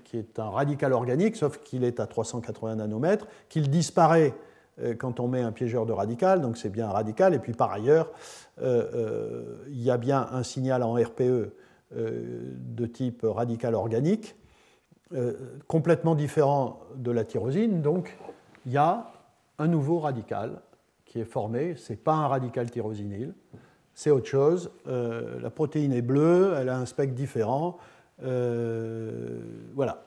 qui 0.05 0.17
est, 0.17 0.39
un 0.39 0.51
radical 0.51 0.93
organique, 0.93 1.37
sauf 1.37 1.59
qu'il 1.59 1.85
est 1.85 2.01
à 2.01 2.07
380 2.07 2.77
nanomètres, 2.77 3.27
qu'il 3.49 3.71
disparaît 3.71 4.35
euh, 4.81 4.95
quand 4.95 5.21
on 5.21 5.29
met 5.29 5.43
un 5.43 5.53
piégeur 5.53 5.87
de 5.87 5.93
radical, 5.93 6.41
donc 6.41 6.57
c'est 6.57 6.71
bien 6.71 6.89
un 6.89 6.93
radical. 6.93 7.35
Et 7.35 7.39
puis 7.39 7.53
par 7.53 7.73
ailleurs, 7.73 8.11
euh, 8.61 8.89
euh, 8.95 9.65
il 9.69 9.83
y 9.83 9.91
a 9.91 9.97
bien 9.97 10.27
un 10.33 10.43
signal 10.43 10.83
en 10.83 10.95
RPE 10.95 11.53
de 11.91 12.85
type 12.85 13.23
radical 13.25 13.75
organique, 13.75 14.37
complètement 15.69 16.15
différent 16.15 16.81
de 16.97 17.11
la 17.11 17.25
tyrosine. 17.25 17.81
Donc 17.81 18.15
il 18.67 18.73
y 18.73 18.77
a 18.77 19.11
un 19.59 19.69
nouveau 19.69 19.99
radical 19.99 20.61
qui 21.07 21.19
est 21.19 21.25
formé. 21.25 21.77
Ce 21.77 21.95
n'est 21.95 21.97
pas 21.97 22.13
un 22.13 22.29
radical 22.29 22.71
tyrosinyle, 22.71 23.33
c'est 23.99 24.13
autre 24.13 24.29
chose. 24.29 24.71
Euh, 24.87 25.41
la 25.41 25.51
protéine 25.51 25.93
est 25.93 26.03
bleue, 26.03 26.55
elle 26.57 26.69
a 26.69 26.79
un 26.79 26.87
spectre 26.87 27.17
différent. 27.17 27.79
Euh, 28.23 29.41
voilà. 29.75 30.07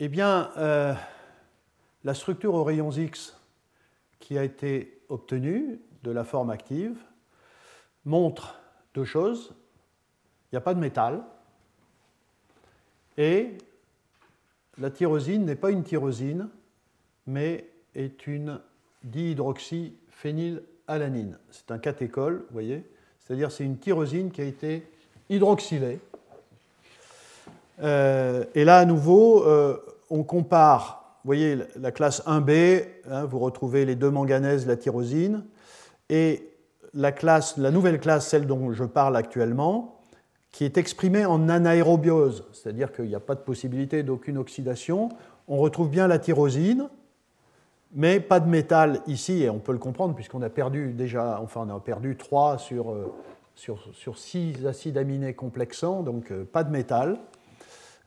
Eh 0.00 0.08
bien, 0.08 0.52
euh, 0.56 0.94
la 2.04 2.14
structure 2.14 2.54
aux 2.54 2.62
rayons 2.62 2.92
X 2.92 3.36
qui 4.20 4.38
a 4.38 4.44
été 4.44 5.00
obtenue 5.08 5.80
de 6.04 6.12
la 6.12 6.22
forme 6.22 6.50
active 6.50 6.96
montre 8.04 8.60
deux 8.94 9.04
choses. 9.04 9.52
Il 10.44 10.54
n'y 10.54 10.58
a 10.58 10.60
pas 10.60 10.74
de 10.74 10.78
métal 10.78 11.22
et 13.16 13.58
la 14.76 14.90
tyrosine 14.90 15.44
n'est 15.44 15.56
pas 15.56 15.72
une 15.72 15.82
tyrosine, 15.82 16.48
mais 17.26 17.68
est 17.96 18.28
une 18.28 18.60
dihydroxyphénylalanine. 20.24 21.38
C'est 21.50 21.70
un 21.70 21.78
catéchol, 21.78 22.44
voyez, 22.50 22.84
c'est-à-dire 23.20 23.50
c'est 23.50 23.64
une 23.64 23.78
tyrosine 23.78 24.30
qui 24.30 24.40
a 24.40 24.44
été 24.44 24.86
hydroxylée. 25.28 26.00
Euh, 27.82 28.44
et 28.54 28.64
là, 28.64 28.78
à 28.78 28.84
nouveau, 28.84 29.44
euh, 29.44 29.76
on 30.10 30.24
compare, 30.24 31.20
voyez, 31.24 31.58
la 31.76 31.92
classe 31.92 32.22
1B, 32.26 32.84
hein, 33.10 33.24
vous 33.24 33.38
retrouvez 33.38 33.84
les 33.84 33.94
deux 33.94 34.10
manganèses, 34.10 34.66
la 34.66 34.76
tyrosine, 34.76 35.44
et 36.08 36.44
la 36.94 37.70
nouvelle 37.70 38.00
classe, 38.00 38.26
celle 38.28 38.46
dont 38.46 38.72
je 38.72 38.84
parle 38.84 39.16
actuellement, 39.16 40.00
qui 40.50 40.64
est 40.64 40.78
exprimée 40.78 41.26
en 41.26 41.48
anaérobiose, 41.48 42.44
c'est-à-dire 42.52 42.92
qu'il 42.92 43.04
n'y 43.04 43.14
a 43.14 43.20
pas 43.20 43.34
de 43.34 43.40
possibilité 43.40 44.02
d'aucune 44.02 44.38
oxydation. 44.38 45.10
On 45.46 45.58
retrouve 45.58 45.90
bien 45.90 46.08
la 46.08 46.18
tyrosine, 46.18 46.88
mais 47.92 48.20
pas 48.20 48.40
de 48.40 48.48
métal 48.48 49.00
ici, 49.06 49.42
et 49.42 49.50
on 49.50 49.58
peut 49.58 49.72
le 49.72 49.78
comprendre 49.78 50.14
puisqu'on 50.14 50.42
a 50.42 50.50
perdu 50.50 50.92
déjà, 50.92 51.40
enfin 51.42 51.66
on 51.66 51.74
a 51.74 51.80
perdu 51.80 52.16
3 52.16 52.58
sur, 52.58 52.90
euh, 52.90 53.12
sur, 53.54 53.88
sur 53.92 54.18
6 54.18 54.66
acides 54.66 54.98
aminés 54.98 55.34
complexants, 55.34 56.02
donc 56.02 56.30
euh, 56.30 56.44
pas 56.44 56.64
de 56.64 56.70
métal. 56.70 57.18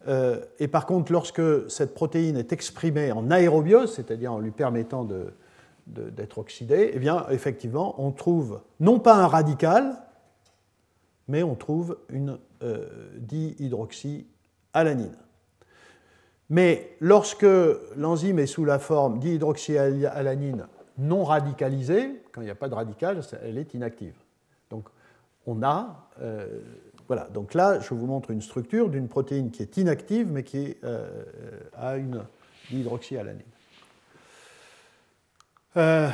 Euh, 0.07 0.39
et 0.59 0.67
par 0.67 0.85
contre, 0.85 1.11
lorsque 1.11 1.41
cette 1.69 1.93
protéine 1.93 2.37
est 2.37 2.53
exprimée 2.53 3.11
en 3.11 3.29
aérobiose, 3.29 3.93
c'est-à-dire 3.93 4.33
en 4.33 4.39
lui 4.39 4.51
permettant 4.51 5.03
d'être 5.03 5.33
de, 5.87 6.39
oxydée, 6.39 6.91
eh 6.93 6.99
bien 6.99 7.25
effectivement, 7.29 7.95
on 7.97 8.11
trouve 8.11 8.61
non 8.79 8.99
pas 8.99 9.15
un 9.15 9.27
radical, 9.27 9.97
mais 11.27 11.43
on 11.43 11.55
trouve 11.55 11.97
une 12.09 12.39
dihydroxyalanine. 13.17 15.17
Mais 16.51 16.97
lorsque 16.99 17.47
l'enzyme 17.95 18.37
est 18.37 18.45
sous 18.45 18.65
la 18.65 18.77
forme 18.77 19.19
dihydroxyalanine 19.19 20.67
non 20.97 21.23
radicalisée, 21.23 22.21
quand 22.33 22.41
il 22.41 22.43
n'y 22.43 22.51
a 22.51 22.55
pas 22.55 22.67
de 22.67 22.73
radical, 22.73 23.21
elle 23.41 23.57
est 23.57 23.73
inactive. 23.73 24.15
Donc 24.69 24.89
on 25.47 25.63
a, 25.63 26.09
euh, 26.21 26.59
voilà, 27.07 27.29
donc 27.29 27.53
là 27.53 27.79
je 27.79 27.93
vous 27.93 28.05
montre 28.05 28.31
une 28.31 28.41
structure 28.41 28.89
d'une 28.89 29.07
protéine 29.07 29.49
qui 29.49 29.61
est 29.61 29.77
inactive 29.77 30.29
mais 30.29 30.43
qui 30.43 30.75
euh, 30.83 31.23
a 31.73 31.95
une 31.95 32.25
dihydroxyalanine. 32.69 33.41
Euh, 35.77 36.09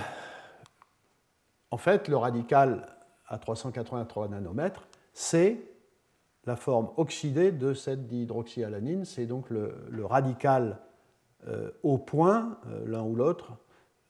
en 1.72 1.78
fait, 1.78 2.08
le 2.08 2.16
radical 2.16 2.86
à 3.28 3.40
383 3.40 4.28
nanomètres, 4.28 4.88
c'est 5.16 5.58
la 6.48 6.56
forme 6.56 6.90
oxydée 6.96 7.52
de 7.52 7.74
cette 7.74 8.08
dihydroxyalanine. 8.08 9.06
C'est 9.06 9.26
donc 9.26 9.50
le, 9.50 10.06
radical 10.06 10.80
euh, 11.48 11.70
au 11.84 11.98
point, 11.98 12.58
euh, 12.68 12.86
l'un 12.88 13.04
ou 13.04 13.16
l'autre. 13.16 13.52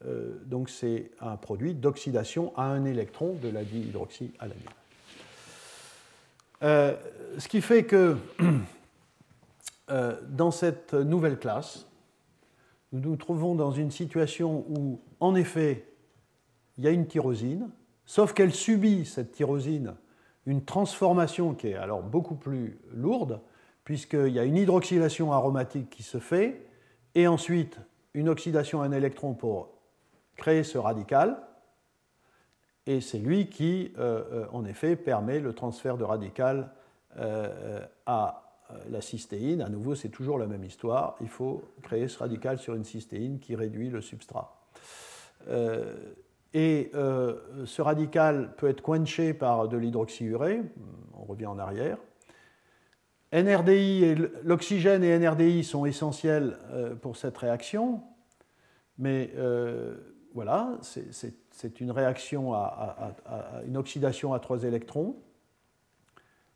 Euh, 0.06 0.38
donc 0.46 0.70
c'est 0.70 1.10
un 1.20 1.36
produit 1.36 1.74
d'oxydation 1.74 2.56
à 2.56 2.62
un 2.62 2.84
électron 2.84 3.34
de 3.42 3.48
la 3.48 3.64
dihydroxyalanine. 3.64 4.54
ce 6.62 7.48
qui 7.48 7.60
fait 7.60 7.84
que 7.84 8.16
dans 10.30 10.52
cette 10.52 10.94
nouvelle 10.94 11.38
classe, 11.38 11.86
nous 12.92 13.00
nous 13.00 13.16
trouvons 13.16 13.56
dans 13.56 13.72
une 13.72 13.90
situation 13.90 14.64
où, 14.68 15.00
en 15.18 15.34
effet, 15.34 15.84
il 16.78 16.84
y 16.84 16.86
a 16.86 16.90
une 16.90 17.06
tyrosine, 17.06 17.68
sauf 18.06 18.32
qu'elle 18.32 18.54
subit 18.54 19.04
cette 19.04 19.32
tyrosine 19.32 19.94
une 20.48 20.64
transformation 20.64 21.54
qui 21.54 21.68
est 21.68 21.74
alors 21.74 22.02
beaucoup 22.02 22.34
plus 22.34 22.78
lourde, 22.94 23.40
puisqu'il 23.84 24.32
y 24.32 24.38
a 24.38 24.44
une 24.44 24.56
hydroxylation 24.56 25.30
aromatique 25.30 25.90
qui 25.90 26.02
se 26.02 26.18
fait, 26.18 26.66
et 27.14 27.28
ensuite 27.28 27.78
une 28.14 28.30
oxydation 28.30 28.80
à 28.80 28.86
un 28.86 28.92
électron 28.92 29.34
pour 29.34 29.68
créer 30.36 30.64
ce 30.64 30.78
radical, 30.78 31.36
et 32.86 33.02
c'est 33.02 33.18
lui 33.18 33.50
qui, 33.50 33.92
euh, 33.98 34.24
euh, 34.32 34.46
en 34.50 34.64
effet, 34.64 34.96
permet 34.96 35.38
le 35.38 35.52
transfert 35.52 35.98
de 35.98 36.04
radical 36.04 36.70
euh, 37.18 37.84
à 38.06 38.44
la 38.88 39.02
cystéine, 39.02 39.60
à 39.60 39.68
nouveau, 39.68 39.94
c'est 39.94 40.08
toujours 40.08 40.38
la 40.38 40.46
même 40.46 40.64
histoire. 40.64 41.16
Il 41.20 41.28
faut 41.28 41.62
créer 41.82 42.08
ce 42.08 42.18
radical 42.18 42.58
sur 42.58 42.74
une 42.74 42.84
cystéine 42.84 43.38
qui 43.38 43.54
réduit 43.54 43.90
le 43.90 44.00
substrat. 44.00 44.62
Et 46.54 46.90
ce 46.92 47.82
radical 47.82 48.54
peut 48.56 48.68
être 48.68 48.80
quenché 48.80 49.34
par 49.34 49.68
de 49.68 49.76
l'hydroxyurée. 49.76 50.62
On 51.14 51.24
revient 51.24 51.46
en 51.46 51.58
arrière. 51.58 51.98
NRDI 53.32 54.04
et 54.04 54.14
l'oxygène 54.42 55.04
et 55.04 55.18
NRDI 55.18 55.62
sont 55.62 55.84
essentiels 55.84 56.56
pour 57.02 57.16
cette 57.16 57.36
réaction, 57.36 58.00
mais 58.96 59.30
voilà, 60.32 60.78
c'est 60.80 61.80
une 61.80 61.90
réaction 61.90 62.54
à, 62.54 63.12
une 63.66 63.76
oxydation 63.76 64.32
à 64.32 64.38
trois 64.38 64.62
électrons, 64.64 65.16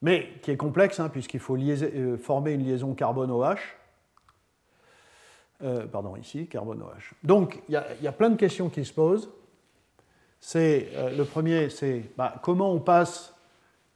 mais 0.02 0.28
qui 0.42 0.50
est 0.50 0.56
complexe, 0.56 1.00
hein, 1.00 1.08
puisqu'il 1.08 1.40
faut 1.40 1.56
euh, 1.56 2.16
former 2.18 2.52
une 2.52 2.64
liaison 2.64 2.92
carbone-OH. 2.94 3.56
Euh, 5.62 5.86
pardon, 5.86 6.16
ici, 6.16 6.48
carbone-OH. 6.48 7.14
Donc, 7.22 7.62
il 7.68 7.72
y, 7.72 8.06
a 8.06 8.12
plein 8.12 8.30
de 8.30 8.36
questions 8.36 8.68
qui 8.68 8.84
se 8.84 8.92
posent. 8.92 9.30
C'est, 10.44 10.88
euh, 10.96 11.16
le 11.16 11.24
premier, 11.24 11.70
c'est 11.70 12.10
bah, 12.18 12.34
comment 12.42 12.72
on 12.72 12.80
passe 12.80 13.34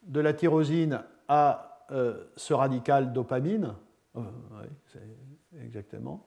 de 0.05 0.21
la 0.21 0.33
tyrosine 0.33 1.03
à 1.29 1.73
ce 2.37 2.53
radical 2.53 3.13
dopamine. 3.13 3.75
oui, 4.15 4.23
exactement 5.63 6.27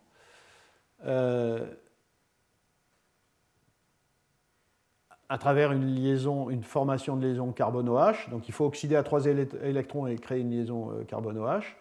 à 5.30 5.38
travers 5.38 5.72
une 5.72 5.86
liaison, 5.86 6.50
une 6.50 6.64
formation 6.64 7.16
de 7.16 7.26
liaison 7.28 7.52
carbone-OH. 7.52 8.30
Donc 8.32 8.50
il 8.50 8.52
faut 8.52 8.66
oxyder 8.66 8.96
à 8.96 9.04
trois 9.04 9.26
électrons 9.28 10.08
et 10.08 10.16
créer 10.16 10.42
une 10.42 10.50
liaison 10.50 10.92
euh, 10.92 11.04
carbone-OH. 11.04 11.76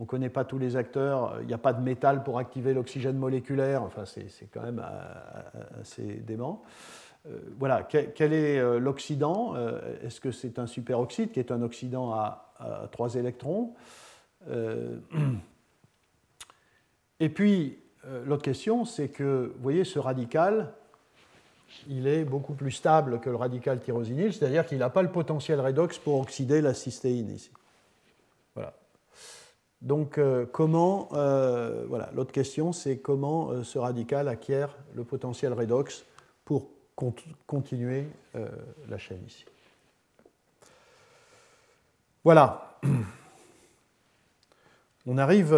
On 0.00 0.04
ne 0.04 0.08
connaît 0.08 0.30
pas 0.30 0.44
tous 0.44 0.58
les 0.58 0.74
acteurs, 0.74 1.36
il 1.42 1.46
n'y 1.46 1.54
a 1.54 1.58
pas 1.58 1.72
de 1.72 1.80
métal 1.80 2.24
pour 2.24 2.38
activer 2.38 2.74
l'oxygène 2.74 3.16
moléculaire, 3.16 3.82
enfin 3.82 4.04
c'est 4.04 4.48
quand 4.52 4.62
même 4.62 4.82
euh, 4.84 5.80
assez 5.82 6.02
dément. 6.02 6.64
Euh, 7.26 7.38
voilà, 7.58 7.82
quel, 7.82 8.32
est 8.32 8.78
l'oxydant 8.78 9.54
Est-ce 10.02 10.20
que 10.20 10.30
c'est 10.30 10.58
un 10.58 10.66
superoxyde 10.66 11.32
qui 11.32 11.40
est 11.40 11.50
un 11.50 11.62
oxydant 11.62 12.12
à, 12.12 12.52
trois 12.92 13.14
électrons 13.14 13.74
Et 17.20 17.28
puis, 17.28 17.78
l'autre 18.26 18.42
question, 18.42 18.84
c'est 18.84 19.08
que, 19.08 19.52
vous 19.56 19.62
voyez, 19.62 19.84
ce 19.84 19.98
radical, 19.98 20.72
il 21.88 22.06
est 22.06 22.24
beaucoup 22.24 22.54
plus 22.54 22.70
stable 22.70 23.20
que 23.20 23.30
le 23.30 23.36
radical 23.36 23.80
tyrosinyle, 23.80 24.32
c'est-à-dire 24.32 24.66
qu'il 24.66 24.78
n'a 24.78 24.90
pas 24.90 25.02
le 25.02 25.10
potentiel 25.10 25.60
redox 25.60 25.98
pour 25.98 26.20
oxyder 26.20 26.60
la 26.60 26.74
cystéine 26.74 27.30
ici. 27.30 27.50
Voilà. 28.54 28.74
Donc, 29.82 30.18
euh, 30.18 30.46
comment, 30.50 31.08
euh, 31.12 31.84
voilà, 31.88 32.10
l'autre 32.14 32.32
question, 32.32 32.72
c'est 32.72 32.98
comment 32.98 33.50
euh, 33.50 33.62
ce 33.64 33.78
radical 33.78 34.28
acquiert 34.28 34.76
le 34.94 35.04
potentiel 35.04 35.52
redox 35.52 36.04
pour 36.44 36.68
continuer 37.46 38.06
la 38.88 38.98
chaîne 38.98 39.24
ici. 39.26 39.44
Voilà. 42.22 42.78
On 45.06 45.18
arrive 45.18 45.54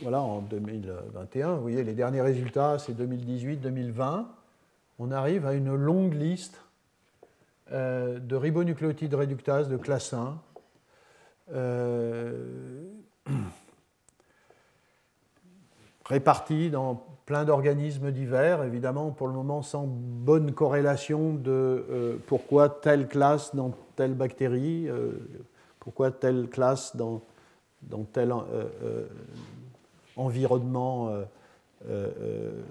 voilà, 0.00 0.20
en 0.20 0.42
2021, 0.42 1.56
vous 1.56 1.62
voyez, 1.62 1.82
les 1.82 1.94
derniers 1.94 2.20
résultats, 2.20 2.78
c'est 2.78 2.92
2018-2020. 2.92 4.26
On 5.00 5.10
arrive 5.10 5.44
à 5.44 5.54
une 5.54 5.74
longue 5.74 6.14
liste 6.14 6.62
euh, 7.72 8.20
de 8.20 8.36
ribonucléotides 8.36 9.14
réductases 9.14 9.68
de 9.68 9.76
classe 9.76 10.12
1. 10.12 10.40
Euh, 11.52 12.86
répartis 16.04 16.70
dans 16.70 17.04
plein 17.28 17.44
d'organismes 17.44 18.10
divers, 18.10 18.64
évidemment 18.64 19.10
pour 19.10 19.28
le 19.28 19.34
moment 19.34 19.60
sans 19.60 19.84
bonne 19.86 20.52
corrélation 20.52 21.34
de 21.34 21.50
euh, 21.90 22.16
pourquoi 22.26 22.70
telle 22.70 23.06
classe 23.06 23.54
dans 23.54 23.72
telle 23.96 24.14
bactérie, 24.14 24.88
pourquoi 25.78 26.10
telle 26.10 26.48
classe 26.48 26.96
dans, 26.96 27.20
dans 27.82 28.04
environnement 30.18 31.08
euh, 31.08 31.24
euh, 31.88 32.10
euh, 32.20 32.62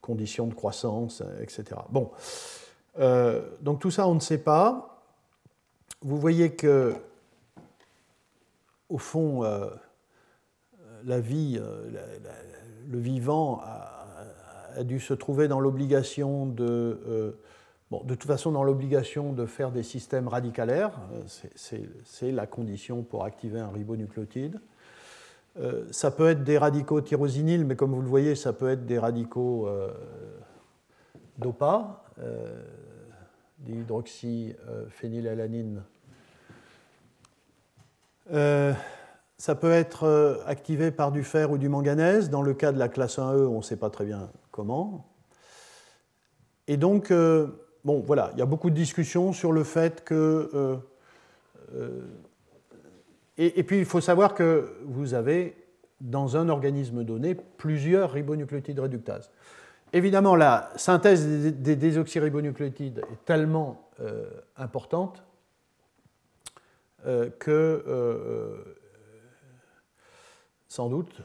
conditions 0.00 0.46
de 0.46 0.54
croissance, 0.54 1.22
etc. 1.40 1.80
Bon, 1.90 2.10
donc 3.60 3.80
tout 3.80 3.90
ça, 3.90 4.06
on 4.06 4.14
ne 4.14 4.20
sait 4.20 4.38
pas. 4.38 5.02
Vous 6.00 6.16
voyez 6.16 6.54
que, 6.54 6.94
au 8.88 8.98
fond, 8.98 9.42
la 11.06 11.20
vie, 11.20 11.58
le 12.90 12.98
vivant 12.98 13.62
a, 13.64 14.84
dû 14.84 15.00
se 15.00 15.14
trouver 15.14 15.48
dans 15.48 15.60
l'obligation 15.60 16.44
de 16.44 17.34
de 17.90 18.14
toute 18.14 18.26
façon, 18.26 18.52
dans 18.52 18.64
l'obligation 18.64 19.32
de 19.32 19.46
faire 19.46 19.70
des 19.70 19.84
systèmes 19.84 20.28
radicalaires, 20.28 20.92
euh, 21.14 21.22
c'est 22.04 22.32
la 22.32 22.46
condition 22.46 23.02
pour 23.02 23.24
activer 23.24 23.60
un 23.60 23.70
ribonucléotide. 23.70 24.60
Euh, 25.58 25.86
ça 25.90 26.10
peut 26.10 26.28
être 26.28 26.42
des 26.42 26.58
radicaux 26.58 27.00
tyrosinyles, 27.00 27.64
mais 27.64 27.76
comme 27.76 27.94
vous 27.94 28.02
le 28.02 28.08
voyez, 28.08 28.34
ça 28.34 28.52
peut 28.52 28.68
être 28.68 28.84
des 28.86 28.98
radicaux 28.98 29.68
euh, 29.68 29.92
d'OPA, 31.38 32.02
euh, 32.18 32.60
d'hydroxyphénylalanine. 33.60 35.84
Ça 39.38 39.54
peut 39.54 39.72
être 39.72 40.42
activé 40.46 40.90
par 40.90 41.12
du 41.12 41.22
fer 41.22 41.50
ou 41.50 41.58
du 41.58 41.68
manganèse. 41.68 42.30
Dans 42.30 42.42
le 42.42 42.54
cas 42.54 42.72
de 42.72 42.78
la 42.78 42.88
classe 42.88 43.18
1E, 43.18 43.46
on 43.46 43.58
ne 43.58 43.62
sait 43.62 43.76
pas 43.76 43.90
très 43.90 44.04
bien 44.04 44.30
comment. 44.50 45.06
Et 46.68 46.76
donc, 46.76 47.12
bon, 47.86 48.00
voilà, 48.00 48.30
il 48.34 48.38
y 48.40 48.42
a 48.42 48.46
beaucoup 48.46 48.68
de 48.68 48.74
discussions 48.74 49.32
sur 49.32 49.52
le 49.52 49.64
fait 49.64 50.04
que. 50.04 50.50
Euh, 50.52 50.76
euh, 51.74 52.02
et, 53.38 53.62
puis, 53.64 53.78
il 53.78 53.84
faut 53.84 54.00
savoir 54.00 54.34
que 54.34 54.72
vous 54.86 55.12
avez, 55.12 55.54
dans 56.00 56.38
un 56.38 56.48
organisme 56.48 57.04
donné, 57.04 57.34
plusieurs 57.34 58.10
ribonucléotides 58.12 58.80
réductases. 58.80 59.30
Évidemment, 59.92 60.36
la 60.36 60.70
synthèse 60.76 61.26
des, 61.26 61.76
désoxyribonucléotides 61.76 63.00
est 63.00 63.24
tellement 63.26 63.90
euh, 64.00 64.24
importante 64.56 65.22
que, 67.38 67.84
sans 70.76 70.90
doute, 70.90 71.22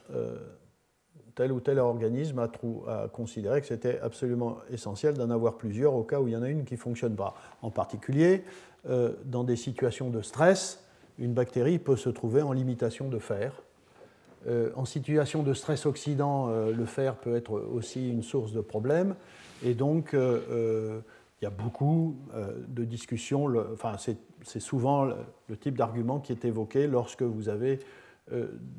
tel 1.35 1.51
ou 1.51 1.59
tel 1.59 1.79
organisme 1.79 2.39
a, 2.39 3.07
considéré 3.09 3.61
que 3.61 3.67
c'était 3.67 3.99
absolument 3.99 4.57
essentiel 4.69 5.15
d'en 5.15 5.29
avoir 5.29 5.57
plusieurs 5.57 5.93
au 5.93 6.03
cas 6.03 6.19
où 6.19 6.27
il 6.27 6.33
y 6.33 6.37
en 6.37 6.43
a 6.43 6.49
une 6.49 6.63
qui 6.63 6.75
ne 6.75 6.79
fonctionne 6.79 7.15
pas. 7.15 7.35
En 7.61 7.69
particulier, 7.69 8.43
euh, 8.89 9.13
dans 9.25 9.43
des 9.43 9.55
situations 9.55 10.09
de 10.09 10.21
stress, 10.21 10.83
une 11.19 11.33
bactérie 11.33 11.79
peut 11.79 11.95
se 11.95 12.09
trouver 12.09 12.41
en 12.41 12.51
limitation 12.51 13.09
de 13.09 13.19
fer. 13.19 13.61
Euh, 14.47 14.71
en 14.75 14.85
situation 14.85 15.43
de 15.43 15.53
stress 15.53 15.85
oxydant, 15.85 16.49
euh, 16.49 16.71
le 16.71 16.85
fer 16.85 17.15
peut 17.15 17.35
être 17.35 17.53
aussi 17.53 18.09
une 18.09 18.23
source 18.23 18.53
de 18.53 18.61
problème. 18.61 19.15
Et 19.63 19.75
donc, 19.75 20.13
il 20.13 21.43
y 21.43 21.45
a 21.45 21.51
beaucoup 21.51 22.15
de 22.67 22.83
discussions. 22.83 23.45
enfin, 23.73 23.97
c'est 23.97 24.59
souvent 24.59 25.05
le 25.05 25.57
type 25.57 25.77
d'argument 25.77 26.19
qui 26.19 26.31
est 26.31 26.45
évoqué 26.45 26.87
lorsque 26.87 27.21
vous 27.21 27.47
avez 27.47 27.77
euh, 27.77 27.77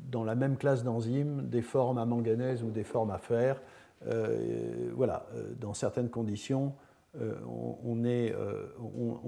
dans 0.09 0.23
la 0.23 0.35
même 0.35 0.57
classe 0.57 0.83
d'enzymes 0.83 1.47
des 1.49 1.61
formes 1.61 1.97
à 1.97 2.05
manganèse 2.05 2.63
ou 2.63 2.71
des 2.71 2.83
formes 2.83 3.11
à 3.11 3.17
fer. 3.17 3.61
Euh, 4.07 4.91
voilà, 4.95 5.25
euh, 5.35 5.53
dans 5.59 5.73
certaines 5.73 6.09
conditions, 6.09 6.73
on, 7.45 8.03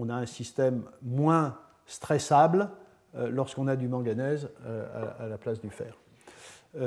a 0.09 0.15
un 0.15 0.25
système 0.25 0.85
moins 1.03 1.55
stressable 1.85 2.69
lorsqu'on 3.13 3.67
a 3.67 3.75
du 3.75 3.87
manganèse 3.87 4.49
à, 5.19 5.27
la 5.27 5.37
place 5.37 5.61
du 5.61 5.69
fer. 5.69 5.95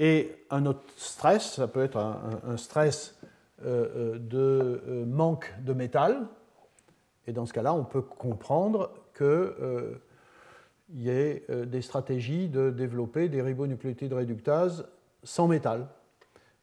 et 0.00 0.44
un 0.50 0.66
autre 0.66 0.82
stress, 0.96 1.54
ça 1.54 1.68
peut 1.68 1.84
être 1.84 1.98
un, 1.98 2.56
stress 2.56 3.16
de 3.64 5.04
manque 5.06 5.54
de 5.64 5.72
métal. 5.72 6.26
Et 7.28 7.32
dans 7.32 7.46
ce 7.46 7.52
cas-là, 7.52 7.72
on 7.72 7.84
peut 7.84 8.02
comprendre 8.02 8.90
que 9.12 10.00
il 10.92 11.02
y 11.02 11.10
ait 11.10 11.44
euh, 11.50 11.64
des 11.64 11.82
stratégies 11.82 12.48
de 12.48 12.70
développer 12.70 13.28
des 13.28 13.42
ribonucléotides 13.42 14.12
réductases 14.12 14.86
sans 15.22 15.48
métal 15.48 15.86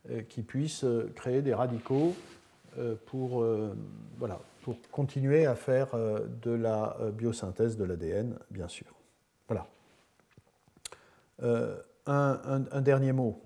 euh, 0.10 0.22
qui 0.24 0.42
puissent 0.42 0.84
euh, 0.84 1.12
créer 1.16 1.42
des 1.42 1.54
radicaux 1.54 2.16
pour, 3.08 3.44
continuer 4.92 5.48
à 5.48 5.56
faire 5.56 5.96
de 5.96 6.52
la 6.52 6.96
biosynthèse 7.12 7.76
de 7.76 7.84
l'ADN, 7.84 8.38
bien 8.52 8.68
sûr. 8.68 8.86
Voilà. 9.48 9.66
Un, 12.06 12.82
dernier 12.82 13.14
mot. 13.14 13.42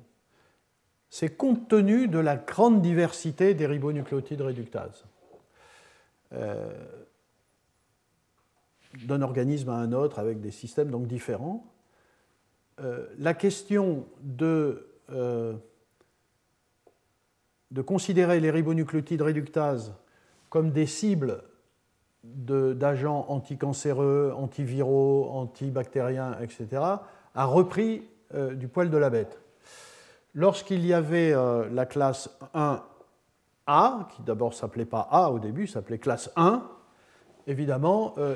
C'est 1.09 1.37
compte 1.37 1.69
tenu 1.69 2.09
de 2.09 2.19
la 2.19 2.35
grande 2.35 2.81
diversité 2.81 3.53
des 3.53 3.67
ribonucléotides 3.67 4.41
réductases 4.41 5.05
d'un 9.05 9.21
organisme 9.21 9.69
à 9.69 9.75
un 9.75 9.91
autre 9.93 10.19
avec 10.19 10.41
des 10.41 10.51
systèmes 10.51 10.91
donc 10.91 11.07
différents. 11.07 11.65
la 13.17 13.33
question 13.33 14.05
de, 14.21 14.87
de 17.71 17.81
considérer 17.81 18.39
les 18.39 18.51
ribonucléotides 18.51 19.21
réductases 19.21 19.93
comme 20.49 20.71
des 20.71 20.85
cibles 20.85 21.43
d'agents 22.23 23.25
anticancéreux, 23.29 24.33
antiviraux, 24.35 25.29
antibactériens, 25.31 26.37
etc., 26.41 26.81
a 27.33 27.45
repris 27.45 28.03
du 28.53 28.67
poil 28.67 28.89
de 28.89 28.97
la 28.97 29.09
bête. 29.09 29.39
Lorsqu'il 30.33 30.85
y 30.85 30.93
avait 30.93 31.33
la 31.71 31.85
classe 31.85 32.29
1 32.53 32.83
a, 33.67 34.07
qui 34.15 34.21
d'abord 34.23 34.53
s'appelait 34.53 34.85
pas 34.85 35.07
A 35.11 35.29
au 35.31 35.39
début, 35.39 35.67
s'appelait 35.67 35.97
classe 35.97 36.31
1, 36.35 36.63
évidemment, 37.51 38.15
euh, 38.17 38.35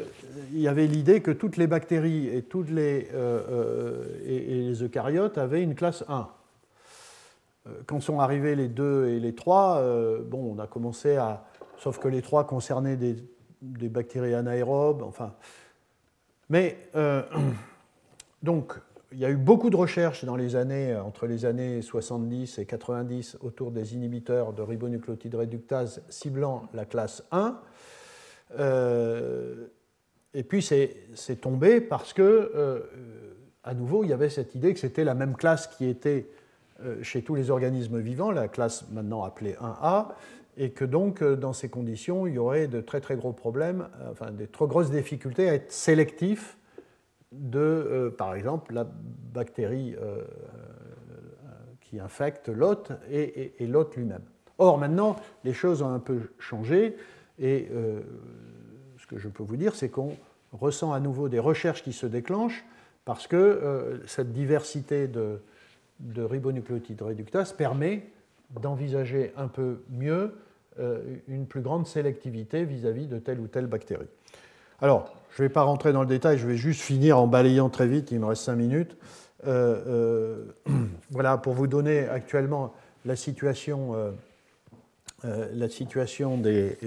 il 0.51 0.59
y 0.59 0.68
avait 0.68 0.86
l'idée 0.86 1.22
que 1.22 1.32
toutes 1.32 1.57
les 1.57 1.68
bactéries 1.68 2.28
et, 2.28 2.43
toutes 2.43 2.70
les, 2.70 3.09
euh, 3.13 4.03
euh, 4.28 4.84
eucaryotes 4.84 5.38
avaient 5.38 5.63
une 5.63 5.74
classe 5.74 6.03
1. 6.07 6.28
Quand 7.88 7.99
sont 7.99 8.20
arrivés 8.20 8.55
les 8.55 8.68
2 8.68 9.07
et 9.07 9.20
les 9.20 9.34
3, 9.34 9.82
bon, 10.28 10.53
on 10.55 10.59
a 10.59 10.68
commencé 10.68 11.16
à. 11.16 11.45
Sauf 11.78 11.97
que 11.97 12.07
les 12.07 12.22
3 12.22 12.45
concernaient 12.45 12.95
des, 12.95 13.16
bactéries 13.89 14.36
anaérobes, 14.36 15.01
enfin. 15.01 15.34
Mais, 16.47 16.78
donc, 18.43 18.80
il 19.11 19.18
y 19.18 19.26
a 19.26 19.32
eu 19.32 19.36
beaucoup 19.36 19.72
de 19.72 19.76
recherches 19.76 20.26
dans 20.26 20.36
les 20.36 20.55
années, 20.55 20.95
entre 20.95 21.26
les 21.26 21.45
années 21.45 21.82
70 21.82 22.59
et 22.59 22.68
90 22.68 23.38
autour 23.41 23.72
des 23.72 23.95
inhibiteurs 23.95 24.53
de 24.53 24.61
ribonucléotides 24.61 25.34
réductase 25.34 26.03
ciblant 26.09 26.68
la 26.72 26.86
classe 26.86 27.24
1. 27.32 27.57
Euh, 28.59 29.67
et 30.33 30.43
puis 30.43 30.61
c'est 30.61 31.41
tombé 31.41 31.81
parce 31.81 32.13
que, 32.13 32.21
euh, 32.21 32.79
à 33.63 33.73
nouveau, 33.73 34.03
il 34.03 34.09
y 34.09 34.13
avait 34.13 34.29
cette 34.29 34.55
idée 34.55 34.73
que 34.73 34.79
c'était 34.79 35.03
la 35.03 35.15
même 35.15 35.35
classe 35.35 35.67
qui 35.67 35.85
était 35.85 36.27
chez 37.01 37.21
tous 37.21 37.35
les 37.35 37.51
organismes 37.51 37.99
vivants, 38.01 38.31
la 38.31 38.49
classe 38.49 38.83
maintenant 38.91 39.23
appelée 39.23 39.55
1A, 39.61 40.09
et 40.57 40.71
que 40.71 40.83
donc, 40.83 41.23
dans 41.23 41.53
ces 41.53 41.69
conditions, 41.69 42.27
il 42.27 42.33
y 42.33 42.37
aurait 42.37 42.67
de 42.67 42.81
très 42.81 42.99
très 42.99 43.15
gros 43.15 43.31
problèmes, 43.31 43.87
enfin 44.11 44.31
des 44.31 44.47
trop 44.47 44.67
grosses 44.67 44.91
difficultés 44.91 45.47
à 45.47 45.53
être 45.53 45.71
sélectif 45.71 46.57
de, 47.31 47.59
euh, 47.59 48.09
par 48.09 48.35
exemple, 48.35 48.73
la 48.73 48.87
bactérie 49.33 49.95
euh, 50.01 50.23
qui 51.81 51.99
infecte 51.99 52.49
l'hôte 52.49 52.91
et, 53.09 53.53
l'hôte 53.67 53.95
lui-même. 53.95 54.23
Or, 54.57 54.77
maintenant, 54.77 55.17
les 55.43 55.53
choses 55.53 55.81
ont 55.81 55.93
un 55.93 55.99
peu 55.99 56.19
changé 56.39 56.95
et 57.39 57.67
euh, 57.71 58.01
ce 58.97 59.07
que 59.07 59.17
je 59.17 59.27
peux 59.27 59.43
vous 59.43 59.57
dire, 59.57 59.75
c'est 59.75 59.89
qu'on 59.89 60.15
ressent 60.51 60.93
à 60.93 60.99
nouveau 60.99 61.29
des 61.29 61.39
recherches 61.39 61.83
qui 61.83 61.93
se 61.93 62.05
déclenchent 62.05 62.65
parce 63.03 63.27
que 63.27 64.01
cette 64.07 64.31
diversité 64.31 65.07
de, 65.07 65.39
de 65.99 66.23
ribonucléotides 66.23 67.03
réductases 67.03 67.53
permet 67.53 68.07
d'envisager 68.49 69.31
un 69.38 69.47
peu 69.47 69.81
mieux 69.91 70.33
une 71.27 71.45
plus 71.45 71.61
grande 71.61 71.86
sélectivité 71.86 72.65
vis-à-vis 72.65 73.05
-vis 73.05 73.09
de 73.09 73.19
telle 73.19 73.39
ou 73.39 73.47
telle 73.47 73.67
bactérie. 73.67 74.07
Alors, 74.81 75.13
je 75.36 75.43
ne 75.43 75.47
vais 75.47 75.53
pas 75.53 75.63
rentrer 75.63 75.93
dans 75.93 76.01
le 76.01 76.07
détail, 76.07 76.38
je 76.38 76.47
vais 76.47 76.57
juste 76.57 76.81
finir 76.81 77.17
en 77.17 77.27
balayant 77.27 77.69
très 77.69 77.88
vite, 77.88 78.11
il 78.11 78.19
me 78.19 78.25
reste 78.25 78.43
cinq 78.43 78.55
minutes. 78.55 78.97
Euh, 79.45 80.45
euh, 80.67 80.73
voilà, 81.11 81.38
pour 81.38 81.53
vous 81.53 81.67
donner 81.67 82.07
actuellement 82.07 82.73
la 83.05 83.15
situation, 83.15 83.95
euh, 83.95 84.11
la 85.53 85.69
situation 85.69 86.38
des, 86.38 86.78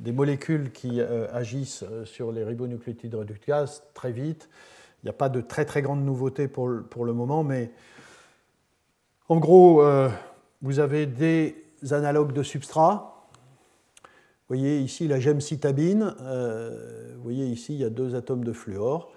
des, 0.00 0.12
molécules 0.12 0.70
qui 0.70 1.00
agissent 1.00 1.84
sur 2.04 2.32
les 2.32 2.44
ribonucléotides 2.44 3.14
réductases 3.14 3.82
très 3.94 4.12
vite. 4.12 4.48
Il 5.02 5.06
n'y 5.06 5.10
a 5.10 5.14
pas 5.14 5.28
de 5.28 5.40
très 5.40 5.64
très 5.64 5.82
grande 5.82 6.04
nouveauté 6.04 6.48
pour, 6.48 6.68
le 6.68 7.12
moment, 7.12 7.44
mais 7.44 7.70
en 9.28 9.38
gros, 9.38 9.82
vous 10.62 10.78
avez 10.78 11.06
des 11.06 11.56
analogues 11.90 12.32
de 12.32 12.42
substrat 12.42 13.18
vous 14.48 14.56
voyez 14.56 14.80
ici 14.80 15.06
la 15.06 15.20
gemcitabine. 15.20 16.14
Euh, 16.22 17.12
vous 17.16 17.22
voyez 17.22 17.44
ici, 17.44 17.74
il 17.74 17.80
y 17.80 17.84
a 17.84 17.90
deux 17.90 18.14
atomes 18.14 18.44
de 18.44 18.54
fluor. 18.54 19.12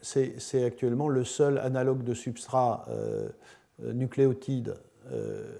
C'est 0.00 0.64
actuellement 0.64 1.08
le 1.08 1.22
seul 1.22 1.58
analogue 1.58 2.02
de 2.02 2.14
substrat 2.14 2.84
euh, 2.88 3.28
nucléotide, 3.80 4.74
euh, 5.12 5.56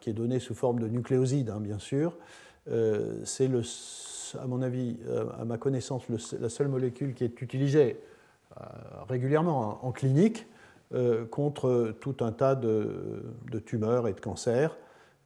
qui 0.00 0.10
est 0.10 0.14
donné 0.14 0.40
sous 0.40 0.54
forme 0.54 0.80
de 0.80 0.88
nucléoside, 0.88 1.50
hein, 1.50 1.60
bien 1.60 1.78
sûr. 1.78 2.16
C'est, 3.24 3.50
à 4.42 4.46
mon 4.46 4.62
avis, 4.62 4.96
à 5.38 5.44
ma 5.44 5.58
connaissance, 5.58 6.04
la 6.40 6.48
seule 6.48 6.68
molécule 6.68 7.14
qui 7.14 7.24
est 7.24 7.42
utilisée 7.42 8.00
régulièrement 9.08 9.84
en, 9.84 9.92
clinique 9.92 10.46
contre 11.30 11.94
tout 12.00 12.16
un 12.20 12.32
tas 12.32 12.54
de, 12.54 13.22
tumeurs 13.66 14.08
et 14.08 14.14
de 14.14 14.20
cancers. 14.20 14.76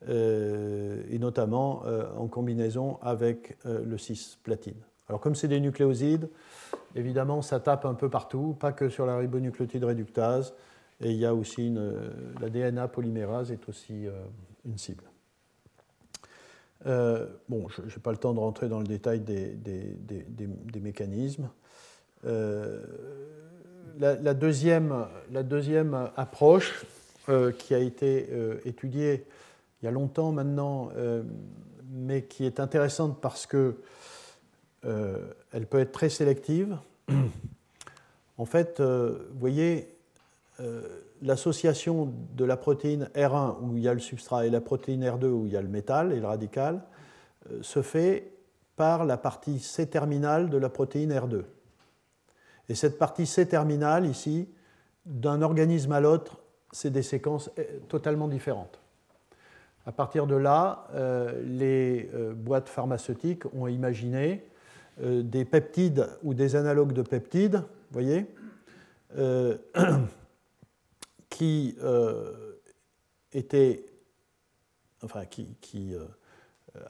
Euh, 0.08 1.02
et 1.10 1.18
notamment 1.18 1.82
euh, 1.84 2.04
en 2.16 2.28
combinaison 2.28 2.98
avec 3.02 3.56
euh, 3.66 3.84
le 3.84 3.98
cis-platine. 3.98 4.80
Alors 5.08 5.20
comme 5.20 5.34
c'est 5.34 5.48
des 5.48 5.58
nucléosides, 5.58 6.28
évidemment 6.94 7.42
ça 7.42 7.58
tape 7.58 7.84
un 7.84 7.94
peu 7.94 8.08
partout, 8.08 8.56
pas 8.60 8.70
que 8.70 8.90
sur 8.90 9.06
la 9.06 9.16
ribonucléotide 9.16 9.82
réductase, 9.82 10.54
et 11.00 11.10
il 11.10 11.16
y 11.16 11.26
a 11.26 11.34
aussi 11.34 11.66
une, 11.66 11.92
la 12.40 12.48
DNA 12.48 12.86
polymérase 12.86 13.50
est 13.50 13.68
aussi 13.68 14.06
une 14.64 14.78
cible. 14.78 15.04
bon, 16.84 17.68
je 17.68 17.82
n'ai 17.82 18.02
pas 18.02 18.12
le 18.12 18.18
temps 18.18 18.34
de 18.34 18.40
rentrer 18.40 18.68
dans 18.68 18.80
le 18.80 18.86
détail 18.86 19.20
des, 19.20 20.80
mécanismes. 20.80 21.48
La, 22.24 24.14
la, 24.14 24.34
deuxième, 24.34 24.94
approche 26.16 26.84
qui 27.58 27.74
a 27.74 27.78
été 27.78 28.28
étudiée 28.64 29.26
il 29.80 29.84
y 29.84 29.88
a 29.88 29.92
longtemps 29.92 30.32
maintenant, 30.32 30.90
euh, 30.96 31.22
mais 31.90 32.22
qui 32.22 32.44
est 32.44 32.60
intéressante 32.60 33.20
parce 33.20 33.46
que 33.46 33.76
euh, 34.84 35.18
elle 35.52 35.66
peut 35.66 35.78
être 35.78 35.92
très 35.92 36.10
sélective. 36.10 36.76
en 38.38 38.44
fait, 38.44 38.80
euh, 38.80 39.28
vous 39.32 39.38
voyez, 39.38 39.94
l'association 41.22 42.12
de 42.34 42.44
la 42.44 42.56
protéine 42.56 43.10
R1 43.14 43.56
où 43.60 43.76
il 43.76 43.82
y 43.82 43.88
a 43.88 43.94
le 43.94 44.00
substrat 44.00 44.46
et 44.46 44.50
la 44.50 44.60
protéine 44.60 45.04
R2 45.04 45.26
où 45.26 45.46
il 45.46 45.52
y 45.52 45.56
a 45.56 45.62
le 45.62 45.68
métal 45.68 46.12
et 46.12 46.20
le 46.20 46.26
radical 46.26 46.82
se 47.60 47.82
fait 47.82 48.32
par 48.76 49.04
la 49.04 49.16
partie 49.16 49.58
C-terminale 49.58 50.50
de 50.50 50.56
la 50.56 50.68
protéine 50.68 51.12
R2. 51.12 51.44
Et 52.68 52.74
cette 52.74 52.98
partie 52.98 53.26
C-terminale, 53.26 54.06
ici, 54.06 54.48
d'un 55.06 55.42
organisme 55.42 55.92
à 55.92 56.00
l'autre, 56.00 56.38
c'est 56.70 56.90
des 56.90 57.02
séquences 57.02 57.50
totalement 57.88 58.28
différentes. 58.28 58.80
À 59.88 59.92
partir 59.92 60.26
de 60.26 60.36
là, 60.36 60.86
euh, 60.92 61.40
les 61.42 62.10
euh, 62.12 62.34
boîtes 62.34 62.68
pharmaceutiques 62.68 63.44
ont 63.54 63.68
imaginé 63.68 64.44
euh, 65.02 65.22
des 65.22 65.46
peptides 65.46 66.06
ou 66.22 66.34
des 66.34 66.56
analogues 66.56 66.92
de 66.92 67.00
peptides, 67.00 67.62
voyez, 67.90 68.26
qui 71.38 71.76
étaient, 73.32 73.84
enfin, 75.04 75.24
qui, 75.24 75.56
qui 75.60 75.94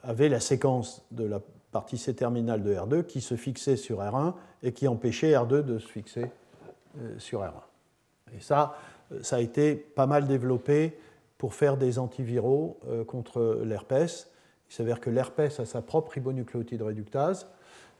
avaient 0.01 0.29
la 0.29 0.39
séquence 0.39 1.05
de 1.11 1.25
la 1.25 1.39
partie 1.71 1.97
C-terminale 1.97 2.63
de 2.63 2.73
R2 2.73 3.03
qui 3.03 3.21
se 3.21 3.35
fixait 3.35 3.75
sur 3.75 3.99
R1 3.99 4.33
et 4.63 4.71
qui 4.71 4.87
empêchait 4.87 5.33
R2 5.33 5.61
de 5.61 5.77
se 5.77 5.87
fixer 5.87 6.31
sur 7.19 7.41
R1. 7.41 7.61
Et 8.35 8.41
ça, 8.41 8.75
ça 9.21 9.35
a 9.35 9.39
été 9.39 9.75
pas 9.75 10.07
mal 10.07 10.27
développé 10.27 10.97
pour 11.39 11.55
faire 11.55 11.77
des 11.77 11.97
antiviraux 11.97 12.79
euh, 12.87 13.03
contre 13.03 13.61
l'herpès. 13.63 14.29
Il 14.69 14.73
s'avère 14.75 14.99
que 14.99 15.09
l'herpès 15.09 15.59
a 15.59 15.65
sa 15.65 15.81
propre 15.81 16.11
ribonucléotide 16.11 16.83
réductase. 16.83 17.47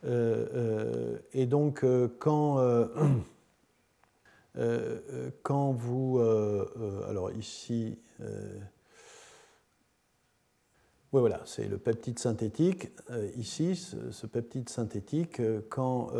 Euh, 0.05 0.45
euh, 0.53 1.17
et 1.33 1.47
donc, 1.47 1.83
quand, 2.19 2.59
quand 5.43 5.71
vous. 5.71 6.19
alors, 7.07 7.31
ici. 7.31 7.97
Oui, 11.11 11.21
voilà, 11.21 11.41
c'est 11.45 11.67
le 11.67 11.77
peptide 11.77 12.19
synthétique. 12.19 12.89
ici, 13.35 13.75
ce, 13.75 14.27
peptide 14.27 14.69
synthétique, 14.69 15.41
quand 15.69 16.11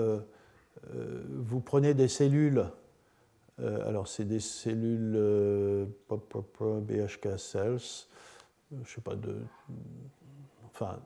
vous 0.94 1.60
prenez 1.62 1.94
des 1.94 2.08
cellules 2.08 2.66
euh, 3.62 3.88
alors, 3.88 4.08
c'est 4.08 4.26
des 4.26 4.40
cellules 4.40 5.16
euh, 5.16 5.86
BHK 6.10 7.38
cells, 7.38 8.08
euh, 8.74 8.78
je 8.84 8.96
sais 8.96 9.02
pas, 9.02 9.16
enfin, 10.74 11.00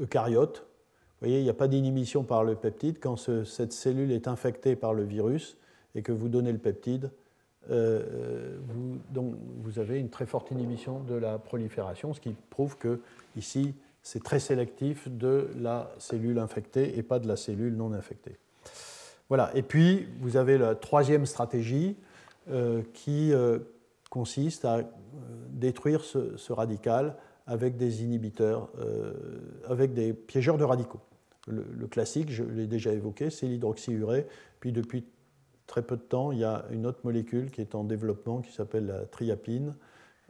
eucaryotes. 0.00 0.58
Vous 0.58 1.28
voyez, 1.28 1.38
il 1.38 1.44
n'y 1.44 1.50
a 1.50 1.54
pas 1.54 1.68
d'inhibition 1.68 2.24
par 2.24 2.44
le 2.44 2.56
peptide. 2.56 2.98
Quand 3.00 3.16
cette 3.16 3.72
cellule 3.72 4.12
est 4.12 4.28
infectée 4.28 4.76
par 4.76 4.92
le 4.92 5.04
virus 5.04 5.56
et 5.94 6.02
que 6.02 6.12
vous 6.12 6.28
donnez 6.28 6.52
le 6.52 6.58
peptide, 6.58 7.10
vous, 7.68 8.98
donc, 9.10 9.34
vous 9.62 9.78
avez 9.78 9.98
une 9.98 10.10
très 10.10 10.26
forte 10.26 10.50
inhibition 10.50 11.00
de 11.00 11.14
la 11.14 11.38
prolifération, 11.38 12.12
ce 12.12 12.20
qui 12.20 12.34
prouve 12.50 12.76
que 12.76 13.00
ici, 13.36 13.74
c'est 14.02 14.22
très 14.22 14.38
sélectif 14.38 15.08
de 15.10 15.48
la 15.58 15.90
cellule 15.98 16.38
infectée 16.38 16.98
et 16.98 17.02
pas 17.02 17.18
de 17.18 17.26
la 17.26 17.36
cellule 17.36 17.74
non 17.74 17.92
infectée. 17.92 18.36
Voilà. 19.30 19.50
Et 19.56 19.62
puis, 19.62 20.06
vous 20.20 20.36
avez 20.36 20.58
la 20.58 20.74
troisième 20.74 21.24
stratégie 21.24 21.96
qui 22.92 23.32
consiste 24.10 24.66
à 24.66 24.82
détruire 25.48 26.04
ce, 26.04 26.52
radical 26.52 27.16
avec 27.46 27.76
des 27.76 28.02
inhibiteurs, 28.02 28.68
avec 29.66 29.94
des 29.94 30.12
piégeurs 30.12 30.58
de 30.58 30.64
radicaux. 30.64 31.00
Le, 31.46 31.64
le 31.76 31.86
classique, 31.86 32.30
je 32.30 32.42
l'ai 32.42 32.66
déjà 32.66 32.92
évoqué, 32.92 33.28
c'est 33.30 33.46
l'hydroxyurée. 33.46 34.26
Puis 34.60 34.72
depuis 34.72 35.04
très 35.66 35.82
peu 35.82 35.96
de 35.96 36.02
temps, 36.02 36.32
il 36.32 36.38
y 36.38 36.44
a 36.44 36.64
une 36.70 36.86
autre 36.86 37.00
molécule 37.04 37.50
qui 37.50 37.60
est 37.60 37.74
en 37.74 37.84
développement 37.84 38.40
qui 38.40 38.52
s'appelle 38.52 38.86
la 38.86 39.06
triapine, 39.06 39.74